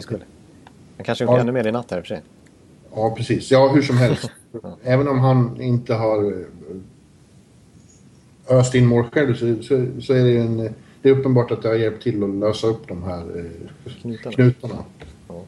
Han 0.98 1.06
kanske 1.06 1.24
gjort 1.24 1.34
ja. 1.34 1.40
ännu 1.40 1.52
mer 1.52 1.68
i 1.68 1.72
natt 1.72 1.92
här 1.92 1.98
i 1.98 2.02
och 2.02 2.06
för 2.06 2.16
sig. 2.16 2.22
Ja, 2.96 3.14
precis. 3.18 3.52
Ja, 3.52 3.68
hur 3.68 3.82
som 3.82 3.98
helst. 3.98 4.32
ja. 4.64 4.78
Även 4.84 5.08
om 5.08 5.20
han 5.20 5.62
inte 5.62 5.94
har 5.94 6.32
eh, 6.32 6.46
öst 8.58 8.76
in 8.76 8.86
mål 8.86 9.04
själv 9.04 9.36
så, 9.36 9.64
så, 9.64 9.86
så, 10.02 10.14
är 10.14 10.24
det 10.24 10.38
en... 10.38 10.70
Det 11.02 11.10
är 11.10 11.14
uppenbart 11.14 11.52
att 11.52 11.62
det 11.62 11.68
har 11.68 11.76
hjälpt 11.76 12.04
till 12.04 12.24
att 12.24 12.30
lösa 12.30 12.68
upp 12.68 12.88
de 12.88 13.04
här 13.04 13.38
eh, 13.38 13.92
knutarna. 14.02 14.36
knutarna. 14.36 14.84
Ja. 15.28 15.42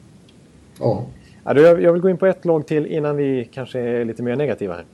ja. 0.79 1.05
Ja, 1.43 1.59
jag, 1.59 1.81
jag 1.81 1.93
vill 1.93 2.01
gå 2.01 2.09
in 2.09 2.17
på 2.17 2.25
ett 2.25 2.45
lag 2.45 2.67
till 2.67 2.85
innan 2.85 3.17
vi 3.17 3.49
kanske 3.53 3.79
är 3.79 4.05
lite 4.05 4.23
mer 4.23 4.35
negativa 4.35 4.73
här. 4.73 4.85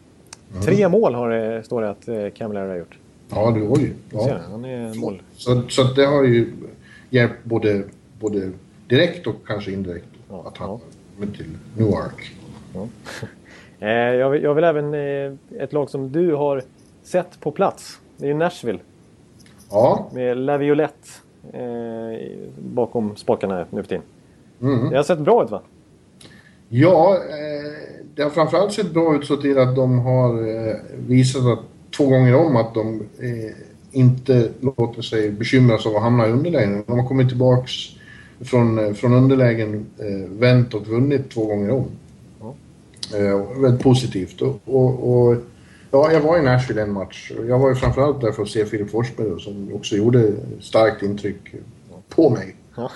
Mm. 0.51 0.63
Tre 0.63 0.89
mål 0.89 1.15
har 1.15 1.29
det, 1.29 1.63
står 1.63 1.81
det 1.81 1.89
att 1.89 2.07
eh, 2.07 2.29
Camilleri 2.29 2.69
har 2.69 2.77
gjort. 2.77 2.97
Ja, 3.29 3.51
det 3.51 3.61
oj. 3.61 3.93
Ja. 4.09 4.39
Han 4.49 4.65
är 4.65 4.93
mål. 4.93 5.21
Så, 5.33 5.61
så 5.69 5.83
det 5.83 6.05
har 6.05 6.23
ju 6.23 6.51
hjälpt 7.09 7.43
både, 7.43 7.83
både 8.19 8.51
direkt 8.91 9.27
och 9.27 9.35
kanske 9.47 9.71
indirekt 9.71 10.05
ja, 10.29 10.43
att 10.47 10.57
han 10.57 10.79
ja. 11.19 11.25
till 11.37 11.57
Newark. 11.77 12.35
Ja. 12.73 12.87
Eh, 13.83 13.89
jag, 13.89 14.29
vill, 14.29 14.43
jag 14.43 14.53
vill 14.53 14.63
även 14.63 14.93
eh, 14.93 15.33
ett 15.63 15.73
lag 15.73 15.89
som 15.89 16.11
du 16.11 16.33
har 16.33 16.63
sett 17.03 17.39
på 17.39 17.51
plats. 17.51 17.99
Det 18.17 18.29
är 18.29 18.33
Nashville. 18.33 18.79
Ja. 19.69 20.09
Med 20.13 20.37
Laviolette 20.37 21.09
eh, 21.53 22.29
bakom 22.57 23.15
spakarna 23.15 23.65
nu 23.69 23.83
för 23.83 23.89
tiden. 23.89 24.03
Mm. 24.61 24.89
Det 24.89 24.95
har 24.95 25.03
sett 25.03 25.19
bra 25.19 25.43
ut 25.43 25.51
va? 25.51 25.61
Ja, 26.69 27.15
eh, 27.15 27.71
det 28.15 28.23
har 28.23 28.29
framförallt 28.29 28.73
sett 28.73 28.93
bra 28.93 29.15
ut 29.15 29.25
så 29.25 29.37
till 29.37 29.57
att 29.57 29.75
de 29.75 29.99
har 29.99 30.29
eh, 30.47 30.75
visat 31.07 31.45
att, 31.45 31.59
två 31.97 32.05
gånger 32.07 32.35
om 32.35 32.55
att 32.55 32.73
de 32.73 32.95
eh, 33.19 33.55
inte 33.91 34.49
låter 34.59 35.01
sig 35.01 35.31
bekymras 35.31 35.85
av 35.85 35.95
att 35.95 36.01
hamna 36.01 36.27
i 36.27 36.31
underlägen. 36.31 36.83
De 36.87 36.99
har 36.99 37.07
kommit 37.07 37.29
tillbaks 37.29 37.71
från, 38.43 38.79
eh, 38.79 38.93
från 38.93 39.13
underlägen, 39.13 39.85
eh, 39.97 40.29
vänt 40.39 40.73
och 40.73 40.87
vunnit 40.87 41.29
två 41.29 41.45
gånger 41.45 41.71
om. 41.71 41.85
Ja. 42.39 42.55
Eh, 43.17 43.61
väldigt 43.61 43.83
positivt. 43.83 44.41
Och, 44.41 44.59
och, 44.65 45.11
och, 45.11 45.35
ja, 45.91 46.11
jag 46.11 46.21
var 46.21 46.39
i 46.39 46.41
Nashville 46.41 46.81
en 46.81 46.93
match. 46.93 47.31
Jag 47.47 47.59
var 47.59 47.69
ju 47.69 47.75
framförallt 47.75 48.21
där 48.21 48.31
för 48.31 48.43
att 48.43 48.49
se 48.49 48.65
Filip 48.65 48.91
Forsberg 48.91 49.41
som 49.41 49.73
också 49.73 49.95
gjorde 49.95 50.33
starkt 50.59 51.03
intryck 51.03 51.55
på 52.09 52.29
mig. 52.29 52.55
Ja. 52.75 52.91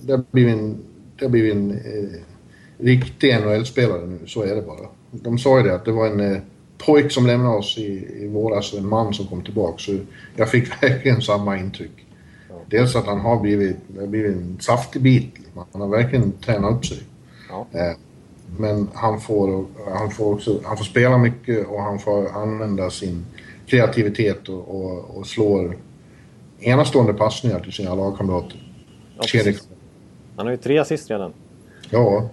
Det 0.00 0.12
har 0.12 0.24
blivit 0.30 0.54
en, 0.54 0.76
det 1.18 1.24
har 1.24 1.30
blivit 1.30 1.54
en 1.54 1.70
eh, 1.70 2.20
riktig 2.78 3.34
NHL-spelare 3.34 4.06
nu, 4.06 4.18
så 4.26 4.42
är 4.42 4.54
det 4.54 4.62
bara. 4.62 4.88
De 5.10 5.38
sa 5.38 5.58
ju 5.58 5.62
det 5.62 5.74
att 5.74 5.84
det 5.84 5.92
var 5.92 6.06
en 6.06 6.20
eh, 6.20 6.38
pojk 6.78 7.12
som 7.12 7.26
lämnade 7.26 7.56
oss 7.56 7.78
i, 7.78 8.22
i 8.22 8.26
våras 8.26 8.72
och 8.72 8.78
en 8.78 8.88
man 8.88 9.14
som 9.14 9.26
kom 9.26 9.42
tillbaka. 9.42 9.78
Så 9.78 9.98
jag 10.36 10.50
fick 10.50 10.82
verkligen 10.82 11.22
samma 11.22 11.58
intryck. 11.58 12.06
Dels 12.66 12.96
att 12.96 13.06
han 13.06 13.20
har 13.20 13.40
blivit, 13.40 13.76
blivit 13.88 14.36
en 14.36 14.58
saftig 14.60 15.02
bit. 15.02 15.34
Han 15.72 15.80
har 15.80 15.88
verkligen 15.88 16.32
tränat 16.32 16.72
upp 16.72 16.86
sig. 16.86 16.98
Ja. 17.48 17.66
Eh, 17.72 17.96
men 18.58 18.88
han 18.94 19.20
får, 19.20 19.64
han, 19.94 20.10
får 20.10 20.34
också, 20.34 20.60
han 20.64 20.76
får 20.76 20.84
spela 20.84 21.18
mycket 21.18 21.66
och 21.68 21.82
han 21.82 21.98
får 21.98 22.28
använda 22.28 22.90
sin 22.90 23.26
kreativitet 23.66 24.48
och, 24.48 24.68
och, 24.68 25.16
och 25.16 25.26
slår 25.26 25.76
enastående 26.60 27.14
passningar 27.14 27.60
till 27.60 27.72
sina 27.72 27.94
lagkamrater. 27.94 28.72
Ja. 29.32 29.52
Han 30.36 30.46
har 30.46 30.50
ju 30.50 30.56
tre 30.56 30.78
assist 30.78 31.10
redan. 31.10 31.32
Ja, 31.90 32.28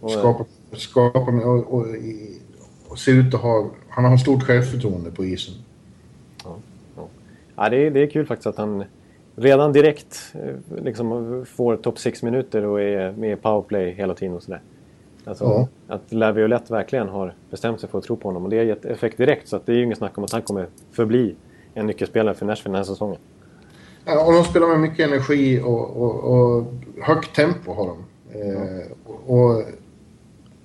Och, 0.00 0.10
skapa, 0.10 0.44
skapa 0.72 1.20
och, 1.20 1.74
och, 1.74 1.86
och 2.88 2.98
ser 2.98 3.12
ut 3.12 3.34
att 3.34 3.40
ha... 3.40 3.70
Han 3.88 4.04
har 4.04 4.16
stort 4.16 4.42
självförtroende 4.42 5.10
på 5.10 5.24
isen. 5.24 5.54
Ja, 7.56 7.68
det, 7.68 7.86
är, 7.86 7.90
det 7.90 8.02
är 8.02 8.10
kul 8.10 8.26
faktiskt 8.26 8.46
att 8.46 8.56
han 8.56 8.84
redan 9.36 9.72
direkt 9.72 10.34
eh, 10.34 10.82
liksom 10.84 11.44
får 11.48 11.76
topp 11.76 11.98
6 11.98 12.22
minuter 12.22 12.64
och 12.64 12.80
är 12.80 13.12
med 13.12 13.32
i 13.32 13.36
powerplay 13.36 13.90
hela 13.90 14.14
tiden 14.14 14.34
och 14.34 14.42
sådär. 14.42 14.60
Alltså, 15.24 15.44
Ja. 15.44 15.68
Att 15.88 16.12
Laviolette 16.12 16.72
verkligen 16.72 17.08
har 17.08 17.34
bestämt 17.50 17.80
sig 17.80 17.88
för 17.88 17.98
att 17.98 18.04
tro 18.04 18.16
på 18.16 18.28
honom 18.28 18.44
och 18.44 18.50
det 18.50 18.56
har 18.56 18.64
gett 18.64 18.84
effekt 18.84 19.18
direkt 19.18 19.48
så 19.48 19.56
att 19.56 19.66
det 19.66 19.72
är 19.72 19.76
ju 19.76 19.84
inget 19.84 19.98
snack 19.98 20.18
om 20.18 20.24
att 20.24 20.32
han 20.32 20.42
kommer 20.42 20.66
förbli 20.92 21.34
en 21.74 21.86
nyckelspelare 21.86 22.34
för 22.34 22.46
Nashville 22.46 22.72
den 22.72 22.76
här 22.76 22.84
säsongen. 22.84 23.18
Ja, 24.04 24.26
och 24.26 24.32
de 24.32 24.44
spelar 24.44 24.68
med 24.68 24.80
mycket 24.80 25.08
energi 25.08 25.60
och, 25.60 25.96
och, 26.02 26.14
och 26.24 26.64
högt 27.02 27.36
tempo 27.36 27.72
har 27.72 27.86
de. 27.86 27.98
Eh, 28.40 28.86
och, 29.26 29.62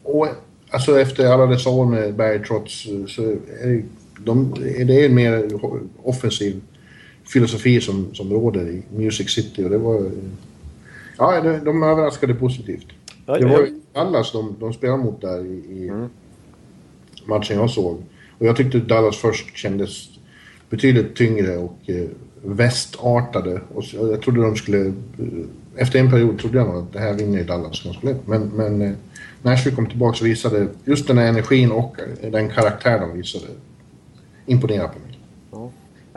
och 0.03 0.27
alltså 0.69 0.99
efter 0.99 1.27
alla 1.27 1.45
dessa 1.45 1.69
år 1.69 1.85
med 1.85 2.15
Bergtrots 2.15 2.87
så 3.07 3.21
är 3.21 3.67
det, 3.67 3.83
de, 4.19 4.53
det 4.85 5.01
är 5.01 5.05
en 5.05 5.15
mer 5.15 5.49
offensiv 6.03 6.61
filosofi 7.33 7.81
som, 7.81 8.15
som 8.15 8.31
råder 8.33 8.69
i 8.69 8.81
Music 8.95 9.29
City 9.29 9.63
och 9.63 9.69
det 9.69 9.77
var... 9.77 10.11
Ja, 11.17 11.41
de, 11.41 11.59
de 11.65 11.83
överraskade 11.83 12.33
positivt. 12.33 12.85
Ja, 13.25 13.37
Det 13.37 13.45
var 13.45 13.59
ju 13.59 13.79
Dallas 13.93 14.31
de, 14.31 14.55
de 14.59 14.73
spelade 14.73 15.03
mot 15.03 15.21
där 15.21 15.45
i, 15.45 15.83
i 15.83 15.89
Mm. 15.89 16.09
matchen 17.25 17.57
jag 17.57 17.69
såg. 17.69 17.97
Och 18.37 18.45
jag 18.45 18.55
tyckte 18.55 18.79
Dallas 18.79 19.17
först 19.17 19.57
kändes 19.57 20.09
betydligt 20.69 21.15
tyngre 21.15 21.57
och 21.57 21.77
eh, 21.85 22.05
västartade. 22.43 23.61
Och 23.73 23.83
så, 23.83 23.97
jag 23.97 24.21
trodde 24.21 24.41
de 24.41 24.55
skulle... 24.55 24.85
Eh, 24.85 24.93
efter 25.75 25.99
en 25.99 26.11
period 26.11 26.39
trodde 26.39 26.57
jag 26.57 26.67
nog 26.67 26.77
att 26.77 26.93
det 26.93 26.99
här 26.99 27.13
vinner 27.13 27.43
Dallas 27.43 27.83
ganska 27.83 28.07
lätt. 28.07 28.27
Men, 28.27 28.41
men 28.55 28.81
eh, 28.81 28.91
Nashville 29.41 29.75
kom 29.75 29.85
tillbaka 29.85 30.17
och 30.21 30.25
visade 30.25 30.67
just 30.85 31.07
den 31.07 31.17
här 31.17 31.27
energin 31.27 31.71
och 31.71 31.95
eh, 32.21 32.31
den 32.31 32.49
karaktär 32.49 32.99
de 32.99 33.17
visade. 33.17 33.45
Imponerade 34.45 34.87
på 34.87 34.99
mig. 34.99 35.06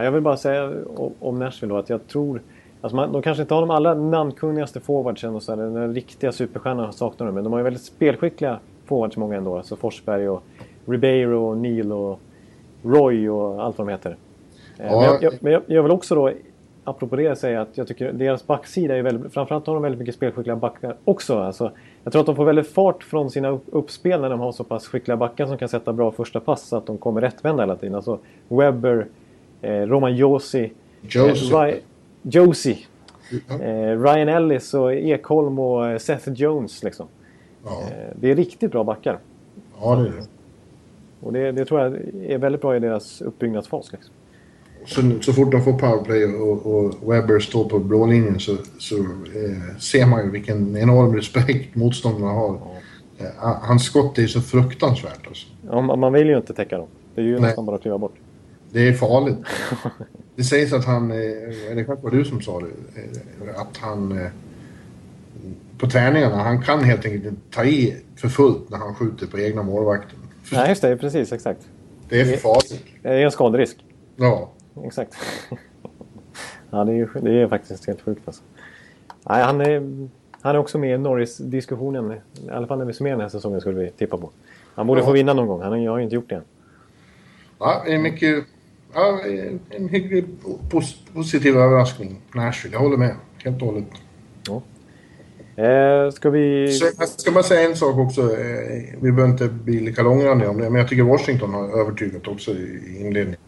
Jag 0.04 0.12
vill 0.12 0.22
bara 0.22 0.36
säga 0.36 0.72
om- 1.20 1.38
Nashville 1.38 1.74
då 1.74 1.78
att 1.78 1.90
jag 1.90 2.06
tror... 2.06 2.42
Alltså 2.80 2.96
man, 2.96 3.12
de 3.12 3.22
kanske 3.22 3.42
inte 3.42 3.54
har 3.54 3.60
de 3.60 3.70
allra 3.70 3.94
namnkunnigaste 3.94 4.80
forwardsen 4.80 5.34
och 5.34 5.42
så 5.42 5.56
där, 5.56 5.62
den 5.62 5.94
riktiga 5.94 6.32
superstjärnan 6.32 6.92
saknar 6.92 7.26
de. 7.26 7.34
Men 7.34 7.44
de 7.44 7.52
har 7.52 7.60
ju 7.60 7.64
väldigt 7.64 7.82
spelskickliga 7.82 8.58
forwards 8.84 9.16
många 9.16 9.36
ändå. 9.36 9.56
Alltså 9.56 9.76
Forsberg 9.76 10.28
och 10.28 10.42
Ribeiro 10.86 11.48
och 11.50 11.56
Neil 11.56 11.92
och 11.92 12.20
Roy 12.82 13.28
och 13.28 13.64
allt 13.64 13.78
vad 13.78 13.86
de 13.86 13.90
heter. 13.90 14.16
Ja, 14.76 14.84
men 14.84 15.02
jag, 15.02 15.22
jag, 15.22 15.32
men 15.40 15.52
jag, 15.52 15.62
jag 15.66 15.82
vill 15.82 15.92
också 15.92 16.14
då, 16.14 16.30
apropå 16.84 17.16
det, 17.16 17.36
säga 17.36 17.60
att 17.60 17.78
jag 17.78 17.86
tycker 17.88 18.12
deras 18.12 18.46
backsida 18.46 18.96
är 18.96 19.02
väldigt... 19.02 19.32
Framförallt 19.32 19.66
har 19.66 19.74
de 19.74 19.82
väldigt 19.82 19.98
mycket 19.98 20.14
spelskickliga 20.14 20.56
backar 20.56 20.96
också. 21.04 21.38
Alltså, 21.38 21.70
jag 22.04 22.12
tror 22.12 22.20
att 22.20 22.26
de 22.26 22.36
får 22.36 22.44
väldigt 22.44 22.68
fart 22.68 23.04
från 23.04 23.30
sina 23.30 23.58
uppspel 23.70 24.20
när 24.20 24.30
de 24.30 24.40
har 24.40 24.52
så 24.52 24.64
pass 24.64 24.86
skickliga 24.86 25.16
backar 25.16 25.46
som 25.46 25.58
kan 25.58 25.68
sätta 25.68 25.92
bra 25.92 26.10
första 26.10 26.40
pass 26.40 26.68
så 26.68 26.76
att 26.76 26.86
de 26.86 26.98
kommer 26.98 27.20
rättvända 27.20 27.62
hela 27.62 27.76
tiden. 27.76 27.94
Alltså 27.94 28.18
Webber, 28.48 29.06
Roman 29.62 30.16
Josi, 30.16 30.72
Josie. 31.02 31.68
Eh, 31.68 31.74
Josie. 32.22 32.78
Eh, 33.48 34.02
Ryan 34.02 34.28
Ellis 34.28 34.74
och 34.74 34.94
Ekholm 34.94 35.58
och 35.58 35.86
eh, 35.88 35.98
Seth 35.98 36.28
Jones. 36.32 36.82
Liksom. 36.82 37.06
Ja, 37.64 37.82
Eh, 37.82 38.16
det 38.20 38.30
är 38.30 38.34
riktigt 38.34 38.70
bra 38.72 38.84
backar. 38.84 39.18
ja 39.80 39.94
det 39.96 40.00
är 40.08 40.12
det. 40.12 40.26
Och 41.20 41.32
det, 41.32 41.52
det 41.52 41.64
tror 41.64 41.80
jag 41.80 41.96
är 42.26 42.38
väldigt 42.38 42.60
bra 42.60 42.76
i 42.76 42.78
deras 42.80 43.20
uppbyggnadsfas. 43.22 43.92
Liksom. 43.92 44.14
Så, 44.86 45.02
så 45.22 45.32
fort 45.32 45.52
de 45.52 45.62
får 45.62 45.72
powerplay 45.72 46.24
och, 46.24 46.66
och 46.66 47.12
Webber 47.12 47.38
står 47.38 47.64
på 47.68 47.78
blå 47.78 48.06
linjen 48.06 48.40
så, 48.40 48.56
så 48.78 48.96
eh, 48.98 49.76
ser 49.78 50.06
man 50.06 50.24
ju 50.24 50.30
vilken 50.30 50.76
enorm 50.76 51.16
respekt 51.16 51.74
motståndarna 51.74 52.32
har. 52.32 52.58
Eh, 53.18 53.26
hans 53.42 53.84
skott 53.84 54.18
är 54.18 54.22
ju 54.22 54.28
så 54.28 54.40
fruktansvärt 54.40 55.26
alltså. 55.26 55.46
Ja, 55.70 55.80
man 55.80 55.98
man 55.98 56.12
vill 56.12 56.26
ju 56.26 56.36
inte 56.36 56.54
täcka 56.54 56.78
dem. 56.78 56.88
Det 57.14 57.20
är 57.20 57.24
ju 57.24 57.32
Nej. 57.32 57.40
nästan 57.40 57.66
bara 57.66 57.76
att 57.76 57.82
kliva 57.82 57.98
bort. 57.98 58.14
Det 58.72 58.88
är 58.88 58.92
farligt. 58.92 59.36
Det 60.36 60.44
sägs 60.44 60.72
att 60.72 60.84
han, 60.84 61.10
eh, 61.10 61.70
eller 61.70 61.84
kanske 61.84 62.04
var 62.04 62.10
du 62.10 62.24
som 62.24 62.40
sa 62.40 62.60
det, 62.60 62.66
eh, 63.46 63.60
att 63.60 63.76
han 63.76 64.18
eh, 64.18 64.28
på 65.78 65.86
träningarna, 65.86 66.36
han 66.36 66.62
kan 66.62 66.84
helt 66.84 67.04
enkelt 67.04 67.24
inte 67.24 67.40
ta 67.50 67.64
i 67.64 67.96
för 68.16 68.28
fullt 68.28 68.70
när 68.70 68.78
han 68.78 68.94
skjuter 68.94 69.26
på 69.26 69.38
egna 69.40 69.62
målvakten. 69.62 70.18
Nej, 70.52 70.68
just 70.68 70.82
det. 70.82 70.96
Precis, 70.96 71.32
exakt. 71.32 71.60
Det 72.08 72.20
är 72.20 72.24
för 72.24 72.36
farligt. 72.36 72.84
Det 73.02 73.08
är 73.08 73.24
en 73.24 73.30
skaderisk. 73.30 73.84
Ja. 74.16 74.50
Exakt. 74.84 75.14
ja, 76.70 76.84
det 76.84 76.92
är, 76.92 77.20
det 77.20 77.42
är 77.42 77.48
faktiskt 77.48 77.86
helt 77.86 78.00
sjukt 78.00 78.22
alltså. 78.24 78.42
Nej, 79.28 79.42
han, 79.42 79.60
är, 79.60 80.08
han 80.40 80.54
är 80.54 80.58
också 80.58 80.78
med 80.78 80.94
i 80.94 80.98
Norris-diskussionen. 80.98 82.12
I 82.12 82.50
alla 82.50 82.66
fall 82.66 82.78
när 82.78 82.84
vi 82.84 82.92
summerar 82.92 83.14
den 83.14 83.20
här 83.22 83.28
säsongen 83.28 83.60
skulle 83.60 83.80
vi 83.84 83.90
tippa 83.90 84.16
på. 84.16 84.30
Han 84.74 84.86
borde 84.86 85.00
Ja. 85.00 85.06
få 85.06 85.12
vinna 85.12 85.32
någon 85.32 85.46
gång. 85.46 85.62
Han 85.62 85.86
har 85.86 85.98
ju 85.98 86.04
inte 86.04 86.14
gjort 86.14 86.28
det 86.28 86.34
än. 86.34 86.42
ja 87.58 87.82
det 87.86 87.94
är 87.94 87.98
mycket, 87.98 88.44
ja, 88.94 89.20
en 89.70 89.88
hygglig 89.88 90.24
pos, 90.70 90.96
positiv 91.14 91.56
överraskning. 91.56 92.20
Nashville, 92.34 92.74
jag 92.76 92.80
håller 92.80 92.96
med. 92.96 93.14
Helt 93.44 93.62
och 93.62 93.68
hållet. 93.68 93.84
Eh, 95.56 96.10
ska 96.10 96.30
vi... 96.30 96.72
Så 96.72 96.86
jag 96.98 97.08
ska 97.08 97.32
bara 97.32 97.42
säga 97.44 97.70
en 97.70 97.76
sak 97.76 97.96
också. 97.98 98.20
eh, 98.22 98.82
Vi 99.00 99.12
behöver 99.12 99.32
inte 99.32 99.48
bli 99.48 99.80
lika 99.80 100.02
långrandiga 100.02 100.50
om 100.50 100.58
det, 100.58 100.70
men 100.70 100.80
jag 100.80 100.88
tycker 100.88 101.02
Washington 101.02 101.54
har 101.54 101.80
övertygat 101.80 102.28
också 102.28 102.50
i 102.50 102.96
inledningen. 103.00 103.38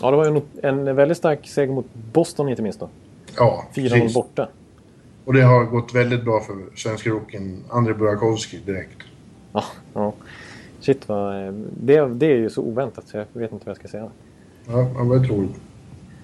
Ja, 0.00 0.10
det 0.10 0.16
var 0.16 0.24
ju 0.30 0.40
en, 0.62 0.88
en 0.88 0.96
väldigt 0.96 1.18
stark 1.18 1.46
seger 1.48 1.72
mot 1.72 1.86
Boston 2.12 2.48
inte 2.48 2.62
minst 2.62 2.80
då. 2.80 2.88
Ja, 3.36 3.64
4-0 3.74 3.90
precis. 3.90 4.14
borta. 4.14 4.48
Och 5.24 5.32
det 5.32 5.42
har 5.42 5.64
gått 5.64 5.94
väldigt 5.94 6.24
bra 6.24 6.40
för 6.40 6.56
svenska 6.76 7.10
rookien 7.10 7.64
Andrei 7.70 7.94
Burakovsky 7.94 8.58
direkt. 8.66 8.98
Ja, 9.52 9.64
ja. 9.94 10.12
Shit 10.80 11.08
vad... 11.08 11.46
eh, 11.46 11.52
Det, 11.80 12.06
det 12.14 12.26
är 12.26 12.36
ju 12.36 12.50
så 12.50 12.62
oväntat 12.62 13.08
så 13.08 13.16
jag 13.16 13.26
vet 13.32 13.52
inte 13.52 13.66
vad 13.66 13.70
jag 13.70 13.76
ska 13.76 13.88
säga. 13.88 14.10
Ja, 14.68 14.76
det 14.76 15.08
var 15.08 15.16
otroligt. 15.16 15.60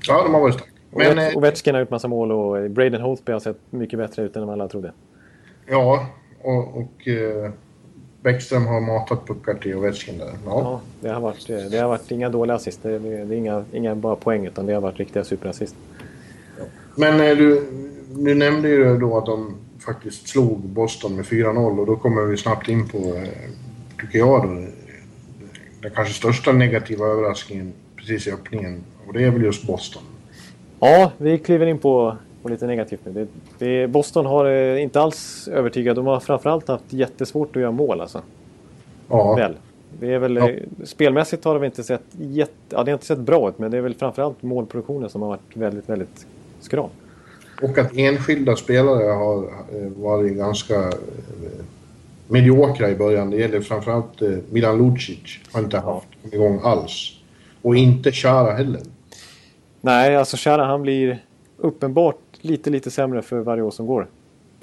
Ja, 0.09 0.23
de 0.23 0.35
har 0.35 0.41
varit 0.41 0.55
starka. 0.55 0.73
Men 0.91 1.17
Men, 1.17 1.31
eh, 1.31 1.37
Ovechkin 1.37 1.75
har 1.75 1.81
gjort 1.81 1.91
massa 1.91 2.09
mål 2.09 2.33
och 2.33 2.71
Braden 2.71 3.01
Holtby 3.01 3.33
har 3.33 3.41
sett 3.41 3.59
mycket 3.71 3.99
bättre 3.99 4.23
ut 4.23 4.37
än 4.37 4.47
vad 4.47 4.53
alla 4.53 4.69
trodde. 4.69 4.93
ja, 5.69 6.07
och, 6.43 6.77
och 6.79 7.09
eh, 7.09 7.51
Bäckström 8.23 8.67
har 8.67 8.81
matat 8.81 9.27
puckar 9.27 9.55
till 9.55 9.75
Ovechkin 9.75 10.19
där. 10.19 10.27
Ja. 10.27 10.61
Ja, 10.63 10.81
det 11.01 11.09
har 11.09 11.21
varit, 11.21 11.51
eh, 11.51 11.57
det 11.57 11.79
har 11.79 11.89
varit 11.89 12.11
inga 12.11 12.29
dåliga 12.29 12.57
assist. 12.57 12.83
Det, 12.83 12.99
det 12.99 13.25
det 13.25 13.35
är 13.35 13.39
inga, 13.39 13.65
inga 13.73 13.95
bara 13.95 14.17
poäng 14.17 14.47
utan 14.47 14.67
det 14.67 14.73
har 14.73 14.81
varit 14.81 14.99
riktiga 14.99 15.25
superassist. 15.25 15.75
Men 16.95 17.21
eh, 17.21 17.37
du, 17.37 17.67
du 18.11 18.35
nämnde 18.35 18.69
ju 18.69 18.99
då 18.99 19.19
att 19.19 19.27
de 19.27 19.55
faktiskt 19.79 20.29
slog 20.29 20.59
Boston 20.59 21.17
med 21.17 21.25
4-0 21.25 21.81
och 21.81 21.87
då 21.87 21.97
kommer 21.97 22.23
vi 22.23 22.37
snabbt 22.37 22.69
in 22.69 22.89
på, 22.89 22.99
eh, 22.99 23.29
tycker 24.01 24.19
jag 24.19 24.43
då, 24.43 24.49
den 25.83 25.91
kanske 25.95 26.15
största 26.15 26.53
negativa 26.53 27.07
överraskningen 27.07 27.73
precis 28.09 28.27
i 28.27 28.33
öppningen. 28.33 28.85
Och 29.07 29.13
det 29.13 29.25
är 29.25 29.31
väl 29.31 29.43
just 29.43 29.67
Boston. 29.67 30.03
Ja, 30.81 31.13
vi 31.19 31.39
kliver 31.39 31.67
in 31.67 31.79
på 31.79 32.17
på 32.43 32.49
lite 32.49 32.67
negativt 32.67 33.01
nu. 33.05 33.13
Det, 33.13 33.29
det, 33.59 33.87
Boston 33.89 34.27
har 34.27 34.47
eh, 34.47 34.83
inte 34.83 35.01
alls 35.01 35.49
övertygat. 35.53 35.97
De 35.97 36.07
har 36.07 36.21
framförallt 36.21 36.69
haft 36.69 36.93
jättesvårt 36.93 37.57
att 37.57 37.63
göra 37.63 37.71
mål 37.73 38.01
alltså. 38.01 38.23
Ja. 39.09 39.35
Väl. 39.35 39.55
Det 40.01 40.15
är 40.15 40.19
väl, 40.19 40.37
Ja. 40.37 40.49
eh, 40.51 40.63
Spelmässigt 40.85 41.45
har 41.45 41.55
väl 41.59 41.65
inte 41.67 41.85
sett 41.85 42.03
jätte, 42.19 42.53
ja, 42.69 42.85
det 42.85 42.91
har 42.91 42.97
inte 42.97 43.07
sett 43.07 43.19
bra 43.19 43.49
ut 43.49 43.59
men 43.59 43.71
det 43.71 43.77
är 43.77 43.81
väl 43.81 43.95
framförallt 43.95 44.43
målproduktionen 44.43 45.11
som 45.11 45.23
har 45.23 45.29
varit 45.29 45.41
väldigt, 45.57 45.89
väldigt 45.89 46.27
skral. 46.61 46.89
Och 47.63 47.79
att 47.79 47.97
enskilda 47.97 48.57
spelare 48.57 49.05
har 49.13 49.37
eh, 49.45 49.89
varit 49.97 50.37
ganska 50.37 50.93
mediokra 52.29 52.91
i 52.91 52.95
början. 52.95 53.31
Det 53.31 53.37
gäller 53.37 53.61
framförallt 53.61 54.21
Milan 54.51 54.79
Lucic. 54.79 55.39
Har 55.53 55.61
inte 55.61 55.79
haft 55.79 56.09
igång 56.33 56.61
alls. 56.63 57.18
Och 57.63 57.77
inte 57.77 58.13
Chara 58.13 58.53
heller. 58.53 58.81
Nej, 59.81 60.17
alltså 60.17 60.37
Chara 60.37 60.65
han 60.65 60.83
blir 60.83 61.19
uppenbart 61.57 62.19
lite, 62.41 62.71
lite 62.71 62.91
sämre 62.91 63.23
för 63.23 63.39
varje 63.41 63.63
år 63.63 63.71
som 63.71 63.87
går. 63.87 64.07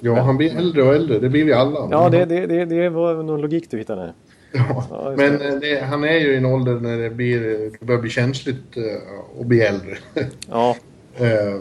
Ja, 0.00 0.20
han 0.20 0.36
blir 0.36 0.56
äldre 0.56 0.82
och 0.82 0.94
äldre. 0.94 1.18
Det 1.18 1.28
blir 1.28 1.44
vi 1.44 1.52
alla. 1.52 1.88
Ja, 1.90 2.08
det, 2.10 2.24
det, 2.24 2.46
det, 2.46 2.64
det 2.64 2.88
var 2.88 3.14
någon 3.22 3.40
logik 3.40 3.70
du 3.70 3.78
hittade. 3.78 4.12
Ja, 4.52 4.86
Ja, 4.90 5.14
men 5.16 5.38
det. 5.38 5.48
eh, 5.48 5.54
det, 5.54 5.80
han 5.84 6.04
är 6.04 6.16
ju 6.18 6.32
i 6.32 6.36
en 6.36 6.46
ålder 6.46 6.74
när 6.74 6.98
det, 6.98 7.10
blir, 7.10 7.40
det 7.80 7.86
börjar 7.86 8.00
bli 8.00 8.10
känsligt 8.10 8.76
eh, 8.76 9.40
att 9.40 9.46
bli 9.46 9.60
äldre. 9.60 9.96
Ja, 10.50 10.76
Eh, 11.18 11.60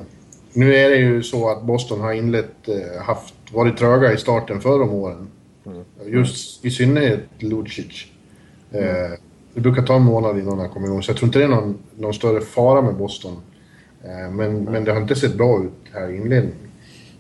nu 0.54 0.76
är 0.76 0.90
det 0.90 0.96
ju 0.96 1.24
så 1.24 1.50
att 1.50 1.64
Boston 1.64 2.02
har 2.02 2.14
inlett, 2.14 2.70
haft, 3.02 3.34
varit 3.54 3.78
tröga 3.78 4.14
i 4.14 4.18
starten 4.18 4.62
förr 4.62 4.82
om 4.82 4.90
åren. 4.90 5.28
Just 6.06 6.66
i 6.66 6.72
synnerhet 6.72 7.20
Lucic. 7.40 8.06
Eh, 8.72 8.82
det 9.56 9.62
brukar 9.62 9.82
ta 9.82 9.96
en 9.96 10.02
månad 10.02 10.40
innan 10.40 10.60
han 10.60 10.70
kommer 10.70 10.88
igång, 10.88 11.04
så 11.04 11.10
jag 11.12 11.18
tror 11.18 11.28
inte 11.28 11.40
det 11.40 11.46
är 11.46 11.50
någon, 11.50 11.78
någon 11.98 12.14
större 12.14 12.42
fara 12.42 12.82
med 12.82 12.96
Boston. 12.96 13.34
Eh, 14.04 14.32
men, 14.32 14.64
men 14.64 14.84
det 14.84 14.92
har 14.92 15.02
inte 15.02 15.16
sett 15.16 15.36
bra 15.38 15.64
ut 15.64 15.72
här 15.94 16.10
i 16.10 16.16
inledningen. 16.16 16.56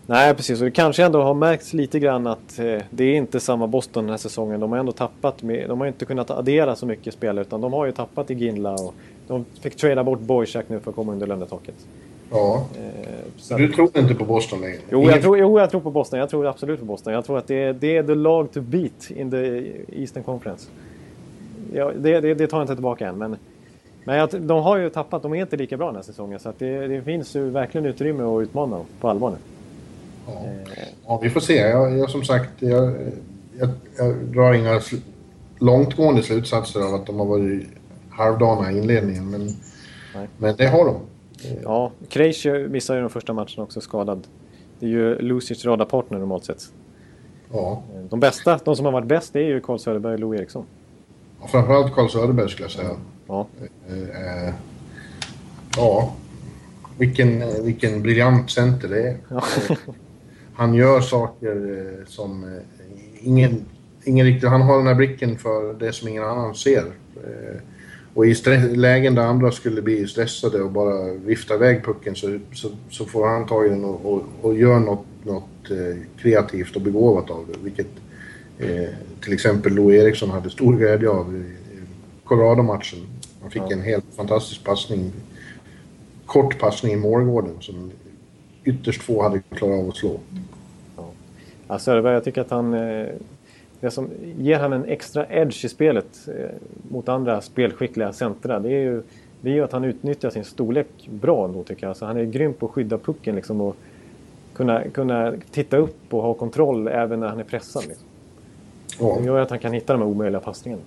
nej 0.05 0.33
precis. 0.35 0.59
Och 0.59 0.65
det 0.65 0.71
kanske 0.71 1.03
ändå 1.05 1.21
har 1.21 1.33
märkts 1.33 1.73
lite 1.73 1.99
grann 1.99 2.27
att 2.27 2.59
eh, 2.59 2.77
det 2.89 3.03
är 3.03 3.15
inte 3.15 3.39
samma 3.39 3.67
Boston 3.67 4.03
den 4.03 4.09
här 4.11 4.17
säsongen. 4.17 4.59
De 4.59 4.71
har 4.71 4.79
ändå 4.79 4.91
tappat, 4.91 5.43
med, 5.43 5.69
de 5.69 5.79
har 5.79 5.87
inte 5.87 6.05
kunnat 6.05 6.31
addera 6.31 6.75
så 6.75 6.85
mycket 6.85 7.13
spelare 7.13 7.41
utan 7.41 7.61
de 7.61 7.73
har 7.73 7.85
ju 7.85 7.91
tappat 7.91 8.31
i 8.31 8.33
Ginla 8.33 8.73
och 8.73 8.93
de 9.27 9.45
fick 9.61 9.75
trada 9.75 10.03
bort 10.03 10.19
Boychak 10.19 10.65
nu 10.69 10.79
för 10.79 10.89
att 10.89 10.95
komma 10.95 11.11
under 11.11 11.27
lönetaket. 11.27 11.75
Ja. 12.31 12.65
Eh, 13.49 13.57
Du 13.57 13.71
tror 13.73 13.89
inte 13.97 14.15
på 14.15 14.25
Boston 14.25 14.61
längre? 14.61 14.77
Jo 14.89 15.09
jag, 15.09 15.21
tror, 15.21 15.37
jo, 15.37 15.59
jag 15.59 15.69
tror 15.69 15.81
på 15.81 15.91
Boston. 15.91 16.19
Jag 16.19 16.29
tror 16.29 16.47
absolut 16.47 16.79
på 16.79 16.85
Boston. 16.85 17.13
Jag 17.13 17.25
tror 17.25 17.37
att 17.37 17.47
det 17.47 17.63
är, 17.63 17.73
det 17.73 17.97
är 17.97 18.03
the 18.03 18.15
lag 18.15 18.51
to 18.51 18.61
beat 18.61 19.11
in 19.15 19.31
the 19.31 19.63
Eastern 20.01 20.23
Conference. 20.23 20.67
Ja, 21.73 21.91
det, 21.95 22.19
det, 22.19 22.33
det 22.33 22.47
tar 22.47 22.57
jag 22.57 22.63
inte 22.63 22.75
tillbaka 22.75 23.07
än. 23.07 23.17
Men, 23.17 23.37
men 24.03 24.17
jag, 24.17 24.41
de 24.41 24.63
har 24.63 24.77
ju 24.77 24.89
tappat. 24.89 25.21
De 25.21 25.33
är 25.33 25.41
inte 25.41 25.57
lika 25.57 25.77
bra 25.77 25.85
den 25.87 25.95
här 25.95 26.03
säsongen. 26.03 26.39
Så 26.39 26.53
det, 26.57 26.87
det 26.87 27.01
finns 27.01 27.35
ju 27.35 27.49
verkligen 27.49 27.85
utrymme 27.87 28.23
att 28.23 28.41
utmana 28.43 28.75
dem 28.77 28.85
på 28.99 29.09
allvar 29.09 29.29
nu. 29.31 29.37
Ja. 30.27 30.33
Eh, 30.33 30.83
Ja, 31.07 31.19
vi 31.23 31.29
får 31.29 31.39
se. 31.39 31.55
Jag, 31.55 31.97
jag 31.97 32.09
som 32.09 32.23
sagt, 32.23 32.49
jag, 32.59 32.93
jag, 33.97 34.15
drar 34.15 34.53
inga 34.53 34.81
långtgående 35.59 36.23
slutsatser 36.23 36.79
av 36.87 36.93
att 36.93 37.05
de 37.05 37.19
har 37.19 37.25
varit 37.25 37.67
halvdana 38.09 38.71
i 38.71 38.77
inledningen. 38.77 39.29
Men, 39.29 39.41
Nej. 40.15 40.27
men 40.37 40.55
det 40.55 40.67
har 40.67 40.85
de. 40.85 40.95
ja, 41.63 41.91
Krejci 42.09 42.67
missar 42.67 42.95
ju 42.95 43.01
den 43.01 43.09
första 43.09 43.33
matchen 43.33 43.63
också 43.63 43.81
skadad. 43.81 44.27
Det 44.79 44.85
är 44.85 44.89
ju 44.89 45.19
Lucic 45.19 45.65
radarpartner 45.65 46.19
normalt 46.19 46.45
sett. 46.45 46.63
Ja. 47.53 47.83
Eh, 47.95 48.01
De 48.09 48.19
bästa, 48.19 48.59
de 48.65 48.75
som 48.75 48.85
har 48.85 48.91
varit 48.93 49.07
bäst, 49.07 49.33
det 49.33 49.39
är 49.39 49.47
ju 49.47 49.59
Carl 49.61 49.79
Söderberg 49.79 50.13
och 50.13 50.19
Lou 50.19 50.35
Eriksson. 50.35 50.65
Framförallt 51.47 51.93
Carl 51.93 52.09
Söderberg 52.09 52.49
skulle 52.49 52.63
jag 52.63 52.71
säga. 52.71 52.89
Ja, 53.27 53.47
Eh, 53.89 54.47
eh, 54.47 54.53
ja, 55.77 56.15
vilken, 56.97 57.41
eh, 57.41 57.61
vilken 57.61 58.01
briljant 58.01 58.51
center 58.51 58.87
det 58.87 59.09
är. 59.09 59.17
ja. 59.29 59.43
Han 60.55 60.73
gör 60.73 61.01
saker 61.01 61.77
eh, 61.77 62.05
som 62.07 62.43
eh, 62.43 62.61
ingen, 63.21 63.65
ingen 64.03 64.25
riktigt... 64.25 64.49
Han 64.49 64.61
har 64.61 64.77
den 64.77 64.87
här 64.87 64.95
blicken 64.95 65.37
för 65.37 65.73
det 65.73 65.93
som 65.93 66.07
ingen 66.07 66.23
annan 66.23 66.55
ser. 66.55 66.85
Eh, 67.15 67.61
och 68.13 68.25
i 68.25 68.35
lägen 68.75 69.15
där 69.15 69.21
andra 69.25 69.51
skulle 69.51 69.81
bli 69.81 70.07
stressade 70.07 70.61
och 70.61 70.71
bara 70.71 71.13
vifta 71.13 71.55
iväg 71.55 71.85
pucken 71.85 72.15
så, 72.15 72.39
så, 72.53 72.69
så 72.89 73.05
får 73.05 73.27
han 73.27 73.47
tag 73.47 73.65
i 73.65 73.69
den 73.69 73.85
och, 73.85 74.13
och, 74.13 74.23
och 74.41 74.55
gör 74.55 74.79
något, 74.79 75.05
något 75.23 75.71
eh, 75.71 75.97
kreativt 76.21 76.75
och 76.75 76.81
begåvat 76.81 77.29
av 77.29 77.45
det. 77.47 77.59
Vilket 77.63 77.87
eh, 78.59 78.89
till 79.25 79.33
exempel 79.33 79.73
Lou 79.73 79.95
Eriksson 79.95 80.29
hade 80.29 80.49
stor 80.49 80.75
glädje 80.77 81.09
av 81.09 81.35
i, 81.35 81.43
Colorado-matchen. 82.23 82.99
Han 83.41 83.51
fick 83.51 83.61
Ja. 83.61 83.71
en 83.71 83.81
helt 83.81 84.05
fantastisk 84.15 84.63
passning. 84.63 85.11
Kort 86.25 86.59
passning 86.59 86.93
i 86.93 86.95
målgården 86.95 87.51
som 87.59 87.91
ytterst 88.63 89.01
få 89.01 89.21
hade 89.23 89.39
klarat 89.39 89.79
av 89.83 89.89
att 89.89 89.95
slå. 89.95 90.19
Ja, 91.67 91.79
Söderberg, 91.79 92.13
jag 92.13 92.23
tycker 92.23 92.41
att 92.41 92.49
han... 92.49 92.73
eh, 92.73 93.07
Det 93.79 93.91
som 93.91 94.09
ger 94.37 94.59
han 94.59 94.73
en 94.73 94.85
extra 94.85 95.25
edge 95.29 95.65
i 95.65 95.69
spelet 95.69 96.27
eh, 96.27 96.49
mot 96.91 97.09
andra 97.09 97.41
spelskickliga 97.41 98.13
centra, 98.13 98.59
det 98.59 98.69
är 98.69 98.81
ju, 98.81 99.01
det 99.41 99.49
är 99.49 99.53
ju 99.53 99.63
att 99.63 99.71
han 99.71 99.83
utnyttjar 99.83 100.29
sin 100.29 100.43
storlek 100.43 100.87
bra 101.11 101.45
ändå 101.45 101.63
tycker 101.63 101.83
jag. 101.83 101.89
Alltså, 101.89 102.05
han 102.05 102.17
är 102.17 102.23
grym 102.23 102.53
på 102.53 102.65
att 102.65 102.71
skydda 102.71 102.97
pucken 102.97 103.35
liksom 103.35 103.61
och 103.61 103.75
kunna, 104.53 104.83
kunna 104.89 105.33
titta 105.51 105.77
upp 105.77 106.13
och 106.13 106.21
ha 106.21 106.33
kontroll 106.33 106.87
även 106.87 107.19
när 107.19 107.27
han 107.27 107.39
är 107.39 107.43
pressad. 107.43 107.83
Liksom. 107.87 108.07
Ja. 108.99 109.17
Det 109.19 109.25
gör 109.25 109.39
att 109.39 109.49
han 109.49 109.59
kan 109.59 109.73
hitta 109.73 109.93
de 109.93 110.01
här 110.01 110.09
omöjliga 110.09 110.39
passningarna. 110.39 110.83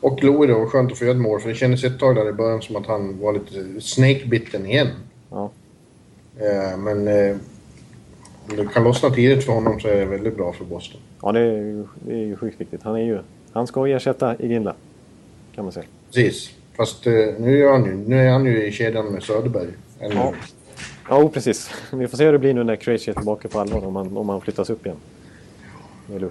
Och 0.00 0.22
Louis 0.24 0.50
då, 0.50 0.66
skönt 0.66 0.92
att 0.92 0.98
få 0.98 1.04
göra 1.04 1.14
ett 1.14 1.22
mål 1.22 1.40
för 1.40 1.48
det 1.48 1.54
kändes 1.54 1.84
ett 1.84 1.98
tag 1.98 2.16
där 2.16 2.28
i 2.28 2.32
början 2.32 2.62
som 2.62 2.76
att 2.76 2.86
han 2.86 3.20
var 3.20 3.32
lite 3.32 3.80
snakebitten 3.80 4.66
igen. 4.66 4.88
Ja. 5.30 5.50
Eh, 6.36 6.78
men 6.78 7.08
eh, 7.08 7.36
om 8.50 8.56
det 8.56 8.66
kan 8.74 8.84
lossna 8.84 9.10
tidigt 9.10 9.44
för 9.44 9.52
honom 9.52 9.80
så 9.80 9.88
är 9.88 9.96
det 9.96 10.04
väldigt 10.04 10.36
bra 10.36 10.52
för 10.52 10.64
Boston. 10.64 11.00
Ja, 11.22 11.32
det 11.32 11.40
är 11.40 11.44
ju, 11.44 11.84
det 11.94 12.12
är 12.12 12.26
ju 12.26 12.36
sjukt 12.36 12.60
viktigt. 12.60 12.82
Han, 12.82 12.96
är 12.96 13.04
ju, 13.04 13.18
han 13.52 13.66
ska 13.66 13.88
ersätta 13.88 14.36
Iginla, 14.38 14.74
kan 15.54 15.64
man 15.64 15.72
säga. 15.72 15.86
Precis. 16.06 16.50
Fast 16.76 17.06
eh, 17.06 17.12
nu, 17.38 17.64
är 17.64 17.72
han 17.72 17.84
ju, 17.84 17.96
nu 17.96 18.26
är 18.26 18.30
han 18.30 18.44
ju 18.44 18.66
i 18.66 18.72
kedjan 18.72 19.06
med 19.06 19.22
Söderberg. 19.22 19.68
Eller, 20.00 20.16
Ja. 20.16 20.34
Ja, 21.08 21.28
precis. 21.28 21.70
Vi 21.92 22.08
får 22.08 22.18
se 22.18 22.24
hur 22.24 22.32
det 22.32 22.38
blir 22.38 22.54
nu 22.54 22.64
när 22.64 22.76
Krejci 22.76 23.10
är 23.10 23.14
tillbaka 23.14 23.48
på 23.48 23.60
allvar, 23.60 23.86
om 23.86 23.96
han, 23.96 24.16
om 24.16 24.28
han 24.28 24.40
flyttas 24.40 24.70
upp 24.70 24.86
igen. 24.86 24.98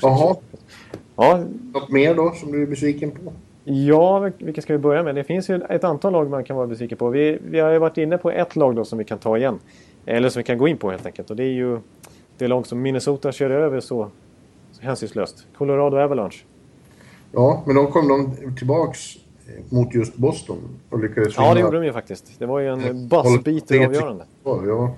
Jaha. 0.01 0.36
Ja, 1.15 1.43
Något 1.74 1.89
mer 1.89 2.15
då 2.15 2.32
som 2.32 2.51
du 2.51 2.61
är 2.63 2.67
besviken 2.67 3.11
på? 3.11 3.34
ja, 3.63 4.30
vilka 4.38 4.61
ska 4.61 4.74
vi 4.74 4.80
börja 4.80 5.03
med? 5.03 5.15
Det 5.15 5.24
finns 5.24 5.49
ju 5.49 5.61
ett 5.69 5.84
antal 5.84 6.11
lag 6.13 6.30
man 6.30 6.43
kan 6.43 6.55
vara 6.55 6.67
besviken 6.67 6.97
på. 6.97 7.09
Vi, 7.09 7.39
vi 7.49 7.59
har 7.59 7.72
ju 7.72 7.80
varit 7.80 7.97
inne 7.97 8.17
på 8.17 8.32
ett 8.32 8.55
lag 8.55 8.76
då 8.76 8.86
som 8.86 8.97
vi 8.97 9.05
kan 9.05 9.17
ta 9.17 9.38
igen. 9.38 9.59
Eller 10.05 10.30
som 10.30 10.39
vi 10.39 10.43
kan 10.43 10.57
gå 10.57 10.67
in 10.67 10.78
på 10.78 10.91
helt 10.91 11.05
enkelt. 11.05 11.30
Och 11.30 11.36
det 11.36 11.43
är 11.43 11.53
ju 11.53 11.80
det 12.38 12.47
lag 12.47 12.67
som 12.67 12.82
Minnesota 12.82 13.32
körde 13.32 13.55
över 13.55 13.80
så, 13.80 14.07
så 14.72 14.82
hänsynslöst. 14.82 15.47
Colorado 15.57 15.97
Avalanche. 15.97 16.38
Ja, 17.32 17.63
men 17.65 17.76
de 17.76 17.88
kom 17.88 18.07
de 18.07 18.55
tillbaks 18.55 19.15
eh, 19.47 19.76
mot 19.78 19.93
just 19.95 20.15
Boston 20.15 20.57
och 20.89 20.99
lyckades 20.99 21.34
Ja, 21.38 21.41
det 21.43 21.49
vinna. 21.49 21.59
gjorde 21.67 21.78
de 21.80 21.86
ju 21.86 21.93
faktiskt. 21.93 22.39
Det 22.39 22.45
var 22.45 22.59
ju 22.59 22.67
en 22.67 23.07
buzzbeater 23.07 23.86
avgörande. 23.86 24.24
Ja. 24.43 24.95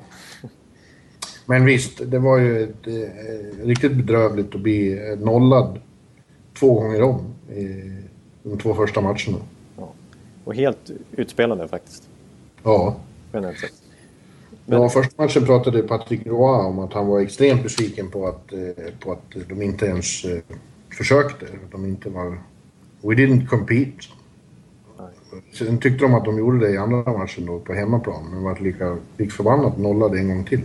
Men 1.45 1.65
visst, 1.65 2.11
det 2.11 2.19
var 2.19 2.37
ju 2.37 2.63
ett, 2.63 2.87
eh, 2.87 3.65
riktigt 3.65 3.91
bedrövligt 3.95 4.55
att 4.55 4.61
bli 4.61 5.09
eh, 5.11 5.19
nollad 5.19 5.79
två 6.59 6.73
gånger 6.73 7.01
om 7.01 7.21
i 7.55 7.91
de 8.43 8.57
två 8.57 8.73
första 8.73 9.01
matcherna. 9.01 9.37
Och 10.45 10.55
helt 10.55 10.91
utspelade 11.11 11.67
faktiskt. 11.67 12.09
Ja. 12.63 12.95
Generellt 13.33 13.59
sett. 13.59 13.73
Men- 14.65 14.81
Ja, 14.81 14.89
första 14.89 15.23
matchen 15.23 15.45
pratade 15.45 15.83
Patrick 15.83 16.25
Roy 16.27 16.65
om 16.65 16.79
att 16.79 16.93
han 16.93 17.07
var 17.07 17.19
extremt 17.19 17.63
besviken 17.63 18.11
på 18.11 18.27
att, 18.27 18.53
eh, 18.53 18.59
på 18.99 19.11
att 19.11 19.35
de 19.49 19.61
inte 19.61 19.85
ens 19.85 20.25
eh, 20.25 20.39
försökte. 20.97 21.45
De 21.71 21.85
inte 21.85 22.09
var... 22.09 22.37
We 23.01 23.15
didn't 23.15 23.47
compete. 23.47 24.07
Sen 25.53 25.77
tyckte 25.77 26.05
de 26.05 26.13
att 26.13 26.25
de 26.25 26.37
gjorde 26.37 26.59
det 26.59 26.73
i 26.73 26.77
andra 26.77 27.17
matchen 27.17 27.45
då 27.45 27.59
på 27.59 27.73
hemmaplan, 27.73 28.23
men 28.33 28.43
var 28.43 28.59
lika, 28.59 28.97
lik 29.17 29.31
förbannat 29.31 29.77
nollade 29.77 30.19
en 30.19 30.27
gång 30.27 30.43
till. 30.43 30.61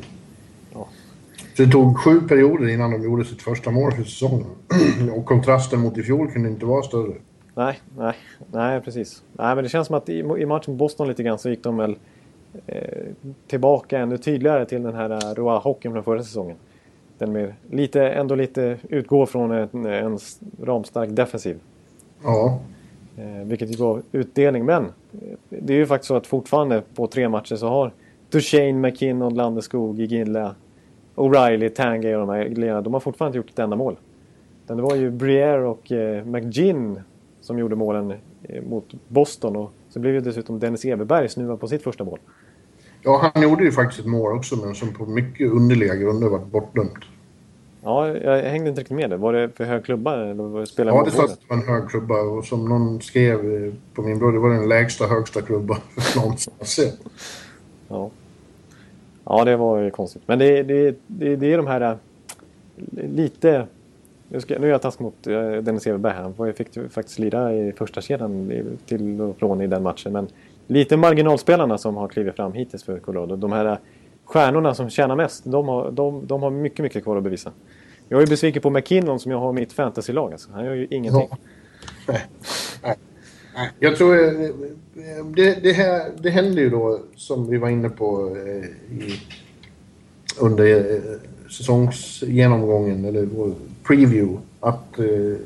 Så 1.59 1.65
det 1.65 1.71
tog 1.71 1.99
sju 1.99 2.21
perioder 2.21 2.69
innan 2.69 2.91
de 2.91 3.03
gjorde 3.03 3.25
sitt 3.25 3.43
första 3.43 3.71
mål 3.71 3.93
för 3.93 4.03
säsongen. 4.03 4.47
Och 5.17 5.25
kontrasten 5.25 5.81
mot 5.81 5.99
i 5.99 6.03
fjol 6.03 6.31
kunde 6.31 6.49
inte 6.49 6.67
vara 6.67 6.83
större. 6.83 7.15
Nej, 7.55 7.81
nej, 7.97 8.15
nej 8.53 8.81
precis. 8.81 9.23
Nej, 9.33 9.55
men 9.55 9.65
det 9.65 9.71
känns 9.71 9.87
som 9.87 9.97
att 9.97 10.09
i, 10.09 10.19
i 10.19 10.47
matchen 10.47 10.73
mot 10.73 10.79
Boston 10.79 11.09
lite 11.09 11.23
grann 11.23 11.39
så 11.39 11.51
gick 11.51 11.63
de 11.63 11.77
väl 11.77 11.97
eh, 12.67 12.83
tillbaka 13.47 13.99
ännu 13.99 14.19
tydligare 14.19 14.67
till 14.67 14.83
den 14.83 14.95
här 14.95 15.11
uh, 15.11 15.35
Roa-hockeyn 15.35 15.93
från 15.93 16.05
förra 16.05 16.23
säsongen. 16.23 16.57
Den 17.19 17.33
med 17.33 17.55
lite, 17.71 18.09
ändå 18.09 18.35
lite 18.35 18.79
utgår 18.89 19.27
från 19.27 19.51
en, 19.51 19.87
en 19.87 20.19
ramstark 20.63 21.11
defensiv. 21.11 21.59
Ja, 22.23 22.61
Eh, 23.19 23.45
vilket 23.45 23.79
gav 23.79 24.03
utdelning. 24.13 24.65
Men 24.65 24.85
eh, 24.85 25.39
det 25.49 25.73
är 25.73 25.77
ju 25.77 25.87
faktiskt 25.87 26.09
så 26.09 26.17
att 26.17 26.27
fortfarande 26.27 26.83
på 26.95 27.07
tre 27.07 27.29
matcher 27.29 27.57
så 27.57 27.69
har 27.69 27.93
Duchene, 28.31 28.73
McKinnon, 28.73 29.35
Landeskog, 29.35 30.01
Iginla, 30.01 30.55
O'Reilly, 31.19 31.69
Tangay 31.69 32.15
och 32.15 32.27
de 32.27 32.29
här 32.29 32.45
grejerna, 32.45 32.81
de 32.81 32.93
har 32.93 33.01
fortfarande 33.01 33.39
inte 33.39 33.47
gjort 33.47 33.53
ett 33.53 33.59
enda 33.59 33.77
mål. 33.77 33.97
Utan 34.65 34.77
det 34.77 34.83
var 34.83 34.97
ju 34.97 35.11
Briere 35.11 35.67
och 35.67 35.93
eh, 35.93 36.25
McGinn 36.25 37.01
som 37.41 37.59
gjorde 37.59 37.77
målen 37.77 38.15
eh, 38.43 38.63
mot 38.63 38.95
Boston. 39.09 39.57
Och 39.57 39.73
så 39.89 40.01
blev 40.01 40.15
ju 40.15 40.21
dessutom 40.21 40.59
Dennis 40.59 40.85
Everberg 40.85 41.29
snuvad 41.29 41.61
på 41.61 41.69
sitt 41.69 41.83
första 41.83 42.05
mål. 42.05 42.19
Ja, 43.03 43.31
han 43.35 43.43
gjorde 43.43 43.65
ju 43.65 43.73
faktiskt 43.73 44.01
ett 44.01 44.07
mål 44.07 44.37
också, 44.37 44.57
men 44.57 44.75
som 44.75 44.95
på 44.95 45.07
mycket 45.07 45.53
underliga 45.53 45.95
grunder 45.95 46.29
var 46.29 46.39
bortdömt. 46.39 47.05
Ja, 47.83 48.09
jag 48.09 48.43
hängde 48.43 48.69
inte 48.69 48.81
riktigt 48.81 48.97
med 48.97 49.11
det. 49.11 49.17
Var 49.17 49.33
det 49.33 49.51
för 49.57 49.65
hög 49.65 49.85
klubba? 49.85 50.15
Eller 50.15 50.35
var 50.35 50.61
det 50.61 50.85
ja, 50.85 51.05
det 51.05 51.11
sa 51.11 51.25
att 51.25 51.31
det 51.31 51.47
var 51.49 51.57
en 51.57 51.69
hög 51.69 51.89
klubba. 51.89 52.21
Och 52.21 52.45
som 52.45 52.69
någon 52.69 53.01
skrev 53.01 53.39
på 53.95 54.03
min 54.03 54.19
blogg, 54.19 54.35
det 54.35 54.39
var 54.39 54.51
den 54.51 54.69
lägsta 54.69 55.07
högsta 55.07 55.43
klubba 55.43 55.79
någonsin 56.17 56.53
sett. 56.61 56.99
Ja 57.89 58.11
ja, 59.29 59.45
det 59.45 59.57
var 59.57 59.79
ju 59.79 59.91
konstigt. 59.91 60.23
Men 60.27 60.39
det, 60.39 60.63
det, 60.63 60.97
det, 61.07 61.37
det 61.37 61.53
är 61.53 61.57
de 61.57 61.67
här 61.67 61.81
eh, 61.81 61.97
lite... 62.93 63.67
Nu, 64.29 64.41
ska, 64.41 64.59
nu 64.59 64.67
är 64.67 64.71
jag 64.71 64.83
taskig 64.83 65.05
mot 65.05 65.27
eh, 65.27 65.53
Dennis 65.53 65.87
Everberg 65.87 66.13
här. 66.13 66.23
Han 66.23 66.55
fick 66.55 66.69
faktiskt 66.91 67.19
lira 67.19 67.55
i 67.55 67.73
första 67.73 68.01
kedjan 68.01 68.53
till 68.87 69.21
och 69.21 69.37
från 69.39 69.61
i 69.61 69.67
den 69.67 69.83
matchen. 69.83 70.13
Men 70.13 70.29
lite 70.67 70.97
marginalspelarna 70.97 71.79
som 71.79 71.97
har 71.97 72.09
klivit 72.09 72.37
fram 72.37 72.53
hittills 72.53 72.85
för 72.85 72.99
Colorado. 72.99 73.37
De 73.37 73.53
här 73.53 73.65
eh, 73.65 73.79
stjärnorna 74.25 74.75
som 74.75 74.91
tjänar 74.91 75.17
mest, 75.17 75.45
de 75.45 75.69
har, 75.69 75.91
de, 75.91 76.27
de 76.27 76.43
har 76.43 76.51
mycket, 76.51 76.83
mycket 76.83 77.05
kvar 77.05 77.17
att 77.17 77.23
bevisa. 77.23 77.53
Jag 78.09 78.23
är 78.23 78.27
besviken 78.27 78.63
på 78.63 78.71
McKinnon 78.71 79.21
som 79.21 79.33
jag 79.33 79.39
har 79.39 79.53
mitt 79.53 79.73
fantasylag. 79.73 80.33
Alltså. 80.33 80.51
Han 80.53 80.65
gör 80.65 80.75
ju 80.75 80.87
ingenting. 80.91 81.29
Ja. 81.31 81.37
Nej. 82.09 82.25
Nej. 82.83 82.97
Jag 83.79 83.97
tror... 83.97 84.15
Eh, 84.15 84.51
det, 85.37 85.63
det, 85.63 85.73
här, 85.73 86.11
det 86.19 86.31
händer 86.31 86.63
ju 86.63 86.71
då, 86.71 87.01
som 87.17 87.51
vi 87.51 87.57
var 87.57 87.69
inne 87.69 87.89
på 87.89 88.37
eh, 88.37 88.97
i, 88.99 89.21
under 90.41 90.95
eh, 90.95 91.01
säsongsgenomgången, 91.51 93.05
eller 93.05 93.27
vår 93.27 93.55
preview, 93.85 94.39
att 94.61 94.99
eh, 94.99 95.37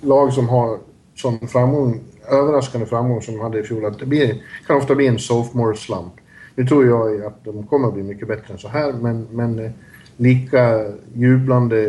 lag 0.00 0.32
som 0.32 0.48
har 0.48 0.78
sån 1.14 1.48
framgång, 1.48 2.00
överraskande 2.28 2.86
framgång 2.86 3.22
som 3.22 3.34
de 3.34 3.40
hade 3.40 3.60
i 3.60 3.62
fjol, 3.62 3.84
att 3.84 3.98
det 3.98 4.06
blir, 4.06 4.42
kan 4.66 4.76
ofta 4.76 4.94
bli 4.94 5.06
en 5.06 5.18
sophomore 5.18 5.76
slump. 5.76 6.12
Nu 6.54 6.66
tror 6.66 6.86
jag 6.86 7.24
att 7.24 7.44
de 7.44 7.66
kommer 7.66 7.88
att 7.88 7.94
bli 7.94 8.02
mycket 8.02 8.28
bättre 8.28 8.52
än 8.52 8.58
så 8.58 8.68
här, 8.68 8.92
men, 8.92 9.26
men 9.30 9.58
eh, 9.58 9.70
lika 10.16 10.92
jublande 11.14 11.86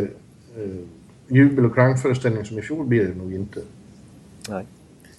eh, 0.56 0.80
jubel 1.28 1.64
och 1.64 1.74
klangföreställning 1.74 2.44
som 2.44 2.58
i 2.58 2.62
fjol 2.62 2.86
blir 2.86 3.04
det 3.04 3.14
nog 3.14 3.34
inte. 3.34 3.60
Nej. 4.48 4.66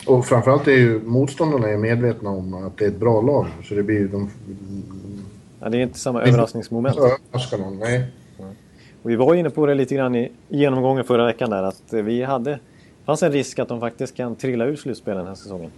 Och 0.07 0.25
framförallt 0.25 0.67
är 0.67 0.71
ju 0.71 1.01
motståndarna 1.05 1.69
är 1.69 1.77
medvetna 1.77 2.29
om 2.29 2.53
att 2.53 2.77
det 2.77 2.85
är 2.85 2.89
ett 2.89 2.99
bra 2.99 3.21
lag, 3.21 3.47
så 3.63 3.73
det 3.73 3.83
blir 3.83 4.07
de... 4.07 4.29
Ja, 5.59 5.69
det 5.69 5.77
är 5.77 5.81
inte 5.81 5.99
samma 5.99 6.21
överraskningsmoment. 6.21 6.97
Överraskar 6.97 7.57
någon, 7.57 7.79
nej. 7.79 8.11
Och 9.03 9.09
vi 9.09 9.15
var 9.15 9.35
inne 9.35 9.49
på 9.49 9.65
det 9.65 9.75
lite 9.75 9.95
grann 9.95 10.15
i 10.15 10.31
genomgången 10.49 11.03
förra 11.03 11.25
veckan 11.25 11.49
där 11.49 11.63
att 11.63 11.93
vi 11.93 12.23
hade... 12.23 12.51
Det 12.51 13.05
fanns 13.05 13.23
en 13.23 13.31
risk 13.31 13.59
att 13.59 13.67
de 13.67 13.79
faktiskt 13.79 14.15
kan 14.15 14.35
trilla 14.35 14.65
ur 14.65 14.75
slutspelen 14.75 15.17
den 15.17 15.27
här 15.27 15.35
säsongen. 15.35 15.71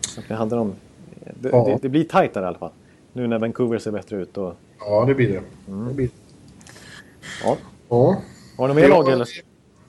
Så 0.00 0.20
vi 0.28 0.34
hade 0.34 0.56
dem... 0.56 0.72
Det, 1.40 1.48
ja. 1.48 1.64
det, 1.64 1.78
det 1.82 1.88
blir 1.88 2.04
tajtare 2.04 2.44
i 2.44 2.48
alla 2.48 2.58
fall. 2.58 2.70
Nu 3.12 3.26
när 3.26 3.38
Vancouver 3.38 3.78
ser 3.78 3.90
bättre 3.90 4.16
ut. 4.16 4.38
Och... 4.38 4.54
Ja, 4.80 5.04
det 5.04 5.14
blir 5.14 5.28
det. 5.28 5.42
Mm. 5.72 5.88
det 5.88 5.94
blir... 5.94 6.08
Ja. 7.44 7.56
ja. 7.88 8.16
Har 8.56 8.68
du 8.68 8.74
mer 8.74 8.88
lag 8.88 9.08
eller? 9.08 9.28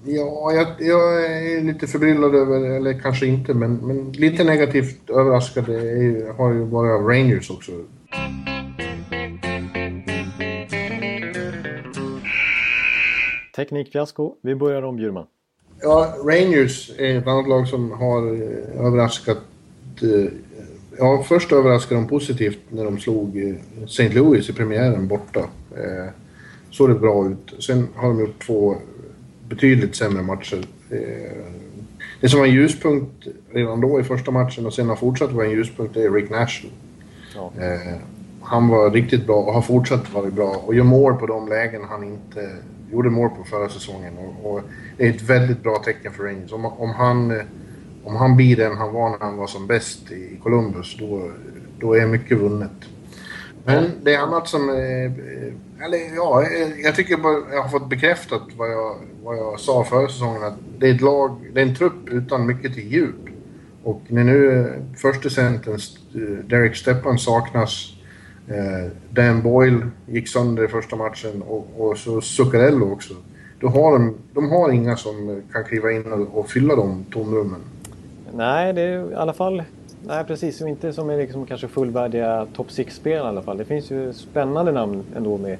Ja, 0.06 0.52
jag, 0.54 0.68
jag, 0.80 1.26
är 1.26 1.62
lite 1.62 1.88
förbryllad 1.88 2.36
över, 2.36 2.70
eller 2.70 3.00
kanske 3.00 3.26
inte, 3.26 3.54
men, 3.54 3.76
men 3.76 4.12
lite 4.12 4.44
negativt 4.44 5.10
överraskad 5.10 5.70
är, 5.70 6.34
har 6.34 6.54
ju 6.54 6.60
varit 6.60 7.02
Rangers 7.02 7.52
också. 7.52 7.72
Teknikfiasko. 13.56 14.36
Vi 14.42 14.56
börjar 14.56 14.82
om 14.82 14.96
Bjurman. 14.96 15.26
Ja, 15.82 16.16
Rangers 16.26 16.92
är 16.98 17.18
ett 17.18 17.28
annat 17.28 17.50
lag 17.50 17.68
som 17.68 17.92
har 17.92 18.34
eh, 18.34 18.86
överraskat 18.86 19.42
eh, 20.02 20.32
Ja, 20.98 21.26
först 21.28 21.52
överraskade 21.52 22.02
de 22.02 22.08
positivt 22.08 22.60
när 22.70 22.86
de 22.86 23.00
slog 23.00 23.38
eh, 23.38 23.84
St. 23.84 24.10
Louis 24.10 24.50
i 24.50 24.54
premiären 24.54 25.08
borta. 25.08 25.50
Såg 26.72 26.90
det 26.90 26.96
bra 26.96 27.28
ut. 27.28 27.64
Sen 27.64 27.88
har 27.96 28.08
de 28.08 28.20
gjort 28.20 28.46
två 28.46 28.76
betydligt 29.56 29.96
sämre 29.96 30.22
matcher. 30.22 30.66
Eh, 30.90 30.98
det 32.22 32.30
som 32.30 32.40
var 32.40 32.48
en 32.48 32.54
ljuspunkt 32.54 33.28
redan 33.52 33.82
då 33.82 34.00
i 34.00 34.04
första 34.04 34.32
matchen 34.32 34.66
och 34.66 34.74
sen 34.74 34.90
har 34.90 34.96
fortsatt 34.96 35.32
vara 35.32 35.46
en 35.46 35.52
ljuspunkt 35.52 35.98
är 35.98 36.12
Rick 36.12 36.30
Nash. 36.30 36.66
Ja. 37.36 37.52
Eh, 37.58 37.98
han 38.42 38.68
var 38.68 38.92
riktigt 38.92 39.26
bra 39.26 39.36
och 39.36 39.54
har 39.54 39.62
fortsatt 39.62 40.14
vara 40.14 40.30
bra 40.30 40.64
och 40.66 40.76
gör 40.76 40.84
mål 40.84 41.16
på 41.16 41.28
de 41.28 41.50
lägen 41.50 41.82
han 41.90 42.04
inte 42.04 42.50
gjorde 42.92 43.10
mål 43.10 43.30
på 43.30 43.44
förra 43.44 43.70
säsongen. 43.70 44.14
Och, 44.18 44.52
och 44.52 44.62
det 44.98 45.08
är 45.08 45.10
ett 45.10 45.22
väldigt 45.22 45.64
bra 45.64 45.76
tecken 45.86 46.12
för 46.12 46.24
Rangers. 46.24 46.52
Om, 46.52 46.66
om 46.66 46.90
han 46.90 47.32
eh, 47.32 47.44
om 48.04 48.16
han 48.16 48.36
blir 48.36 48.56
den 48.56 48.78
han 48.78 48.94
var 48.94 49.10
när 49.10 49.18
han 49.20 49.38
var 49.38 49.48
som 49.48 49.68
bäst 49.68 50.12
i 50.12 50.40
Columbus, 50.44 50.98
då, 51.00 51.32
då 51.80 51.94
är 51.94 52.08
mycket 52.08 52.38
vunnet. 52.38 52.72
Men 53.66 53.92
det 54.04 54.14
är 54.14 54.20
annat 54.20 54.48
som... 54.48 54.70
Eh, 54.70 55.86
eller 55.86 56.16
ja, 56.16 56.44
eh, 56.44 56.80
jag 56.84 56.96
tycker 56.96 57.18
bara 57.18 57.56
jag 57.56 57.62
har 57.62 57.70
fått 57.70 57.90
bekräftat 57.90 58.42
vad 58.58 58.72
jag, 58.72 58.96
vad 59.24 59.38
jag 59.38 59.60
sa 59.60 59.84
förra 59.84 60.08
säsongen. 60.08 60.44
Att 60.44 60.58
det 60.78 60.90
är 60.90 60.96
ett 60.96 61.02
lag, 61.02 61.38
det 61.54 61.62
är 61.62 61.66
en 61.66 61.76
trupp 61.76 62.10
utan 62.10 62.48
mycket 62.48 62.74
till 62.74 62.92
djup. 62.92 63.30
Och 63.84 64.02
när 64.08 64.24
nu 64.24 64.60
eh, 64.60 64.98
första 64.98 65.30
centern 65.30 65.80
Derek 66.48 66.76
Stepan 66.76 67.18
saknas, 67.18 67.94
Dan 69.10 69.42
Boyle 69.42 69.88
gick 70.06 70.28
sönder 70.28 70.64
i 70.64 70.68
första 70.68 70.96
matchen 70.96 71.42
och, 71.42 71.68
och 71.78 71.98
så 71.98 72.22
Zuccarello 72.22 72.92
också. 72.92 73.14
Då 73.60 73.68
har 73.68 73.92
de, 73.92 74.18
de 74.34 74.50
har 74.50 74.72
inga 74.72 74.98
som 74.98 75.42
kan 75.54 75.64
kliva 75.64 75.92
in 75.92 76.12
och, 76.12 76.40
och 76.40 76.50
fylla 76.50 76.76
de 76.76 77.06
tomrummen. 77.12 77.60
Nej, 78.34 78.74
det 78.74 78.82
är 78.82 79.12
i 79.12 79.16
alla 79.16 79.34
fall... 79.34 79.64
Nej, 80.08 80.24
precis. 80.24 80.62
Inte 80.62 80.94
som 80.94 81.10
är 81.10 81.18
liksom 81.18 81.46
kanske 81.46 81.68
fullvärdiga 81.68 82.48
top 82.54 82.68
6-spelare 82.68 83.26
i 83.26 83.30
alla 83.30 83.42
fall. 83.42 83.58
Det 83.58 83.66
finns 83.66 83.92
ju 83.92 84.14
spännande 84.14 84.72
namn 84.72 85.04
ändå 85.16 85.38
med 85.38 85.58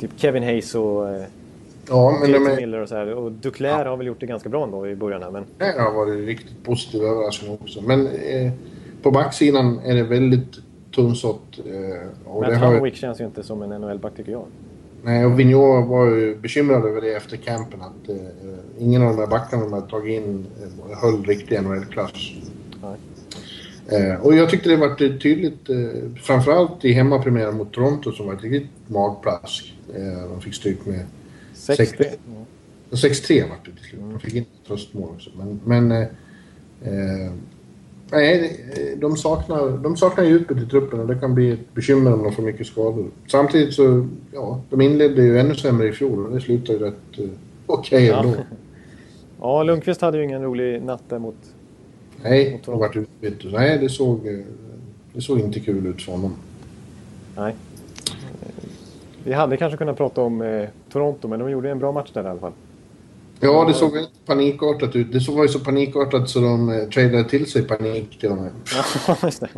typ 0.00 0.10
Kevin 0.16 0.42
Hayes 0.42 0.74
och 0.74 1.08
eh, 1.10 1.24
Ja, 1.88 2.18
men 2.20 2.32
de 2.32 2.46
är... 2.46 2.56
Miller 2.56 2.80
och 2.80 2.88
så 2.88 2.94
här. 2.94 3.14
Och 3.14 3.32
Duclair 3.32 3.84
ja. 3.84 3.90
har 3.90 3.96
väl 3.96 4.06
gjort 4.06 4.20
det 4.20 4.26
ganska 4.26 4.48
bra 4.48 4.64
ändå 4.64 4.88
i 4.88 4.96
början 4.96 5.22
här, 5.22 5.30
men... 5.30 5.44
Det 5.58 5.80
har 5.80 5.92
varit 5.92 6.26
riktigt 6.26 6.64
positiv 6.64 7.02
överraskning 7.02 7.58
också. 7.62 7.80
Men 7.82 8.06
eh, 8.06 8.52
på 9.02 9.10
backsidan 9.10 9.78
är 9.84 9.94
det 9.94 10.02
väldigt 10.02 10.58
tunnsått. 10.94 11.58
Eh, 11.58 12.40
men 12.40 12.54
Hanwick 12.54 12.94
har... 12.94 12.98
känns 12.98 13.20
ju 13.20 13.24
inte 13.24 13.42
som 13.42 13.62
en 13.62 13.80
NHL-back 13.80 14.16
tycker 14.16 14.32
jag. 14.32 14.44
Nej, 15.02 15.26
och 15.26 15.38
Vigneault 15.38 15.88
var 15.88 16.06
ju 16.06 16.36
bekymrad 16.36 16.84
över 16.84 17.00
det 17.00 17.14
efter 17.14 17.36
campen 17.36 17.80
att 17.80 18.08
eh, 18.08 18.16
ingen 18.78 19.02
av 19.02 19.08
de 19.08 19.18
här 19.18 19.26
backarna 19.26 19.62
de 19.62 19.72
hade 19.72 19.90
tagit 19.90 20.22
in 20.22 20.46
eh, 20.62 20.98
höll 20.98 21.24
riktig 21.24 21.62
NHL-klass. 21.62 22.32
Eh, 23.88 24.20
och 24.20 24.34
jag 24.36 24.50
tyckte 24.50 24.68
det 24.68 24.76
var 24.76 25.18
tydligt, 25.18 25.68
eh, 25.68 25.76
framförallt 26.22 26.84
i 26.84 26.92
hemmapremiären 26.92 27.56
mot 27.56 27.72
Toronto 27.72 28.12
som 28.12 28.26
var 28.26 28.34
ett 28.34 28.42
riktigt 28.42 28.70
magplask. 28.86 29.74
Eh, 29.94 30.28
de 30.30 30.40
fick 30.40 30.54
stryk 30.54 30.86
med 30.86 31.06
6-3. 31.54 32.06
6-3 32.90 33.42
var 33.42 33.56
det 33.64 33.70
till 33.70 33.90
slut. 33.90 34.00
De 34.00 34.20
fick 34.20 34.34
in 34.34 34.42
ett 34.42 34.66
tröstmål 34.66 35.08
också. 35.14 35.30
Men, 35.36 35.60
men 35.64 35.92
eh, 35.92 36.02
eh 36.82 37.32
Nej, 38.10 38.96
de 38.96 39.16
saknar, 39.16 39.78
de 39.78 39.96
saknar 39.96 40.24
djupet 40.24 40.56
i 40.56 40.66
truppen 40.66 41.00
och 41.00 41.06
det 41.06 41.14
kan 41.14 41.34
bli 41.34 41.50
ett 41.50 41.74
bekymmer 41.74 42.12
om 42.12 42.22
de 42.22 42.32
får 42.32 42.42
mycket 42.42 42.66
skador. 42.66 43.06
Samtidigt 43.26 43.74
så, 43.74 44.08
ja, 44.32 44.60
de 44.70 44.80
inledde 44.80 45.22
ju 45.22 45.38
ännu 45.38 45.54
sämre 45.54 45.88
i 45.88 45.92
fjol 45.92 46.26
och 46.26 46.32
det 46.34 46.40
slutade 46.40 46.78
ju 46.78 46.84
rätt 46.84 47.18
uh, 47.18 47.28
okej 47.66 48.10
okay 48.10 48.20
ändå. 48.20 48.38
Ja, 49.40 49.62
Lundqvist 49.62 50.00
hade 50.00 50.18
ju 50.18 50.24
ingen 50.24 50.42
rolig 50.42 50.82
natt 50.82 51.02
där 51.08 51.18
mot... 51.18 51.53
Nej, 52.24 52.60
han 52.66 52.78
vart 52.78 52.96
utbytt. 52.96 53.52
Nej, 53.52 53.78
det 53.78 53.88
såg, 53.88 54.44
det 55.12 55.20
såg 55.20 55.40
inte 55.40 55.60
kul 55.60 55.86
ut 55.86 56.02
för 56.02 56.12
honom. 56.12 56.36
Nej. 57.36 57.54
Vi 59.24 59.32
hade 59.32 59.56
kanske 59.56 59.76
kunnat 59.76 59.96
prata 59.96 60.20
om 60.20 60.42
eh, 60.42 60.68
Toronto, 60.92 61.28
men 61.28 61.38
de 61.38 61.50
gjorde 61.50 61.70
en 61.70 61.78
bra 61.78 61.92
match 61.92 62.10
där 62.12 62.24
i 62.24 62.26
alla 62.26 62.40
fall. 62.40 62.52
Ja, 63.40 63.64
det 63.68 63.74
såg 63.74 63.92
väldigt 63.92 64.26
panikartat 64.26 64.96
ut. 64.96 65.12
Det 65.12 65.20
såg 65.20 65.36
var 65.36 65.42
ju 65.42 65.48
så 65.48 65.60
panikartat 65.60 66.28
så 66.28 66.40
de 66.40 66.68
eh, 66.68 66.88
tradade 66.88 67.28
till 67.28 67.50
sig 67.50 67.62
panik 67.62 68.20
till 68.20 68.30
och 68.30 68.36
med. 68.36 68.50
Ja, 69.06 69.16
just 69.22 69.40
det. 69.40 69.48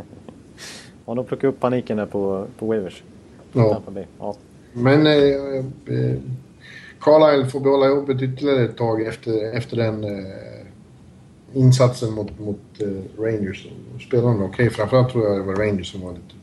Ja, 1.07 1.15
de 1.15 1.25
plockade 1.25 1.49
upp 1.53 1.61
paniken 1.61 1.97
där 1.97 2.07
på, 2.07 2.47
på 2.59 2.67
Wavers. 2.67 3.03
Ja. 3.53 3.83
ja. 4.19 4.37
Men 4.73 5.07
eh, 5.07 5.13
eh, 5.87 6.17
Carlisle 7.01 7.51
får 7.51 7.61
behålla 7.61 7.87
jobbet 7.87 8.23
ytterligare 8.23 8.65
ett 8.65 8.77
tag 8.77 9.03
efter, 9.03 9.57
efter 9.57 9.77
den 9.77 10.05
eh, 10.05 10.66
insatsen 11.57 12.13
mot, 12.13 12.39
mot 12.39 12.61
eh, 12.79 13.23
Rangers. 13.23 13.69
Spelarna 14.07 14.45
okej. 14.45 14.49
Okay. 14.49 14.71
Framförallt 14.71 15.13
tror 15.13 15.25
jag 15.25 15.39
det 15.39 15.43
var 15.43 15.55
Rangers 15.55 15.93
som 15.93 16.01
var 16.01 16.13
lite, 16.13 16.35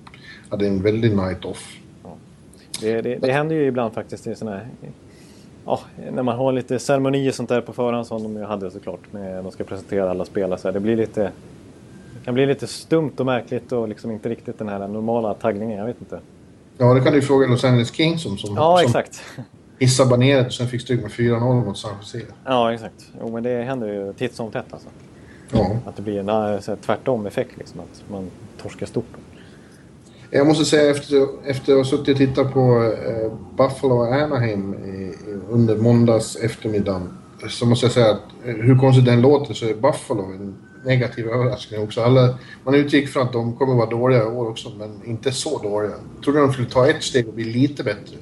hade 0.49 0.67
en 0.67 0.81
väldig 0.81 1.15
night 1.15 1.45
off. 1.45 1.77
Ja. 2.03 2.15
Det, 2.81 3.01
det, 3.01 3.15
det 3.15 3.31
händer 3.31 3.55
ju 3.55 3.67
ibland 3.67 3.93
faktiskt 3.93 4.27
i 4.27 4.35
sådana 4.35 4.57
här 4.57 4.67
ja, 5.65 5.79
när 6.11 6.23
man 6.23 6.37
har 6.37 6.51
lite 6.51 6.79
ceremonier 6.79 7.31
sånt 7.31 7.49
där 7.49 7.61
på 7.61 7.73
förhand 7.73 8.07
som 8.07 8.23
de 8.23 8.41
hade 8.43 8.71
såklart. 8.71 9.13
Med, 9.13 9.43
de 9.43 9.51
ska 9.51 9.63
presentera 9.63 10.09
alla 10.09 10.25
spelare 10.25 10.59
så 10.59 10.67
här, 10.67 10.73
Det 10.73 10.79
blir 10.79 10.95
lite... 10.95 11.31
Det 12.19 12.25
kan 12.25 12.33
bli 12.33 12.45
lite 12.45 12.67
stumt 12.67 13.11
och 13.17 13.25
märkligt 13.25 13.71
och 13.71 13.87
liksom 13.87 14.11
inte 14.11 14.29
riktigt 14.29 14.59
den 14.59 14.69
här 14.69 14.87
normala 14.87 15.33
taggningen. 15.33 15.77
Jag 15.77 15.85
vet 15.85 15.99
inte. 15.99 16.19
Ja, 16.77 16.93
det 16.93 17.01
kan 17.01 17.13
du 17.13 17.21
fråga 17.21 17.47
Los 17.47 17.63
Angeles 17.63 17.93
Kings 17.93 18.23
som, 18.23 18.37
som, 18.37 18.55
ja, 18.55 18.77
som 18.77 18.85
exakt. 18.85 19.23
Hissade 19.83 20.09
baneret 20.09 20.47
och 20.47 20.53
sen 20.53 20.67
fick 20.67 20.81
stryk 20.81 21.01
med 21.01 21.11
4-0 21.11 21.65
mot 21.65 21.77
San 21.77 21.91
Jose. 21.99 22.21
Ja, 22.45 22.73
exakt. 22.73 23.11
Jo, 23.19 23.31
men 23.33 23.43
det 23.43 23.63
händer 23.63 23.87
ju 23.87 24.13
titt 24.13 24.35
som 24.35 24.51
tätt 24.51 24.65
alltså. 24.69 24.89
Ja. 25.51 25.77
Att 25.85 25.95
det 25.95 26.01
blir 26.01 26.29
en 26.29 26.77
tvärtom 26.81 27.25
effekt 27.25 27.57
liksom, 27.57 27.79
att 27.79 28.03
man 28.11 28.31
torskar 28.61 28.85
stort. 28.85 29.05
Jag 30.29 30.47
måste 30.47 30.65
säga 30.65 30.91
efter, 30.91 31.27
efter 31.45 31.71
att 31.71 31.77
ha 31.77 31.85
suttit 31.85 32.09
och 32.09 32.17
tittat 32.17 32.53
på 32.53 32.93
eh, 33.07 33.31
Buffalo 33.57 33.95
och 33.95 34.13
Anaheim 34.13 34.73
i, 34.73 35.13
under 35.49 35.77
måndags 35.77 36.35
eftermiddag 36.35 37.01
så 37.49 37.65
måste 37.65 37.85
jag 37.85 37.93
säga 37.93 38.11
att 38.11 38.21
eh, 38.45 38.55
hur 38.55 38.79
konstigt 38.79 39.05
den 39.05 39.21
låter 39.21 39.53
så 39.53 39.65
är 39.65 39.73
Buffalo 39.73 40.23
en 40.23 40.55
negativ 40.85 41.27
överraskning 41.27 41.81
också. 41.81 42.01
Alla, 42.01 42.37
man 42.63 42.75
utgick 42.75 43.09
från 43.09 43.23
att 43.23 43.33
de 43.33 43.55
kommer 43.55 43.75
vara 43.75 43.89
dåliga 43.89 44.23
i 44.23 44.25
år 44.25 44.49
också, 44.49 44.71
men 44.77 45.01
inte 45.05 45.31
så 45.31 45.57
dåliga. 45.57 45.91
Jag 46.15 46.23
trodde 46.23 46.39
de 46.39 46.53
skulle 46.53 46.69
ta 46.69 46.87
ett 46.87 47.03
steg 47.03 47.27
och 47.27 47.33
bli 47.33 47.43
lite 47.43 47.83
bättre. 47.83 48.15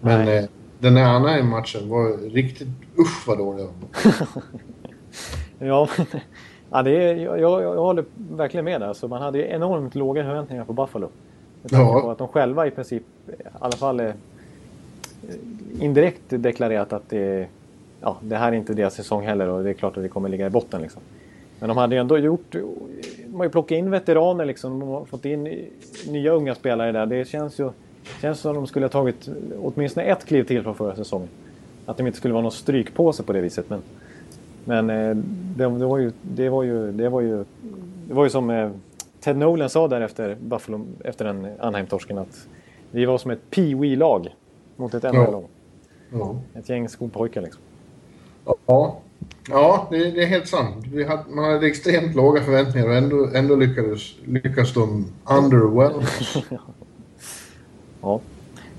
Men 0.00 0.28
eh, 0.28 0.44
den 0.78 0.96
här 0.96 1.14
Anaheim-matchen 1.14 1.88
var 1.88 2.30
riktigt... 2.30 2.68
Usch 2.98 3.28
vad 3.28 3.38
dåliga 3.38 3.66
Ja, 5.58 5.88
ja 6.70 6.82
det 6.82 6.90
är, 6.90 7.16
jag, 7.16 7.40
jag, 7.40 7.62
jag 7.62 7.76
håller 7.76 8.04
verkligen 8.30 8.64
med 8.64 8.80
där. 8.80 8.92
Så 8.92 9.08
man 9.08 9.22
hade 9.22 9.38
ju 9.38 9.44
enormt 9.44 9.94
låga 9.94 10.24
förväntningar 10.24 10.64
på 10.64 10.72
Buffalo. 10.72 11.08
ja. 11.62 12.00
på 12.00 12.10
att 12.10 12.18
de 12.18 12.28
själva 12.28 12.66
i 12.66 12.70
princip, 12.70 13.02
i 13.28 13.32
alla 13.60 13.76
fall 13.76 14.00
eh, 14.00 14.12
indirekt 15.80 16.22
deklarerat 16.28 16.92
att 16.92 17.08
det, 17.08 17.48
ja, 18.00 18.16
det 18.20 18.36
här 18.36 18.52
är 18.52 18.56
inte 18.56 18.74
deras 18.74 18.94
säsong 18.94 19.26
heller 19.26 19.48
och 19.48 19.64
det 19.64 19.70
är 19.70 19.74
klart 19.74 19.96
att 19.96 20.02
det 20.02 20.08
kommer 20.08 20.28
ligga 20.28 20.46
i 20.46 20.50
botten. 20.50 20.82
Liksom. 20.82 21.02
Men 21.58 21.68
de 21.68 21.78
hade 21.78 21.94
ju 21.94 22.00
ändå 22.00 22.18
gjort... 22.18 22.52
De 23.26 23.34
har 23.34 23.44
ju 23.44 23.50
plockat 23.50 23.78
in 23.78 23.90
veteraner 23.90 24.44
liksom. 24.44 24.78
De 24.78 24.88
har 24.88 25.04
fått 25.04 25.24
in 25.24 25.68
nya 26.08 26.32
unga 26.32 26.54
spelare 26.54 26.92
där. 26.92 27.06
Det 27.06 27.28
känns 27.28 27.60
ju 27.60 27.70
känns 28.20 28.40
som 28.40 28.50
att 28.50 28.56
de 28.56 28.66
skulle 28.66 28.84
ha 28.84 28.90
tagit 28.90 29.28
åtminstone 29.62 30.06
ett 30.06 30.24
kliv 30.24 30.44
till 30.44 30.62
från 30.62 30.74
förra 30.74 30.96
säsongen. 30.96 31.28
Att 31.86 31.96
de 31.96 32.06
inte 32.06 32.18
skulle 32.18 32.34
vara 32.34 32.42
någon 32.42 32.52
strykpåse 32.52 33.22
på 33.22 33.32
det 33.32 33.40
viset. 33.40 33.70
Men, 33.70 33.82
men 34.64 34.90
eh, 34.90 35.16
det, 35.56 35.78
det, 35.78 35.86
var 35.86 35.98
ju, 35.98 36.12
det, 36.22 36.48
var 36.48 36.62
ju, 36.62 36.92
det, 36.92 37.08
var 37.08 37.20
ju, 37.20 37.44
det 38.08 38.14
var 38.14 38.24
ju 38.24 38.30
som 38.30 38.50
eh, 38.50 38.70
Ted 39.20 39.36
Nolan 39.36 39.70
sa 39.70 39.88
där 39.88 40.00
efter, 40.00 40.36
Buffalo, 40.40 40.86
efter 41.04 41.24
den 41.24 41.48
Anaheim-torsken 41.60 42.18
att 42.18 42.46
vi 42.90 43.04
var 43.04 43.18
som 43.18 43.30
ett 43.30 43.50
Pee-Wee-lag 43.50 44.34
mot 44.76 44.94
ett 44.94 45.02
NHL-lag. 45.02 45.44
Ja. 46.12 46.36
Ett 46.54 46.68
gäng 46.68 46.88
skolpojkar 46.88 47.42
liksom. 47.42 47.62
Ja, 48.66 49.00
Ja, 49.50 49.86
det, 49.90 50.10
det, 50.10 50.22
är 50.22 50.26
helt 50.26 50.48
sant. 50.48 50.86
Hade, 51.08 51.24
man 51.28 51.44
hade 51.44 51.66
extremt 51.66 52.14
låga 52.14 52.42
förväntningar 52.42 52.88
och 52.88 52.94
ändå, 52.94 53.30
ändå 53.34 53.56
lyckades, 53.56 54.14
lyckades 54.24 54.74
de 54.74 55.06
underwhelm 55.24 56.02
Ja, 58.02 58.20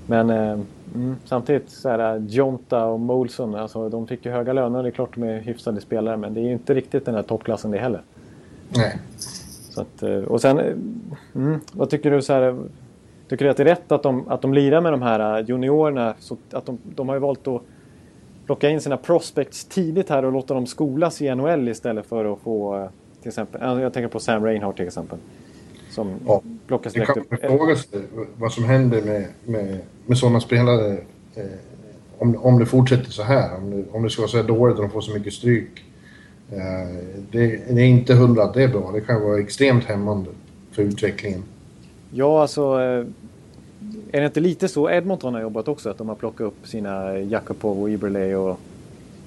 men 0.06 0.30
eh, 0.30 0.58
mm, 0.94 1.16
samtidigt 1.24 1.70
så 1.70 1.88
är 1.88 2.18
Jonta 2.18 2.84
och 2.84 3.00
Molson, 3.00 3.54
alltså, 3.54 3.88
de 3.88 4.06
fick 4.06 4.26
ju 4.26 4.32
höga 4.32 4.52
löner. 4.52 4.82
Det 4.82 4.88
är 4.88 4.92
klart 4.92 5.14
de 5.14 5.22
är 5.22 5.40
hyfsade 5.40 5.80
spelare, 5.80 6.16
men 6.16 6.34
det 6.34 6.40
är 6.40 6.44
ju 6.44 6.52
inte 6.52 6.74
riktigt 6.74 7.04
den 7.04 7.14
här 7.14 7.22
toppklassen 7.22 7.70
det 7.70 7.78
heller. 7.78 8.02
Nej. 8.68 8.98
Så 9.70 9.80
att, 9.80 10.02
eh, 10.02 10.16
och 10.16 10.40
sen, 10.40 10.58
eh, 10.58 10.72
mm, 11.34 11.60
vad 11.72 11.90
tycker 11.90 12.10
du 12.10 12.22
så 12.22 12.32
här, 12.32 12.56
Tycker 13.30 13.44
du 13.44 13.50
att 13.50 13.56
det 13.56 13.62
är 13.62 13.64
rätt 13.64 13.92
att 13.92 14.02
de, 14.02 14.28
att 14.28 14.42
de 14.42 14.54
lirar 14.54 14.80
med 14.80 14.92
de 14.92 15.02
här 15.02 15.38
eh, 15.38 15.48
juniorerna? 15.48 16.14
Så 16.18 16.36
att 16.52 16.66
de, 16.66 16.78
de 16.84 17.08
har 17.08 17.16
ju 17.16 17.20
valt 17.20 17.48
att 17.48 17.62
plocka 18.46 18.68
in 18.68 18.80
sina 18.80 18.96
prospects 18.96 19.64
tidigt 19.64 20.08
här 20.10 20.24
och 20.24 20.32
låta 20.32 20.54
dem 20.54 20.66
skolas 20.66 21.22
i 21.22 21.34
NHL 21.34 21.68
istället 21.68 22.06
för 22.06 22.32
att 22.32 22.38
få 22.38 22.76
eh, 22.76 22.88
till 23.20 23.28
exempel, 23.28 23.80
jag 23.80 23.92
tänker 23.92 24.08
på 24.08 24.20
Sam 24.20 24.44
Reinhardt 24.44 24.76
till 24.76 24.86
exempel. 24.86 25.18
Som 26.00 26.12
ja, 26.26 26.42
plockas 26.66 26.92
direkt 26.92 27.16
upp. 27.16 27.30
Det 27.30 27.36
kan 27.36 27.58
fråga 27.58 27.76
sig 27.76 28.00
vad 28.38 28.52
som 28.52 28.64
händer 28.64 29.02
med, 29.02 29.26
med, 29.44 29.78
med 30.06 30.18
sådana 30.18 30.40
spelare 30.40 30.92
eh, 31.34 31.44
om, 32.18 32.36
om 32.36 32.58
det 32.58 32.66
fortsätter 32.66 33.10
så 33.10 33.22
här. 33.22 33.56
Om 33.56 33.70
det, 33.70 33.84
om 33.92 34.02
det 34.02 34.10
ska 34.10 34.22
vara 34.22 34.30
så 34.30 34.36
här 34.36 34.44
dåligt 34.44 34.76
och 34.76 34.82
de 34.82 34.90
får 34.90 35.00
så 35.00 35.12
mycket 35.12 35.32
stryk. 35.32 35.84
Eh, 36.52 36.58
det, 37.30 37.46
det, 37.70 37.80
är 37.80 37.86
inte 37.86 38.14
hundra 38.14 38.42
att 38.42 38.54
det 38.54 38.62
är 38.62 38.68
bra. 38.68 38.90
Det 38.92 39.00
kan 39.00 39.22
vara 39.22 39.40
extremt 39.40 39.84
hämmande 39.84 40.30
för 40.72 40.82
utvecklingen. 40.82 41.42
Ja, 42.10 42.42
alltså 42.42 42.62
eh, 42.62 43.06
är 44.12 44.20
det 44.20 44.26
inte 44.26 44.40
lite 44.40 44.68
så 44.68 44.90
Edmonton 44.90 45.34
har 45.34 45.40
jobbat 45.40 45.68
också? 45.68 45.90
Att 45.90 45.98
de 45.98 46.08
har 46.08 46.16
plockat 46.16 46.46
upp 46.46 46.68
sina 46.68 47.18
Jakubov 47.18 47.82
och 47.82 47.90
Iberley 47.90 48.34
och 48.34 48.60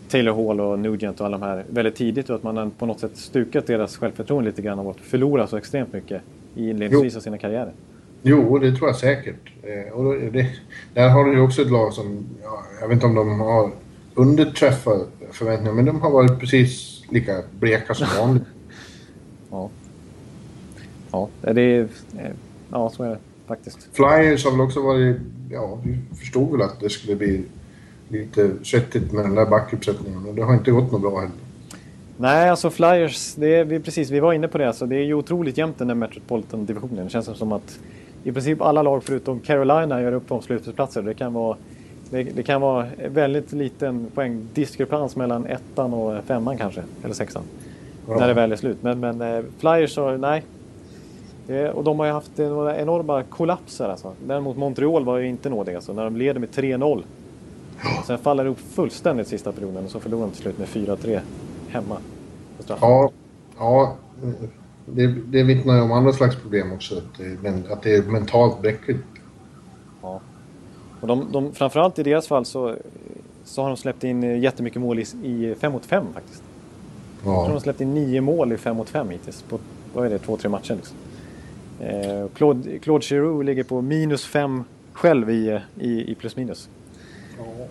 Taylor 0.09 0.47
Hall 0.47 0.61
och 0.61 0.79
Nugent 0.79 1.19
och 1.19 1.25
alla 1.25 1.37
de 1.37 1.45
här 1.45 1.63
väldigt 1.69 1.95
tidigt 1.95 2.29
och 2.29 2.35
att 2.35 2.43
man 2.43 2.71
på 2.71 2.85
något 2.85 2.99
sätt 2.99 3.17
stukat 3.17 3.67
deras 3.67 3.97
självförtroende 3.97 4.49
lite 4.49 4.61
grann 4.61 4.79
av 4.79 4.89
att 4.89 4.97
förlora 4.97 5.47
så 5.47 5.57
extremt 5.57 5.93
mycket 5.93 6.21
i 6.55 6.69
inledningsvis 6.69 7.15
av 7.15 7.19
sina 7.19 7.37
karriärer. 7.37 7.73
Jo, 8.21 8.57
det 8.59 8.71
tror 8.71 8.89
jag 8.89 8.95
säkert. 8.95 9.51
Eh, 9.63 9.93
och 9.93 10.13
det, 10.31 10.49
där 10.93 11.09
har 11.09 11.25
du 11.25 11.33
ju 11.33 11.41
också 11.41 11.61
ett 11.61 11.71
lag 11.71 11.93
som, 11.93 12.25
ja, 12.43 12.63
jag 12.81 12.87
vet 12.87 12.95
inte 12.95 13.05
om 13.05 13.15
de 13.15 13.39
har 13.39 13.71
underträffat 14.15 15.09
förväntningarna, 15.31 15.75
men 15.75 15.85
de 15.85 16.01
har 16.01 16.11
varit 16.11 16.39
precis 16.39 17.01
lika 17.09 17.41
bleka 17.59 17.93
som 17.93 18.07
vanligt. 18.19 18.43
ja. 19.51 19.69
Ja, 21.11 21.29
det 21.41 21.61
är... 21.61 21.87
Ja, 22.71 22.89
så 22.89 23.03
är 23.03 23.09
det 23.09 23.17
faktiskt. 23.47 23.89
Flyers 23.93 24.45
har 24.45 24.51
väl 24.51 24.61
också 24.61 24.81
varit... 24.81 25.17
Ja, 25.51 25.79
vi 25.83 25.97
förstod 26.19 26.51
väl 26.51 26.61
att 26.61 26.79
det 26.79 26.89
skulle 26.89 27.15
bli 27.15 27.43
lite 28.07 28.51
köttigt 28.61 29.11
med 29.11 29.25
den 29.25 29.35
där 29.35 29.45
backuppsättningen 29.45 30.25
och 30.25 30.35
det 30.35 30.41
har 30.41 30.53
inte 30.53 30.71
gått 30.71 30.91
något 30.91 31.01
bra 31.01 31.19
heller. 31.19 31.35
Nej, 32.17 32.49
alltså 32.49 32.69
Flyers, 32.69 33.35
det 33.35 33.55
är, 33.55 33.63
vi, 33.63 33.79
precis, 33.79 34.09
vi 34.09 34.19
var 34.19 34.33
inne 34.33 34.47
på 34.47 34.57
det. 34.57 34.67
Alltså, 34.67 34.85
det 34.85 34.95
är 34.95 35.03
ju 35.03 35.13
otroligt 35.13 35.57
jämnt 35.57 35.77
den 35.77 35.87
där 35.87 35.95
Metropolitan-divisionen. 35.95 37.03
Det 37.03 37.09
känns 37.09 37.37
som 37.37 37.51
att 37.51 37.79
i 38.23 38.31
princip 38.31 38.61
alla 38.61 38.81
lag 38.81 39.03
förutom 39.03 39.39
Carolina 39.39 40.01
gör 40.01 40.11
upp 40.11 40.31
om 40.31 40.41
slutspelsplatser. 40.41 41.01
Det 41.01 41.13
kan 41.13 41.33
vara 41.33 41.57
det, 42.09 42.23
det, 42.23 42.43
kan 42.43 42.61
vara 42.61 42.87
väldigt 43.09 43.51
liten 43.51 44.07
poängdiskrepans 44.13 45.15
mellan 45.15 45.45
ettan 45.45 45.93
och 45.93 46.23
femman 46.23 46.57
kanske, 46.57 46.83
eller 47.03 47.13
sexan. 47.13 47.43
Ja. 48.07 48.15
När 48.15 48.27
det 48.27 48.33
väl 48.33 48.51
är 48.51 48.55
slut. 48.55 48.77
Men, 48.81 48.99
men 48.99 49.21
eh, 49.21 49.43
Flyers, 49.59 49.93
så, 49.93 50.17
nej, 50.17 50.43
Eh, 51.47 51.69
och 51.69 51.83
de 51.83 51.99
har 51.99 52.05
ju 52.05 52.11
haft 52.11 52.37
några 52.37 52.77
enorma 52.77 53.23
kollapser 53.23 53.89
alltså. 53.89 54.13
Däremot 54.27 54.57
Montreal 54.57 55.05
var 55.05 55.17
ju 55.17 55.27
inte 55.27 55.49
nådiga 55.49 55.75
alltså, 55.75 55.93
när 55.93 56.03
de 56.03 56.17
leder 56.17 56.39
med 56.39 56.49
3-0. 56.49 57.03
Sen 58.07 58.17
faller 58.17 58.43
det 58.43 58.49
upp 58.49 58.59
fullständigt 58.59 59.27
sista 59.27 59.51
perioden 59.51 59.85
och 59.85 59.91
så 59.91 59.99
förlorar 59.99 60.21
de 60.21 60.31
till 60.31 60.41
slut 60.41 60.57
med 60.57 60.67
4-3 60.67 61.19
hemma. 61.73 61.97
Ja, 62.67 63.11
ja 63.57 63.95
det, 64.85 65.07
det 65.07 65.43
vittnar 65.43 65.75
ju 65.75 65.81
om 65.81 65.91
andra 65.91 66.13
slags 66.13 66.35
problem 66.35 66.71
också. 66.71 66.97
Att 66.97 67.17
det, 67.43 67.71
att 67.71 67.83
det 67.83 67.95
är 67.95 68.01
mentalt 68.01 68.61
bräckligt. 68.61 68.97
Ja. 70.01 70.21
Och 71.01 71.07
de, 71.07 71.31
de, 71.31 71.53
framförallt 71.53 71.99
i 71.99 72.03
deras 72.03 72.27
fall 72.27 72.45
så, 72.45 72.75
så 73.43 73.61
har 73.61 73.69
de 73.69 73.77
släppt 73.77 74.03
in 74.03 74.41
jättemycket 74.41 74.81
mål 74.81 74.99
i 74.99 75.55
5 75.59 75.71
mot 75.71 75.85
5 75.85 76.05
faktiskt. 76.13 76.43
Ja. 77.23 77.29
Jag 77.29 77.35
tror 77.35 77.47
de 77.47 77.51
har 77.51 77.59
släppt 77.59 77.81
in 77.81 77.93
nio 77.93 78.21
mål 78.21 78.53
i 78.53 78.57
5 78.57 78.75
mot 78.75 78.89
5 78.89 79.09
hittills 79.09 79.41
på 79.41 79.59
vad 79.93 80.05
är 80.05 80.09
det, 80.09 80.19
två, 80.19 80.37
tre 80.37 80.49
matcher. 80.49 80.75
Liksom. 80.75 80.97
Eh, 81.79 82.27
Claude, 82.35 82.79
Claude 82.79 83.05
Giroux 83.05 83.45
ligger 83.45 83.63
på 83.63 83.81
minus 83.81 84.25
fem 84.25 84.63
själv 84.93 85.29
i, 85.29 85.59
i, 85.79 86.11
i 86.11 86.15
plus 86.15 86.35
minus. 86.35 86.69
Ja. 87.37 87.65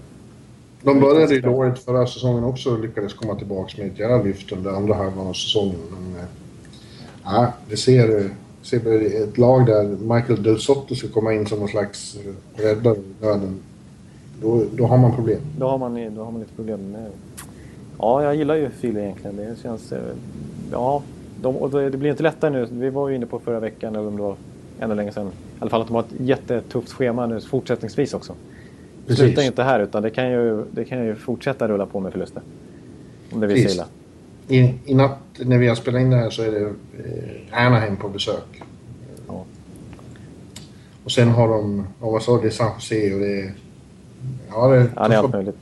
De 0.85 1.01
började 1.01 1.35
ju 1.35 1.41
dåligt 1.41 1.79
förra 1.79 2.07
säsongen 2.07 2.45
också 2.45 2.71
och 2.71 2.81
lyckades 2.81 3.15
komma 3.15 3.35
tillbaka 3.35 3.75
med 3.79 3.87
ett 3.87 3.99
jävla 3.99 4.23
lyft 4.23 4.53
under 4.53 4.71
andra 4.71 4.95
halvan 4.95 5.27
av 5.27 5.33
säsongen. 5.33 5.79
Men, 5.91 6.21
eh, 6.21 6.29
ja, 7.25 7.53
det 7.69 7.77
ser, 7.77 8.31
ser 8.63 9.23
ett 9.23 9.39
lag 9.39 9.67
där 9.67 9.85
Michael 9.85 10.43
Del 10.43 10.59
Sotto 10.59 10.95
ska 10.95 11.09
komma 11.09 11.33
in 11.33 11.47
som 11.47 11.59
någon 11.59 11.69
slags 11.69 12.17
eh, 12.17 12.63
räddare 12.63 12.97
i 12.97 13.25
nöden. 13.25 13.61
Då, 14.43 14.65
då 14.77 14.87
har 14.87 14.99
man 14.99 15.15
problem. 15.15 15.41
Då 15.59 15.67
har 15.67 15.79
man, 15.79 16.15
då 16.15 16.25
har 16.25 16.33
man 16.33 16.41
lite 16.41 16.55
problem 16.55 16.91
med... 16.91 17.11
Ja, 17.99 18.23
jag 18.23 18.37
gillar 18.37 18.55
ju 18.55 18.71
Philly 18.71 19.01
egentligen. 19.01 19.37
Det 19.37 19.57
känns... 19.63 19.93
Ja, 20.73 21.03
de, 21.43 21.57
och 21.57 21.71
det 21.71 21.99
blir 21.99 22.11
inte 22.11 22.23
lättare 22.23 22.51
nu. 22.51 22.69
Vi 22.71 22.91
var 22.91 23.09
ju 23.09 23.17
inne 23.17 23.27
på 23.27 23.39
förra 23.39 23.61
veckan, 23.61 23.97
eller 23.97 24.09
om 24.09 24.17
det 24.17 24.23
var 24.23 24.37
ännu 24.81 24.95
längre 24.95 25.13
sedan. 25.13 25.27
I 25.27 25.31
alla 25.59 25.71
fall 25.71 25.81
att 25.81 25.87
de 25.89 25.95
har 25.95 26.03
ett 26.03 26.21
jättetufft 26.21 26.93
schema 26.93 27.27
nu 27.27 27.41
fortsättningsvis 27.41 28.15
också. 28.15 28.35
Det 29.07 29.17
slutar 29.17 29.43
inte 29.43 29.63
här 29.63 29.81
utan 29.81 30.03
det 30.03 30.11
kan, 30.11 30.31
ju, 30.31 30.65
det 30.71 30.85
kan 30.85 31.05
ju 31.05 31.15
fortsätta 31.15 31.69
rulla 31.69 31.87
på 31.87 32.01
med 32.01 32.13
förluster. 32.13 32.43
Om 33.33 33.41
det 33.41 33.47
vill 33.47 33.69
sig 33.69 33.75
illa. 33.75 33.87
I, 34.49 34.75
I 34.85 34.95
natt 34.95 35.19
när 35.39 35.59
vi 35.59 35.69
har 35.69 35.75
spelat 35.75 36.01
in 36.01 36.11
det 36.11 36.17
här 36.17 36.31
så 36.31 36.43
är 36.43 36.51
det 36.51 36.61
eh, 36.61 37.67
Anaheim 37.67 37.97
på 37.97 38.09
besök. 38.09 38.63
Ja. 39.29 39.45
Och 41.05 41.13
sen 41.13 41.29
har 41.29 41.49
de, 41.49 41.87
vad 41.99 42.23
sa 42.23 42.41
du, 42.43 42.51
San 42.51 42.73
Jose 42.75 43.15
och 43.15 43.21
det 43.21 43.41
är... 43.41 43.53
Ja, 44.51 44.69
det, 44.69 44.91
ja, 44.97 45.09
det 45.09 45.15
är 45.15 45.19
allt 45.19 45.33
möjligt. 45.33 45.57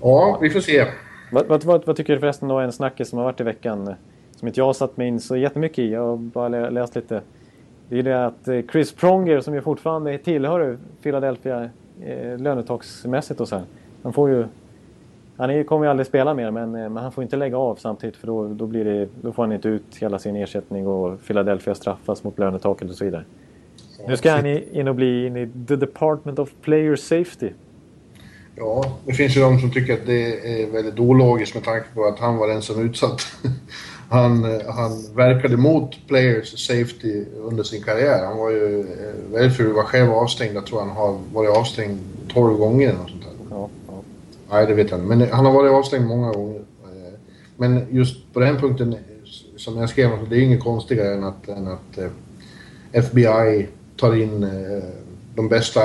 Ja, 0.00 0.38
vi 0.42 0.50
får 0.50 0.60
se. 0.60 0.86
Vad, 1.32 1.46
vad, 1.46 1.64
vad, 1.64 1.86
vad, 1.86 1.96
tycker 1.96 2.12
du 2.12 2.20
förresten 2.20 2.48
då 2.48 2.58
är 2.58 2.64
en 2.64 2.72
snackis 2.72 3.08
som 3.08 3.18
har 3.18 3.24
varit 3.24 3.40
i 3.40 3.44
veckan? 3.44 3.94
Som 4.36 4.48
inte 4.48 4.60
jag 4.60 4.66
har 4.66 4.72
satt 4.72 4.96
mig 4.96 5.08
in 5.08 5.20
så 5.20 5.36
jättemycket 5.36 5.78
i. 5.78 5.92
Jag 5.92 6.06
har 6.06 6.16
bara 6.16 6.70
läst 6.70 6.94
lite. 6.94 7.20
Det 7.88 7.98
är 7.98 8.02
det 8.02 8.26
att 8.26 8.48
eh, 8.48 8.60
Chris 8.72 8.92
Pronger 8.92 9.40
som 9.40 9.54
ju 9.54 9.60
fortfarande 9.60 10.18
tillhör 10.18 10.78
Philadelphia 11.02 11.70
eh, 12.04 12.38
lönetaksmässigt 12.38 13.40
och 13.40 13.48
så 13.48 13.56
här. 13.56 13.64
Han 14.02 14.12
får 14.12 14.30
ju... 14.30 14.44
Han 15.36 15.64
kommer 15.64 15.84
ju 15.84 15.90
aldrig 15.90 16.06
spela 16.06 16.34
mer 16.34 16.50
men, 16.50 16.74
eh, 16.74 16.88
men 16.88 16.96
han 16.96 17.12
får 17.12 17.24
inte 17.24 17.36
lägga 17.36 17.56
av 17.56 17.76
samtidigt 17.76 18.16
för 18.16 18.26
då, 18.26 18.48
då, 18.48 18.66
blir 18.66 18.84
det, 18.84 19.08
då 19.22 19.32
får 19.32 19.42
han 19.42 19.52
inte 19.52 19.68
ut 19.68 19.96
hela 20.00 20.18
sin 20.18 20.36
ersättning 20.36 20.86
och 20.86 21.22
Philadelphia 21.26 21.74
straffas 21.74 22.24
mot 22.24 22.38
lönetaket 22.38 22.90
och 22.90 22.96
så 22.96 23.04
vidare. 23.04 23.24
Nu 24.08 24.16
ska 24.16 24.30
han 24.30 24.46
in 24.46 24.88
och 24.88 24.94
bli 24.94 25.26
in 25.26 25.36
i 25.36 25.50
The 25.68 25.76
Department 25.76 26.38
of 26.38 26.50
Player 26.62 26.96
Safety. 26.96 27.50
Ja, 28.56 28.98
det 29.06 29.12
finns 29.12 29.36
ju 29.36 29.40
de 29.40 29.58
som 29.58 29.70
tycker 29.70 29.94
att 29.94 30.06
det 30.06 30.62
är 30.62 30.70
väldigt 30.70 30.98
ologiskt 30.98 31.54
med 31.54 31.64
tanke 31.64 31.86
på 31.94 32.04
att 32.04 32.18
han 32.18 32.36
var 32.36 32.48
den 32.48 32.62
som 32.62 32.84
utsatt 32.84 33.20
han, 34.10 34.60
han 34.68 35.14
verkade 35.14 35.56
mot 35.56 36.06
players 36.08 36.66
safety 36.66 37.24
under 37.36 37.62
sin 37.62 37.82
karriär. 37.82 38.24
Han 38.24 38.38
var 38.38 38.50
ju 38.50 38.80
eh, 38.80 39.32
väldigt 39.32 39.56
för 39.56 39.66
att 39.66 39.74
vara 39.74 39.84
själv 39.84 40.12
avstängd. 40.12 40.56
Jag 40.56 40.66
tror 40.66 40.80
han 40.80 40.90
har 40.90 41.18
varit 41.32 41.56
avstängd 41.56 41.98
12 42.28 42.58
gånger 42.58 42.88
eller 42.88 42.98
sånt 42.98 43.22
där. 43.22 43.46
Ja, 43.50 43.68
ja. 43.88 44.02
Nej, 44.50 44.66
det 44.66 44.74
vet 44.74 44.90
jag 44.90 45.00
inte. 45.00 45.16
Men 45.16 45.30
han 45.30 45.44
har 45.44 45.52
varit 45.52 45.72
avstängd 45.72 46.06
många 46.06 46.32
gånger. 46.32 46.60
Eh, 46.84 47.18
men 47.56 47.86
just 47.90 48.32
på 48.32 48.40
den 48.40 48.56
punkten, 48.56 48.96
som 49.56 49.78
jag 49.78 49.88
skrev, 49.88 50.10
det 50.30 50.36
är 50.36 50.40
inget 50.40 50.64
konstigare 50.64 51.14
än 51.14 51.24
att, 51.24 51.48
än 51.48 51.68
att 51.68 51.98
FBI 52.92 53.68
tar 53.96 54.16
in 54.16 54.50
de 55.34 55.48
bästa 55.48 55.80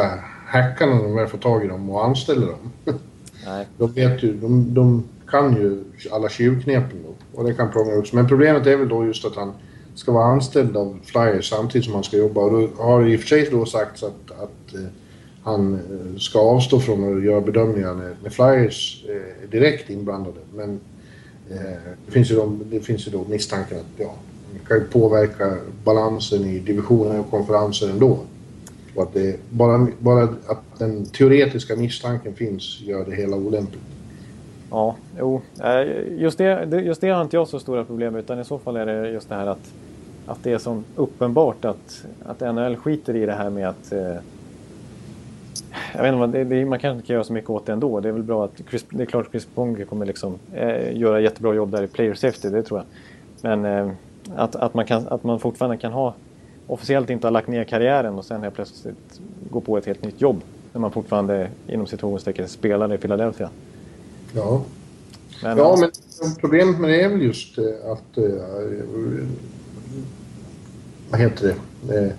hackarna 0.46 1.02
de 1.02 1.16
väl 1.16 1.28
får 1.28 1.38
tag 1.38 1.66
i 1.66 1.68
dem 1.68 1.90
och 1.90 2.06
anställer 2.06 2.48
dem. 2.48 2.72
Nej. 3.46 3.68
De 3.78 3.92
vet 3.92 4.24
ju, 4.24 4.34
de, 4.34 4.74
de 4.74 5.04
kan 5.32 5.56
ju 5.56 5.84
alla 6.12 6.30
tjuvknepen 6.30 6.98
då. 7.04 7.40
Och 7.40 7.48
det 7.48 7.54
kan 7.54 7.72
Pronger 7.72 8.00
också. 8.00 8.16
Men 8.16 8.28
problemet 8.28 8.68
är 8.68 8.78
väl 8.78 8.90
då 8.90 9.06
just 9.06 9.26
att 9.26 9.36
han 9.36 9.54
ska 9.96 10.12
vara 10.12 10.26
anställd 10.26 10.78
av 10.78 11.00
Flyers 11.04 11.50
samtidigt 11.50 11.86
som 11.86 11.94
han 11.94 12.04
ska 12.04 12.18
jobba. 12.18 12.42
Och 12.42 12.52
då 12.52 12.84
har 12.84 13.04
det 13.04 13.10
i 13.10 13.16
och 13.16 13.20
för 13.20 13.28
sig 13.28 13.48
då 13.52 13.66
sagts 13.66 14.04
att, 14.04 14.32
att 14.32 14.74
eh, 14.74 14.82
han 15.44 15.74
eh, 15.74 16.18
ska 16.20 16.40
avstå 16.40 16.80
från 16.80 17.18
att 17.18 17.24
göra 17.24 17.42
bedömningar 17.42 17.94
när, 17.94 18.16
när 18.24 18.30
Flyers 18.30 19.06
eh, 19.10 19.16
är 19.16 19.44
eh, 19.44 19.50
direkt 19.52 19.90
inblandade. 19.90 20.40
Men 20.56 20.80
eh, 21.52 21.58
det, 22.06 22.12
finns 22.12 22.32
ju 22.32 22.36
då, 22.36 22.58
det 22.72 22.80
finns 22.80 23.08
ju 23.08 23.12
då 23.12 23.26
misstanken 23.30 23.78
att 23.78 23.86
ja, 23.98 24.16
det 24.54 24.68
kan 24.68 24.78
ju 24.78 24.84
påverka 24.84 25.58
balansen 25.84 26.46
i 26.46 26.60
divisioner 26.60 27.20
och 27.20 27.32
konferenser 27.32 27.90
ändå. 27.90 28.20
Och 28.96 29.04
att 29.04 29.14
det, 29.14 29.40
bara, 29.50 29.88
bara 30.00 30.24
att 30.24 30.80
den 30.80 31.06
teoretiska 31.06 31.76
misstanken 31.76 32.36
finns 32.36 32.82
gör 32.82 33.06
det 33.06 33.16
hela 33.16 33.36
olämpligt. 33.38 33.82
Ja, 34.72 34.96
jo. 35.20 35.42
Eh, 35.64 36.22
just 36.22 36.38
det, 36.38 36.82
just 36.84 37.02
det 37.02 37.10
har 37.10 37.22
inte 37.22 37.36
jag 37.36 37.48
så 37.48 37.60
stora 37.60 37.86
problem 37.86 38.14
med 38.14 38.20
utan 38.20 38.40
i 38.40 38.46
så 38.46 38.58
fall 38.58 38.76
är 38.76 38.86
det 38.86 39.10
just 39.10 39.30
det 39.30 39.36
här 39.36 39.48
att, 39.48 39.74
att 40.26 40.44
det 40.44 40.52
är 40.52 40.58
så 40.58 40.84
uppenbart 40.96 41.66
att, 41.66 42.06
att 42.26 42.40
NHL 42.40 42.76
skiter 42.76 43.16
i 43.16 43.26
det 43.26 43.34
här 43.34 43.50
med 43.50 43.70
att 43.70 43.92
eh, 43.92 44.16
jag 45.94 46.04
vet 46.04 46.14
inte, 46.14 46.38
det, 46.38 46.44
det, 46.44 46.66
man 46.66 46.80
kanske 46.80 46.96
inte 46.96 47.08
kan 47.08 47.14
göra 47.14 47.24
så 47.24 47.34
mycket 47.34 47.50
åt 47.50 47.66
det 47.66 47.74
ändå. 47.74 48.00
Det 48.00 48.10
är 48.10 48.14
väl 48.14 48.24
bra 48.24 48.46
att 48.46 48.62
Chris, 48.70 48.86
det 48.90 49.04
är 49.04 49.06
klart 49.06 49.26
att 49.26 49.32
Chris 49.32 49.48
Ponge 49.56 49.86
kommer 49.86 50.06
liksom 50.06 50.36
eh, 50.54 50.98
göra 50.98 51.20
jättebra 51.20 51.54
jobb 51.54 51.72
där 51.72 51.84
i 51.84 51.88
player 51.88 52.14
safety, 52.14 52.50
det 52.50 52.64
tror 52.64 52.80
jag. 52.80 52.86
Men 53.42 53.66
eh, 53.66 53.94
att, 54.36 54.56
att, 54.56 54.74
man 54.74 54.86
kan, 54.86 55.08
att 55.08 55.24
man 55.24 55.40
fortfarande 55.40 55.78
kan 55.78 55.92
ha 55.92 56.14
officiellt 56.68 57.10
inte 57.10 57.28
har 57.28 57.32
lagt 57.32 57.48
ner 57.48 57.64
karriären 57.64 58.18
och 58.18 58.26
sen 58.26 58.44
helt 58.44 58.56
plötsligt 58.56 59.22
gå 59.50 59.62
på 59.62 59.78
ett 59.78 59.86
helt 59.86 60.04
nytt 60.04 60.22
jobb. 60.22 60.42
När 60.74 60.82
man 60.82 60.92
fortfarande 60.92 61.50
inom 61.68 61.88
citationstecken 61.88 62.48
spelar 62.48 62.94
i 62.94 62.98
Philadelphia. 62.98 63.50
Ja. 64.34 64.64
Men, 65.44 65.58
ja, 65.58 65.78
men 65.80 65.92
problemet 66.40 66.80
med 66.80 66.90
det 66.90 67.02
är 67.02 67.10
väl 67.10 67.22
just 67.22 67.58
eh, 67.58 67.66
att... 67.92 68.18
Äh, 68.18 68.24
vad 71.10 71.20
heter 71.20 71.56
det? 71.82 72.16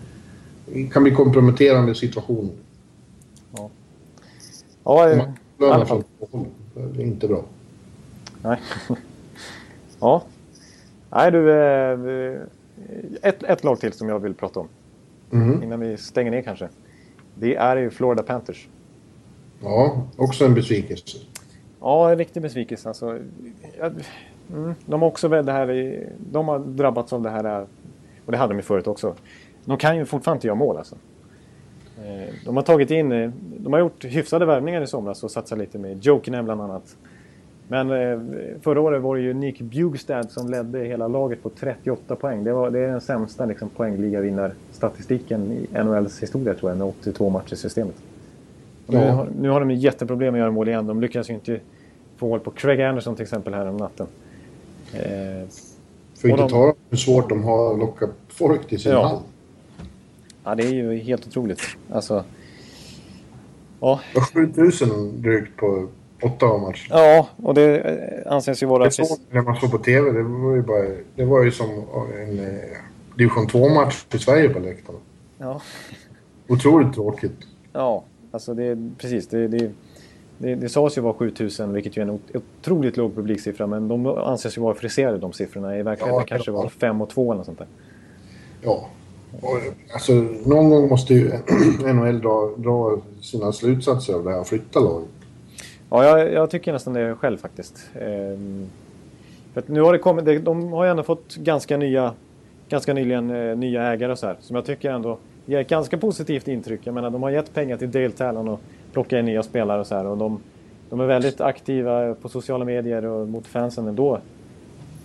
Det 0.67 0.87
kan 0.87 1.03
bli 1.03 1.13
komprometterande 1.13 1.95
situationer. 1.95 2.53
Ja. 3.57 3.71
Ja, 4.85 5.11
i 5.11 5.65
alla 5.65 5.87
fall. 5.87 6.05
Det 6.75 7.03
är 7.03 7.07
inte 7.07 7.29
bra. 7.29 7.45
Nej. 8.43 8.61
ja. 10.01 10.23
Nej 11.11 11.31
du, 11.31 11.53
ett, 13.23 13.43
ett 13.43 13.65
lag 13.65 13.81
till 13.81 13.93
som 13.93 14.09
jag 14.09 14.19
vill 14.19 14.35
prata 14.35 14.61
om. 14.61 14.69
Mm. 15.33 15.63
Innan 15.63 15.81
vi 15.81 15.97
stänger 15.97 16.31
ner 16.31 16.43
kanske. 16.43 16.69
Det 17.35 17.57
är 17.57 17.77
ju 17.77 17.91
Florida 17.91 18.23
Panthers. 18.23 18.69
Ja, 19.63 20.07
också 20.17 20.45
en 20.45 20.55
besvikelse. 20.55 21.19
Ja, 21.81 22.11
en 22.11 22.18
riktig 22.18 22.43
besvikelse. 22.43 22.89
Alltså, 22.89 23.18
mm, 24.53 24.74
de 24.87 25.03
har 25.03 25.09
också 25.09 25.28
det 25.28 25.53
här, 25.53 25.99
de 26.33 26.49
har 26.49 26.59
drabbats 26.59 27.12
av 27.12 27.22
det 27.22 27.31
här, 27.31 27.45
eh, 27.45 27.66
och 28.26 28.33
det 28.33 28.39
hade 28.39 28.53
de 28.53 28.57
ju 28.57 28.62
förut 28.62 28.87
också. 28.87 29.14
De 29.64 29.76
kan 29.76 29.97
ju 29.97 30.05
fortfarande 30.05 30.37
inte 30.37 30.47
göra 30.47 30.55
mål 30.55 30.76
alltså. 30.76 30.97
Eh, 31.99 32.35
de 32.45 32.57
har 32.57 32.62
tagit 32.62 32.91
in, 32.91 33.12
eh, 33.12 33.31
de 33.59 33.72
har 33.72 33.81
gjort 33.81 34.05
hyfsade 34.05 34.47
värvningar 34.47 34.83
i 34.83 34.87
somras 34.87 35.24
och 35.24 35.31
satsat 35.31 35.59
lite 35.59 35.78
med 35.78 36.05
Jokinen 36.05 36.45
bland 36.45 36.61
annat. 36.61 36.97
Men 37.68 37.89
förra 38.62 38.81
året 38.81 39.03
var 39.03 39.16
det 39.16 39.22
ju 39.22 39.35
Nick 39.35 39.61
Bjugstad 39.61 40.22
som 40.22 40.51
ledde 40.51 40.78
hela 40.78 41.09
laget 41.09 41.43
på 41.43 41.49
38 41.49 42.16
poäng. 42.16 42.45
Det, 42.45 42.53
var, 42.53 42.70
det 42.70 42.78
är 42.78 42.89
den 42.89 43.01
sämsta 43.01 43.45
liksom, 43.47 43.68
poängligavinnarstatistiken 43.68 45.53
i 45.53 45.83
NHLs 45.85 46.22
historia 46.22 46.55
tror 46.55 46.70
jag, 46.70 46.78
med 46.78 46.87
82 46.87 47.31
matcher 47.31 47.53
i 47.53 47.57
systemet. 47.57 47.95
Ja. 48.93 49.01
Nu, 49.01 49.11
har, 49.11 49.28
nu 49.41 49.49
har 49.49 49.61
de 49.61 49.70
jätteproblem 49.70 50.34
att 50.34 50.41
göra 50.41 50.51
mål 50.51 50.68
igen. 50.68 50.86
De 50.86 51.01
lyckas 51.01 51.30
ju 51.30 51.34
inte 51.34 51.61
få 52.16 52.28
hål 52.28 52.41
på 52.41 52.51
Craig 52.51 52.82
Anderson 52.82 53.16
till 53.16 53.22
exempel 53.22 53.55
här 53.55 53.66
om 53.66 53.76
natten. 53.76 54.07
Eh, 54.93 55.49
För 56.14 56.28
inte 56.28 56.43
de, 56.43 56.51
tala 56.51 56.74
hur 56.91 56.97
svårt 56.97 57.28
de 57.28 57.45
har 57.45 57.72
att 57.72 57.78
locka 57.78 58.09
folk 58.28 58.68
till 58.68 58.80
sin 58.80 58.93
ja. 58.93 59.03
hall. 59.03 59.18
Ja, 60.45 60.55
det 60.55 60.62
är 60.62 60.72
ju 60.72 60.99
helt 60.99 61.26
otroligt. 61.26 61.61
Alltså... 61.93 62.24
Ja. 63.80 64.01
7000 64.34 65.22
drygt 65.22 65.57
på 65.57 65.88
åtta 66.22 66.59
matcher. 66.59 66.86
Ja, 66.91 67.28
och 67.36 67.55
det 67.55 67.78
eh, 67.78 68.32
anses 68.32 68.62
ju 68.62 68.66
vara... 68.66 68.84
Det 68.84 68.91
såg 68.91 69.18
när 69.30 69.43
man 69.43 69.57
såg 69.57 69.70
på 69.70 69.78
TV. 69.78 70.12
Det 70.12 70.22
var 70.22 70.55
ju, 70.55 70.62
bara, 70.62 70.86
det 71.14 71.24
var 71.24 71.45
ju 71.45 71.53
som 71.53 71.70
en 72.18 72.38
eh, 72.38 72.47
division 73.16 73.47
2-match 73.47 74.05
i 74.12 74.18
Sverige 74.18 74.49
på 74.49 74.59
läktarna. 74.59 74.99
Ja. 75.38 75.61
Otroligt 76.49 76.95
tråkigt. 76.95 77.36
Ja, 77.72 78.05
alltså 78.31 78.55
det 78.55 78.78
precis. 78.99 79.26
Det, 79.26 79.49
det, 79.49 79.70
det, 80.39 80.55
det 80.55 80.68
sades 80.68 80.99
ju 80.99 81.03
vara 81.03 81.14
7000, 81.14 81.72
vilket 81.72 81.97
ju 81.97 82.03
är 82.03 82.07
en 82.07 82.20
otroligt 82.35 82.97
låg 82.97 83.14
publiksiffra. 83.14 83.66
Men 83.66 83.89
de 83.89 84.07
anses 84.07 84.57
ju 84.57 84.62
vara 84.62 84.74
friserade 84.74 85.18
de 85.18 85.33
siffrorna. 85.33 85.78
I 85.78 85.83
verkligheten 85.83 86.20
ja, 86.20 86.26
kanske 86.26 86.51
det 86.51 86.55
var 86.55 86.68
5 86.68 87.01
och 87.01 87.11
2 87.11 87.33
eller 87.33 87.37
något 87.37 87.47
sånt 87.47 87.59
där. 87.59 87.68
Ja. 88.62 88.89
Och, 89.41 89.59
alltså, 89.93 90.12
någon 90.47 90.70
gång 90.70 90.89
måste 90.89 91.14
ju 91.14 91.31
NHL 91.93 92.20
dra, 92.20 92.55
dra 92.57 92.99
sina 93.20 93.53
slutsatser 93.53 94.14
av 94.14 94.24
det 94.24 94.31
här 94.31 94.41
och 94.41 94.47
flytta 94.47 94.81
laget. 94.81 95.09
Ja, 95.91 96.05
jag, 96.05 96.33
jag, 96.33 96.51
tycker 96.51 96.72
nästan 96.72 96.95
det 96.95 97.14
själv 97.14 97.37
faktiskt. 97.37 97.91
Ehm, 98.01 98.66
för 99.55 99.62
nu 99.66 99.81
har 99.81 99.93
det 99.93 99.99
kommit, 99.99 100.45
de 100.45 100.72
har 100.72 100.85
ju 100.85 100.91
ändå 100.91 101.03
fått 101.03 101.37
ganska 101.37 101.76
nya, 101.76 102.14
ganska 102.68 102.95
nyligen 102.95 103.31
eh, 103.31 103.57
nya 103.57 103.83
ägare 103.83 104.12
och 104.12 104.18
så 104.18 104.26
här. 104.26 104.37
Som 104.41 104.57
jag 104.57 104.64
tycker 104.64 104.91
ändå 104.91 105.18
ger 105.51 105.61
ett 105.61 105.69
ganska 105.69 105.99
positivt 105.99 106.49
intryck. 106.49 106.81
Jag 106.85 106.95
menar, 106.95 107.11
de 107.11 107.23
har 107.23 107.31
gett 107.31 107.55
pengar 107.55 107.77
till 107.77 107.91
Dale 107.91 108.11
Talon 108.11 108.49
och 108.49 108.61
plockat 108.93 109.13
in 109.13 109.25
nya 109.25 109.43
spelare 109.43 109.81
och 109.81 109.87
så 109.87 109.95
här. 109.95 110.07
Och 110.07 110.19
de, 110.19 110.41
de 110.91 111.01
är 111.01 111.07
väldigt 111.07 111.41
aktiva 111.41 112.15
på 112.15 112.29
sociala 112.29 112.65
medier 112.65 113.05
och 113.05 113.29
mot 113.29 113.47
fansen 113.47 113.89
ändå. 113.89 114.21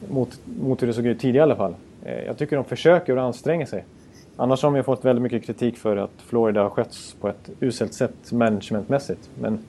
Mot, 0.09 0.39
mot 0.61 0.81
hur 0.81 0.87
det 0.87 0.93
såg 0.93 1.05
ut 1.05 1.19
tidigare 1.19 1.47
i 1.47 1.51
alla 1.51 1.55
fall. 1.55 1.75
Eh, 2.03 2.23
jag 2.25 2.37
tycker 2.37 2.55
de 2.55 2.65
försöker 2.65 3.17
och 3.17 3.23
anstränger 3.23 3.65
sig. 3.65 3.85
Annars 4.37 4.63
har 4.63 4.71
de 4.71 4.75
ju 4.75 4.83
fått 4.83 5.05
väldigt 5.05 5.23
mycket 5.23 5.45
kritik 5.45 5.77
för 5.77 5.97
att 5.97 6.11
Florida 6.17 6.63
har 6.63 6.69
skötts 6.69 7.13
på 7.13 7.29
ett 7.29 7.49
uselt 7.59 7.93
sätt 7.93 8.31
managementmässigt. 8.31 9.29
Men 9.39 9.59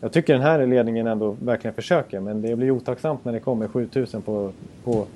jag 0.00 0.12
tycker 0.12 0.32
den 0.32 0.42
här 0.42 0.66
ledningen 0.66 1.06
ändå 1.06 1.36
verkligen 1.42 1.74
försöker 1.74 2.20
men 2.20 2.42
det 2.42 2.56
blir 2.56 2.70
otacksamt 2.70 3.24
när 3.24 3.32
det 3.32 3.40
kommer 3.40 3.68
7000 3.68 4.22
på, 4.22 4.52
på 4.84 5.06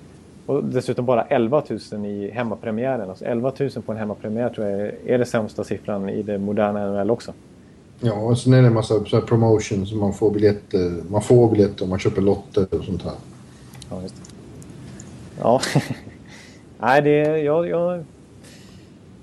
och 0.51 0.65
dessutom 0.65 1.07
bara 1.07 1.23
11 1.23 1.63
000 1.93 2.07
i 2.07 2.31
hemmapremiären. 2.31 3.11
Alltså 3.11 3.25
11 3.25 3.53
000 3.59 3.71
på 3.71 3.93
en 3.93 3.99
hemmapremiär 3.99 4.49
tror 4.49 4.67
jag 4.67 4.93
är 5.07 5.19
det 5.19 5.25
sämsta 5.25 5.65
siffran 5.65 6.09
i 6.09 6.23
det 6.23 6.39
moderna 6.39 6.91
NHL 6.91 7.11
också. 7.11 7.33
Ja, 8.01 8.13
och 8.13 8.39
sen 8.39 8.53
är 8.53 8.61
det 8.61 8.67
en 8.67 8.75
massa 8.75 9.05
så 9.05 9.21
promotions. 9.21 9.93
Man 9.93 10.13
får 10.13 10.31
biljetter, 10.31 11.03
man 11.11 11.23
får 11.23 11.51
biljetter 11.51 11.85
om 11.85 11.91
man 11.91 11.99
köper 11.99 12.23
lotter 12.23 12.67
och 12.79 12.85
sånt 12.85 13.03
här. 13.03 13.13
Ja, 13.91 14.03
just 14.03 14.15
det. 14.17 14.23
Ja. 15.41 15.61
Nej, 16.79 17.03
det... 17.03 17.39
Jag, 17.39 17.69
jag, 17.69 18.05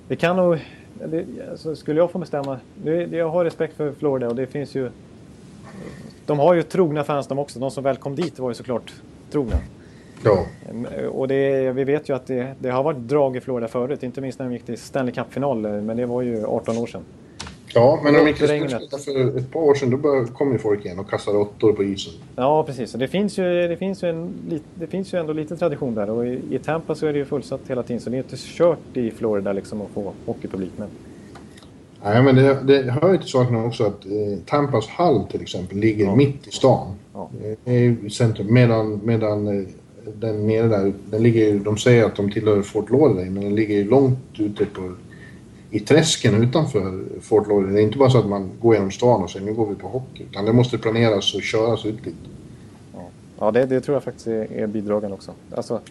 det 0.07 0.15
kan 0.15 0.35
nog... 0.35 0.59
Det, 1.05 1.25
alltså, 1.51 1.75
skulle 1.75 1.99
jag 1.99 2.11
få 2.11 2.19
bestämma... 2.19 2.59
Det, 2.83 2.93
jag 2.93 3.29
har 3.29 3.45
respekt 3.45 3.77
för 3.77 3.91
Florida 3.91 4.27
och 4.27 4.35
det 4.35 4.47
finns 4.47 4.75
ju 4.75 4.89
de 6.25 6.39
har 6.39 6.53
ju 6.53 6.63
trogna 6.63 7.03
fans 7.03 7.27
de 7.27 7.39
också. 7.39 7.59
De 7.59 7.71
som 7.71 7.83
väl 7.83 7.97
kom 7.97 8.15
dit 8.15 8.39
var 8.39 8.49
ju 8.49 8.55
såklart 8.55 8.93
trogna. 9.31 9.55
Ja. 10.23 10.45
Och 11.11 11.27
det, 11.27 11.71
vi 11.71 11.83
vet 11.83 12.09
ju 12.09 12.15
att 12.15 12.27
det, 12.27 12.55
det, 12.59 12.69
har 12.69 12.83
varit 12.83 12.97
drag 12.97 13.37
i 13.37 13.41
Florida 13.41 13.67
förut. 13.67 14.03
Inte 14.03 14.21
minst 14.21 14.39
när 14.39 14.45
de 14.45 14.53
gick 14.53 14.65
till 14.65 14.77
Stanley 14.77 15.13
Cup-final. 15.13 15.81
Men 15.81 15.97
det 15.97 16.05
var 16.05 16.21
ju 16.21 16.45
18 16.45 16.77
år 16.77 16.87
sedan. 16.87 17.01
Ja, 17.73 17.99
men 18.03 18.13
när 18.13 18.19
de 18.19 18.27
gick 18.27 18.37
till 18.37 18.47
för 18.47 19.37
ett 19.37 19.51
par 19.51 19.59
år 19.59 19.75
sedan 19.75 20.01
då 20.01 20.25
kom 20.33 20.51
ju 20.51 20.57
folk 20.57 20.85
igen 20.85 20.99
och 20.99 21.09
kastade 21.09 21.37
åttor 21.37 21.73
på 21.73 21.83
isen. 21.83 22.13
Ja, 22.35 22.63
precis. 22.63 22.93
Och 22.93 22.99
det 22.99 23.07
finns 23.07 23.39
ju, 23.39 23.67
det 23.67 23.77
finns 23.77 24.03
ju, 24.03 24.09
en, 24.09 24.33
det 24.75 24.87
finns 24.87 25.13
ju 25.13 25.19
ändå 25.19 25.33
lite 25.33 25.57
tradition 25.57 25.95
där. 25.95 26.09
Och 26.09 26.27
i, 26.27 26.41
i 26.51 26.59
Tampa 26.59 26.95
så 26.95 27.07
är 27.07 27.13
det 27.13 27.19
ju 27.19 27.25
fullsatt 27.25 27.61
hela 27.67 27.83
tiden. 27.83 28.01
Så 28.01 28.09
det 28.09 28.15
är 28.15 28.17
inte 28.17 28.35
kört 28.37 28.97
i 28.97 29.11
Florida 29.11 29.53
liksom 29.53 29.81
att 29.81 29.89
få 29.93 30.13
hockeypublik. 30.25 30.71
Men 30.75 30.87
Nej, 32.03 32.23
men 32.23 32.35
det, 32.35 32.63
det 32.63 32.91
hör 32.91 33.11
ju 33.11 33.17
till 33.17 33.29
saken 33.29 33.65
också 33.65 33.83
att 33.83 34.05
eh, 34.05 34.39
Tampas 34.45 34.87
hall 34.87 35.27
till 35.31 35.41
exempel 35.41 35.77
ligger 35.77 36.05
ja. 36.05 36.15
mitt 36.15 36.47
i 36.47 36.51
stan. 36.51 36.95
Ja. 37.13 37.29
Eh, 37.65 37.73
I 37.73 38.09
centrum. 38.09 38.53
Medan, 38.53 39.01
medan 39.03 39.47
eh, 39.47 39.67
den 40.15 40.47
nere 40.47 40.67
där, 40.67 40.93
den 41.11 41.23
ligger, 41.23 41.59
de 41.59 41.77
säger 41.77 42.05
att 42.05 42.15
de 42.15 42.31
tillhör 42.31 42.61
Fort 42.61 42.89
Lauderdale 42.89 43.29
men 43.29 43.43
den 43.43 43.55
ligger 43.55 43.85
långt 43.85 44.39
ute 44.39 44.65
på, 44.65 44.91
i 45.71 45.79
träsken 45.79 46.43
utanför 46.43 47.03
Fort 47.21 47.47
Lauderdale. 47.47 47.73
Det 47.73 47.81
är 47.81 47.83
inte 47.83 47.97
bara 47.97 48.09
så 48.09 48.17
att 48.17 48.29
man 48.29 48.49
går 48.61 48.75
genom 48.75 48.91
stan 48.91 49.23
och 49.23 49.29
säger 49.29 49.45
nu 49.45 49.53
går 49.53 49.65
vi 49.65 49.75
på 49.75 49.87
hockey. 49.87 50.23
Utan 50.31 50.45
det 50.45 50.53
måste 50.53 50.77
planeras 50.77 51.35
och 51.35 51.41
köras 51.41 51.85
ut 51.85 52.03
dit. 52.03 52.15
Ja. 53.39 53.51
Det, 53.51 53.65
det 53.65 53.81
tror 53.81 53.95
jag 53.95 54.03
faktiskt 54.03 54.27
är, 54.27 54.51
är 54.51 54.67
bidragande 54.67 55.15
också. 55.15 55.31
Alltså, 55.55 55.81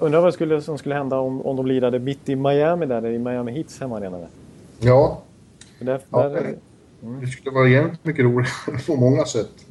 undrar 0.00 0.20
vad 0.20 0.34
skulle, 0.34 0.62
som 0.62 0.78
skulle 0.78 0.94
hända 0.94 1.18
om, 1.18 1.46
om 1.46 1.56
de 1.56 1.66
lirade 1.66 1.98
mitt 1.98 2.28
i 2.28 2.36
Miami 2.36 2.86
där, 2.86 3.06
i 3.06 3.18
Miami 3.18 3.52
Heats 3.52 3.80
hemmaarena. 3.80 4.18
Ja, 4.80 5.22
Där, 5.78 6.00
Ja, 6.10 6.28
där, 6.28 6.54
det 7.20 7.26
skulle 7.26 7.54
vara 7.54 7.68
jävligt 7.68 8.04
mycket 8.04 8.24
roligare 8.24 8.78
på 8.86 8.96
många 8.96 9.24
sätt. 9.24 9.66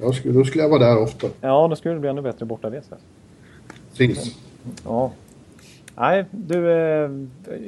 Jag 0.00 0.14
skulle, 0.14 0.34
då 0.34 0.44
skulle 0.44 0.62
jag 0.64 0.70
vara 0.70 0.84
där 0.84 1.02
ofta. 1.02 1.26
ja, 1.40 1.68
då 1.70 1.76
skulle 1.76 1.94
det 1.94 2.00
bli 2.00 2.10
ännu 2.10 2.22
bättre 2.22 2.46
bortaresa. 2.46 2.96
Precis. 3.96 4.36
Ja. 4.84 5.12
Nej, 6.00 6.24
du, 6.30 6.70
eh, 6.72 7.10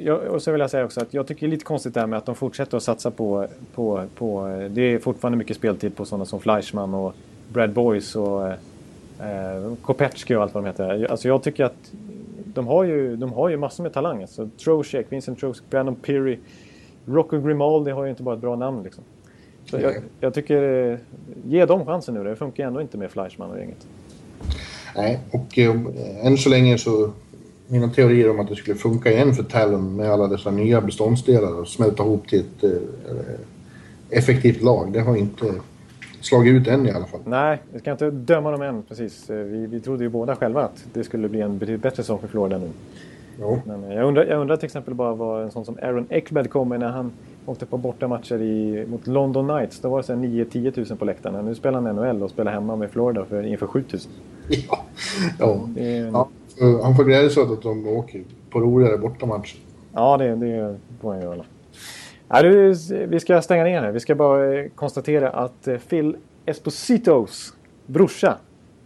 jag, 0.03 0.21
och 0.21 0.41
så 0.41 0.51
vill 0.51 0.61
jag 0.61 0.69
säga 0.69 0.85
också 0.85 1.01
att 1.01 1.13
jag 1.13 1.27
tycker 1.27 1.41
det 1.41 1.49
är 1.49 1.51
lite 1.51 1.65
konstigt 1.65 1.93
det 1.93 1.99
här 1.99 2.07
med 2.07 2.17
att 2.17 2.25
de 2.25 2.35
fortsätter 2.35 2.77
att 2.77 2.83
satsa 2.83 3.11
på, 3.11 3.47
på, 3.75 4.03
på 4.15 4.47
det 4.69 4.81
är 4.81 4.99
fortfarande 4.99 5.37
mycket 5.37 5.57
speltid 5.57 5.95
på 5.95 6.05
sådana 6.05 6.25
som 6.25 6.39
Fleischmann 6.39 6.93
och 6.93 7.13
Brad 7.53 7.73
Boys 7.73 8.15
och 8.15 8.47
eh, 8.47 8.53
eh, 9.19 9.73
Kopecki 9.81 10.35
och 10.35 10.41
allt 10.41 10.53
vad 10.53 10.63
de 10.63 10.67
heter. 10.67 11.11
Alltså 11.11 11.27
jag 11.27 11.43
tycker 11.43 11.65
att 11.65 11.91
de 12.45 12.67
har 12.67 12.83
ju, 12.83 13.15
de 13.15 13.33
har 13.33 13.49
ju 13.49 13.57
massor 13.57 13.83
med 13.83 13.93
talang. 13.93 14.21
Alltså 14.21 14.49
Trocheck, 14.63 15.05
Vincent 15.09 15.39
Trocheck, 15.39 15.63
Brandon 15.69 15.95
Peary, 15.95 16.37
Rocco 17.05 17.41
Grimaldi 17.41 17.91
har 17.91 18.03
ju 18.03 18.09
inte 18.09 18.23
bara 18.23 18.35
ett 18.35 18.41
bra 18.41 18.55
namn 18.55 18.83
liksom. 18.83 19.03
Jag, 19.79 19.93
jag 20.19 20.33
tycker, 20.33 20.91
eh, 20.91 20.97
ge 21.47 21.65
dem 21.65 21.85
chansen 21.85 22.13
nu. 22.13 22.23
Det 22.23 22.35
funkar 22.35 22.67
ändå 22.67 22.81
inte 22.81 22.97
med 22.97 23.11
Fleischmann 23.11 23.51
och 23.51 23.57
gänget. 23.59 23.87
Nej, 24.95 25.19
och 25.31 25.59
eh, 25.59 26.25
än 26.25 26.37
så 26.37 26.49
länge 26.49 26.77
så... 26.77 27.11
Mina 27.67 27.89
teorier 27.89 28.29
om 28.29 28.39
att 28.39 28.47
det 28.47 28.55
skulle 28.55 28.77
funka 28.77 29.11
igen 29.11 29.33
för 29.33 29.43
Talon 29.43 29.95
med 29.95 30.11
alla 30.11 30.27
dessa 30.27 30.51
nya 30.51 30.81
beståndsdelar 30.81 31.59
och 31.59 31.67
smälta 31.67 32.03
ihop 32.03 32.27
till 32.27 32.39
ett 32.39 32.63
eh, 32.63 32.69
effektivt 34.09 34.61
lag, 34.61 34.91
det 34.93 34.99
har 34.99 35.15
inte 35.15 35.53
slagit 36.21 36.53
ut 36.53 36.67
än 36.67 36.87
i 36.87 36.91
alla 36.91 37.05
fall. 37.05 37.19
Nej, 37.25 37.57
vi 37.73 37.79
ska 37.79 37.91
inte 37.91 38.11
döma 38.11 38.51
dem 38.51 38.61
än 38.61 38.83
precis. 38.83 39.29
Eh, 39.29 39.37
Vi, 39.37 39.67
vi 39.67 39.79
trodde 39.79 40.03
ju 40.03 40.09
båda 40.09 40.35
själva 40.35 40.63
att 40.63 40.85
det 40.93 41.03
skulle 41.03 41.29
bli 41.29 41.41
en 41.41 41.57
betydligt 41.57 41.81
bättre 41.81 41.95
säsong 42.03 42.19
för 42.19 42.27
Florida 42.27 42.57
nu. 42.57 42.69
Jo. 43.39 43.61
Men 43.65 43.83
eh, 43.83 43.93
jag 43.95 44.07
undrar, 44.07 44.25
jag 44.25 44.41
undrar 44.41 44.55
till 44.57 44.65
exempel 44.65 44.93
bara 44.93 45.13
vad 45.15 45.43
en 45.43 45.51
sån 45.51 45.65
som 45.65 45.77
Aaron 45.81 46.07
Ekblad 46.09 46.49
kommer 46.49 46.77
när 46.77 46.89
han 46.89 47.11
åkte 47.45 47.65
på 47.65 47.77
bortamatcher 47.77 48.41
i, 48.41 48.85
mot 48.89 49.07
London 49.07 49.47
Knights. 49.47 49.79
Då 49.79 49.89
var 49.89 49.97
det 49.97 50.03
så 50.03 50.13
här 50.13 50.19
9-10 50.21 50.89
000 50.89 50.97
på 50.97 51.05
läktarna. 51.05 51.41
Nu 51.41 51.55
spelar 51.55 51.81
han 51.81 51.95
NHL 51.95 52.23
och 52.23 52.29
spelar 52.29 52.51
hemma 52.51 52.75
med 52.75 52.91
Florida 52.91 53.25
för, 53.25 53.43
inför 53.45 53.67
7 53.67 53.83
000. 53.93 54.01
Ja. 54.69 54.79
Ja. 55.39 55.69
Är, 55.77 56.05
ja. 56.05 56.27
eh, 56.61 56.83
Han 56.83 56.95
får 56.95 57.03
glädjas 57.03 57.37
åt 57.37 57.51
att 57.51 57.61
de 57.61 57.87
åker 57.87 58.21
på 58.49 58.59
roligare 58.59 58.97
bortamatcher. 58.97 59.57
Ja, 59.93 60.17
det, 60.17 60.35
det 60.35 60.75
får 61.01 61.13
han 61.13 61.21
göra. 61.21 61.45
Ja, 62.27 62.41
du, 62.41 62.73
vi 63.07 63.19
ska 63.19 63.41
stänga 63.41 63.63
ner 63.63 63.81
här. 63.81 63.91
Vi 63.91 63.99
ska 63.99 64.15
bara 64.15 64.53
eh, 64.59 64.67
konstatera 64.75 65.29
att 65.29 65.67
eh, 65.67 65.77
Phil 65.77 66.15
Espositos 66.45 67.53
brorsa, 67.85 68.37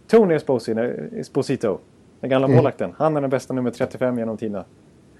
Tony 0.08 0.34
Esposito, 0.34 0.80
Esposito 1.16 1.78
den 2.20 2.30
gamla 2.30 2.46
Mm. 2.46 2.56
målvakten, 2.56 2.92
han 2.96 3.16
är 3.16 3.20
den 3.20 3.30
bästa 3.30 3.54
nummer 3.54 3.70
35 3.70 4.18
genom 4.18 4.36
tiderna. 4.36 4.64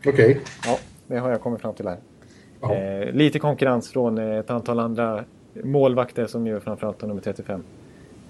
Okej. 0.07 0.41
Ja, 0.67 0.79
det 1.07 1.17
har 1.19 1.31
jag 1.31 1.41
kommit 1.41 1.61
fram 1.61 1.75
till 1.75 1.87
här. 1.89 1.97
Eh, 2.73 3.13
lite 3.13 3.39
konkurrens 3.39 3.91
från 3.91 4.19
eh, 4.19 4.39
ett 4.39 4.51
antal 4.51 4.79
andra 4.79 5.25
målvakter 5.65 6.27
som 6.27 6.47
ju 6.47 6.61
framförallt 6.61 7.01
har 7.01 7.09
nummer 7.09 7.21
35. 7.21 7.63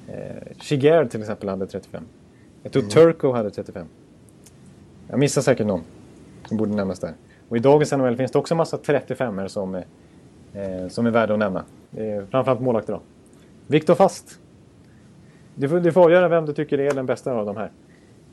Eh, 0.09 0.15
Shiger 0.61 1.05
till 1.05 1.21
exempel 1.21 1.49
hade 1.49 1.67
35. 1.67 2.03
Jag 2.63 2.73
tror 2.73 2.83
Turco 2.83 3.33
hade 3.33 3.51
35. 3.51 3.87
Jag 5.09 5.19
missar 5.19 5.43
säkert 5.43 5.67
någon 5.67 5.83
som 6.49 6.57
borde 6.57 6.75
nämnas 6.75 6.99
där. 6.99 7.13
Och 7.49 7.57
i 7.57 7.61
dagens 7.61 7.93
NHL 7.93 8.17
finns 8.17 8.33
det 8.33 8.39
också 8.39 8.55
en 8.55 8.59
massa 8.59 8.79
35 8.79 9.49
som, 9.49 9.75
eh, 9.75 9.83
eh, 10.55 10.89
som 10.89 11.07
är 11.07 11.11
värda 11.11 11.33
att 11.33 11.39
nämna. 11.39 11.65
Är 11.97 12.27
framförallt 12.31 12.61
målvakter 12.61 12.93
då. 12.93 13.01
Viktor 13.67 13.95
Fast. 13.95 14.39
Du 15.55 15.69
får, 15.69 15.81
du 15.81 15.93
får 15.93 16.05
avgöra 16.05 16.29
vem 16.29 16.47
du 16.47 16.53
tycker 16.53 16.79
är 16.81 16.95
den 16.95 17.07
bästa 17.07 17.33
av 17.33 17.47
de 17.47 17.57
här. 17.57 17.71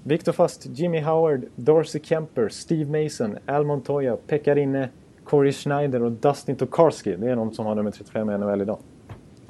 Victor 0.04 0.32
Fast, 0.32 0.66
Jimmy 0.66 1.02
Howard, 1.02 1.46
Dorsey 1.56 2.02
Kemper, 2.04 2.50
Steve 2.50 3.04
Mason, 3.04 3.38
Al 3.46 3.66
Montoya, 3.66 4.18
Pekka 4.28 4.56
Rinne, 4.56 4.90
Corey 5.24 5.52
Schneider 5.52 6.04
och 6.04 6.12
Dustin 6.12 6.56
Tokarski. 6.56 7.16
Det 7.16 7.30
är 7.30 7.36
de 7.36 7.54
som 7.54 7.66
har 7.66 7.76
nummer 7.76 7.92
35 7.92 8.30
i 8.30 8.38
NHL 8.38 8.62
idag. 8.62 8.78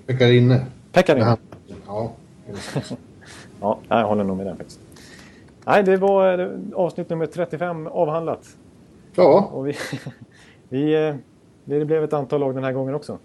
Pekarinne. 0.06 0.66
Pekka 0.92 1.16
Rinne. 1.16 1.38
Ja. 1.88 2.12
Ja, 3.62 3.80
jag 3.90 4.08
håller 4.08 4.24
nog 4.24 4.38
med 4.38 4.46
den 4.46 4.58
faktiskt. 4.58 4.80
Nej, 5.66 5.84
det 5.84 5.98
var 5.98 6.40
eh, 6.40 6.50
avsnitt 6.76 7.10
nummer 7.10 7.26
35 7.26 7.88
avhandlat. 7.88 8.58
Ja. 9.16 9.50
Och 9.54 9.68
vi, 9.68 9.74
vi, 10.70 11.08
eh, 11.08 11.16
det 11.66 11.86
blev 11.86 12.04
ett 12.04 12.14
antal 12.14 12.40
lag 12.40 12.56
den 12.56 12.64
här 12.64 12.72
gången 12.72 12.96
också. 12.96 13.18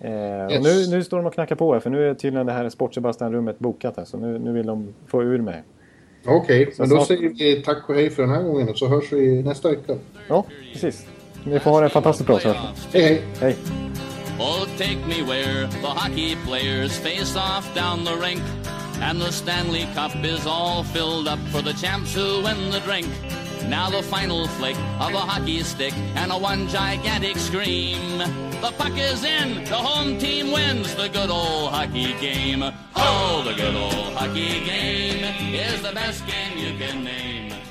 Eh, 0.00 0.10
och 0.44 0.52
Yes. 0.52 0.90
nu, 0.90 0.96
nu 0.96 1.04
står 1.04 1.16
de 1.16 1.26
och 1.26 1.34
knackar 1.34 1.56
på 1.56 1.72
här, 1.72 1.80
för 1.80 1.90
nu 1.90 2.10
är 2.10 2.14
tydligen 2.14 2.46
det 2.46 2.52
här 2.52 2.68
Sport-Sebastian-rummet 2.68 3.58
bokat 3.58 3.96
här, 3.96 4.04
så 4.04 4.16
nu, 4.18 4.38
nu 4.38 4.52
vill 4.52 4.66
de 4.66 4.94
få 5.06 5.22
ur 5.22 5.38
mig. 5.40 5.62
Okej, 6.26 6.72
men 6.78 6.88
då 6.88 6.94
snart- 6.96 7.06
säger 7.06 7.28
vi 7.28 7.62
tack 7.62 7.88
och 7.88 7.94
hej 7.94 8.10
för 8.10 8.22
den 8.22 8.30
här 8.32 8.42
gången 8.42 8.68
och 8.68 8.78
så 8.78 8.88
hörs 8.88 9.12
vi 9.12 9.42
nästa 9.42 9.68
vecka. 9.68 9.94
Ja, 10.28 10.44
precis. 10.72 11.06
Ni 11.46 11.60
får 11.60 11.70
ha 11.70 11.80
det 11.80 11.88
fantastiskt 11.88 12.26
bra. 12.26 12.40
Så. 12.40 12.54
Hej 12.92 13.02
hej! 13.02 13.22
Hej! 13.40 13.56
Oh, 14.38 14.66
take 14.78 14.98
me 15.06 15.22
where 15.22 15.66
the 15.66 15.88
hockey 15.88 16.36
players 16.46 16.98
face 16.98 17.36
off 17.36 17.74
down 17.74 18.04
the 18.04 18.16
rink. 18.26 18.42
And 19.02 19.20
the 19.20 19.32
Stanley 19.32 19.86
Cup 19.94 20.24
is 20.24 20.46
all 20.46 20.84
filled 20.84 21.28
up 21.28 21.38
for 21.52 21.62
the 21.62 21.72
champs 21.72 22.14
who 22.16 22.42
win 22.42 22.70
the 22.70 22.80
drink. 22.80 23.06
Now 23.68 23.90
the 23.90 24.02
final 24.02 24.46
flick 24.46 24.76
of 25.00 25.14
a 25.14 25.18
hockey 25.18 25.62
stick 25.62 25.94
and 26.14 26.32
a 26.32 26.38
one 26.38 26.68
gigantic 26.68 27.36
scream. 27.36 28.18
The 28.60 28.72
puck 28.78 28.96
is 28.96 29.24
in, 29.24 29.64
the 29.64 29.76
home 29.76 30.18
team 30.18 30.52
wins 30.52 30.94
the 30.94 31.08
good 31.08 31.30
old 31.30 31.70
hockey 31.70 32.14
game. 32.20 32.62
Oh, 32.96 33.42
the 33.44 33.54
good 33.54 33.76
old 33.76 34.14
hockey 34.14 34.64
game 34.64 35.24
is 35.54 35.82
the 35.82 35.92
best 35.92 36.26
game 36.26 36.58
you 36.58 36.78
can 36.78 37.04
name. 37.04 37.65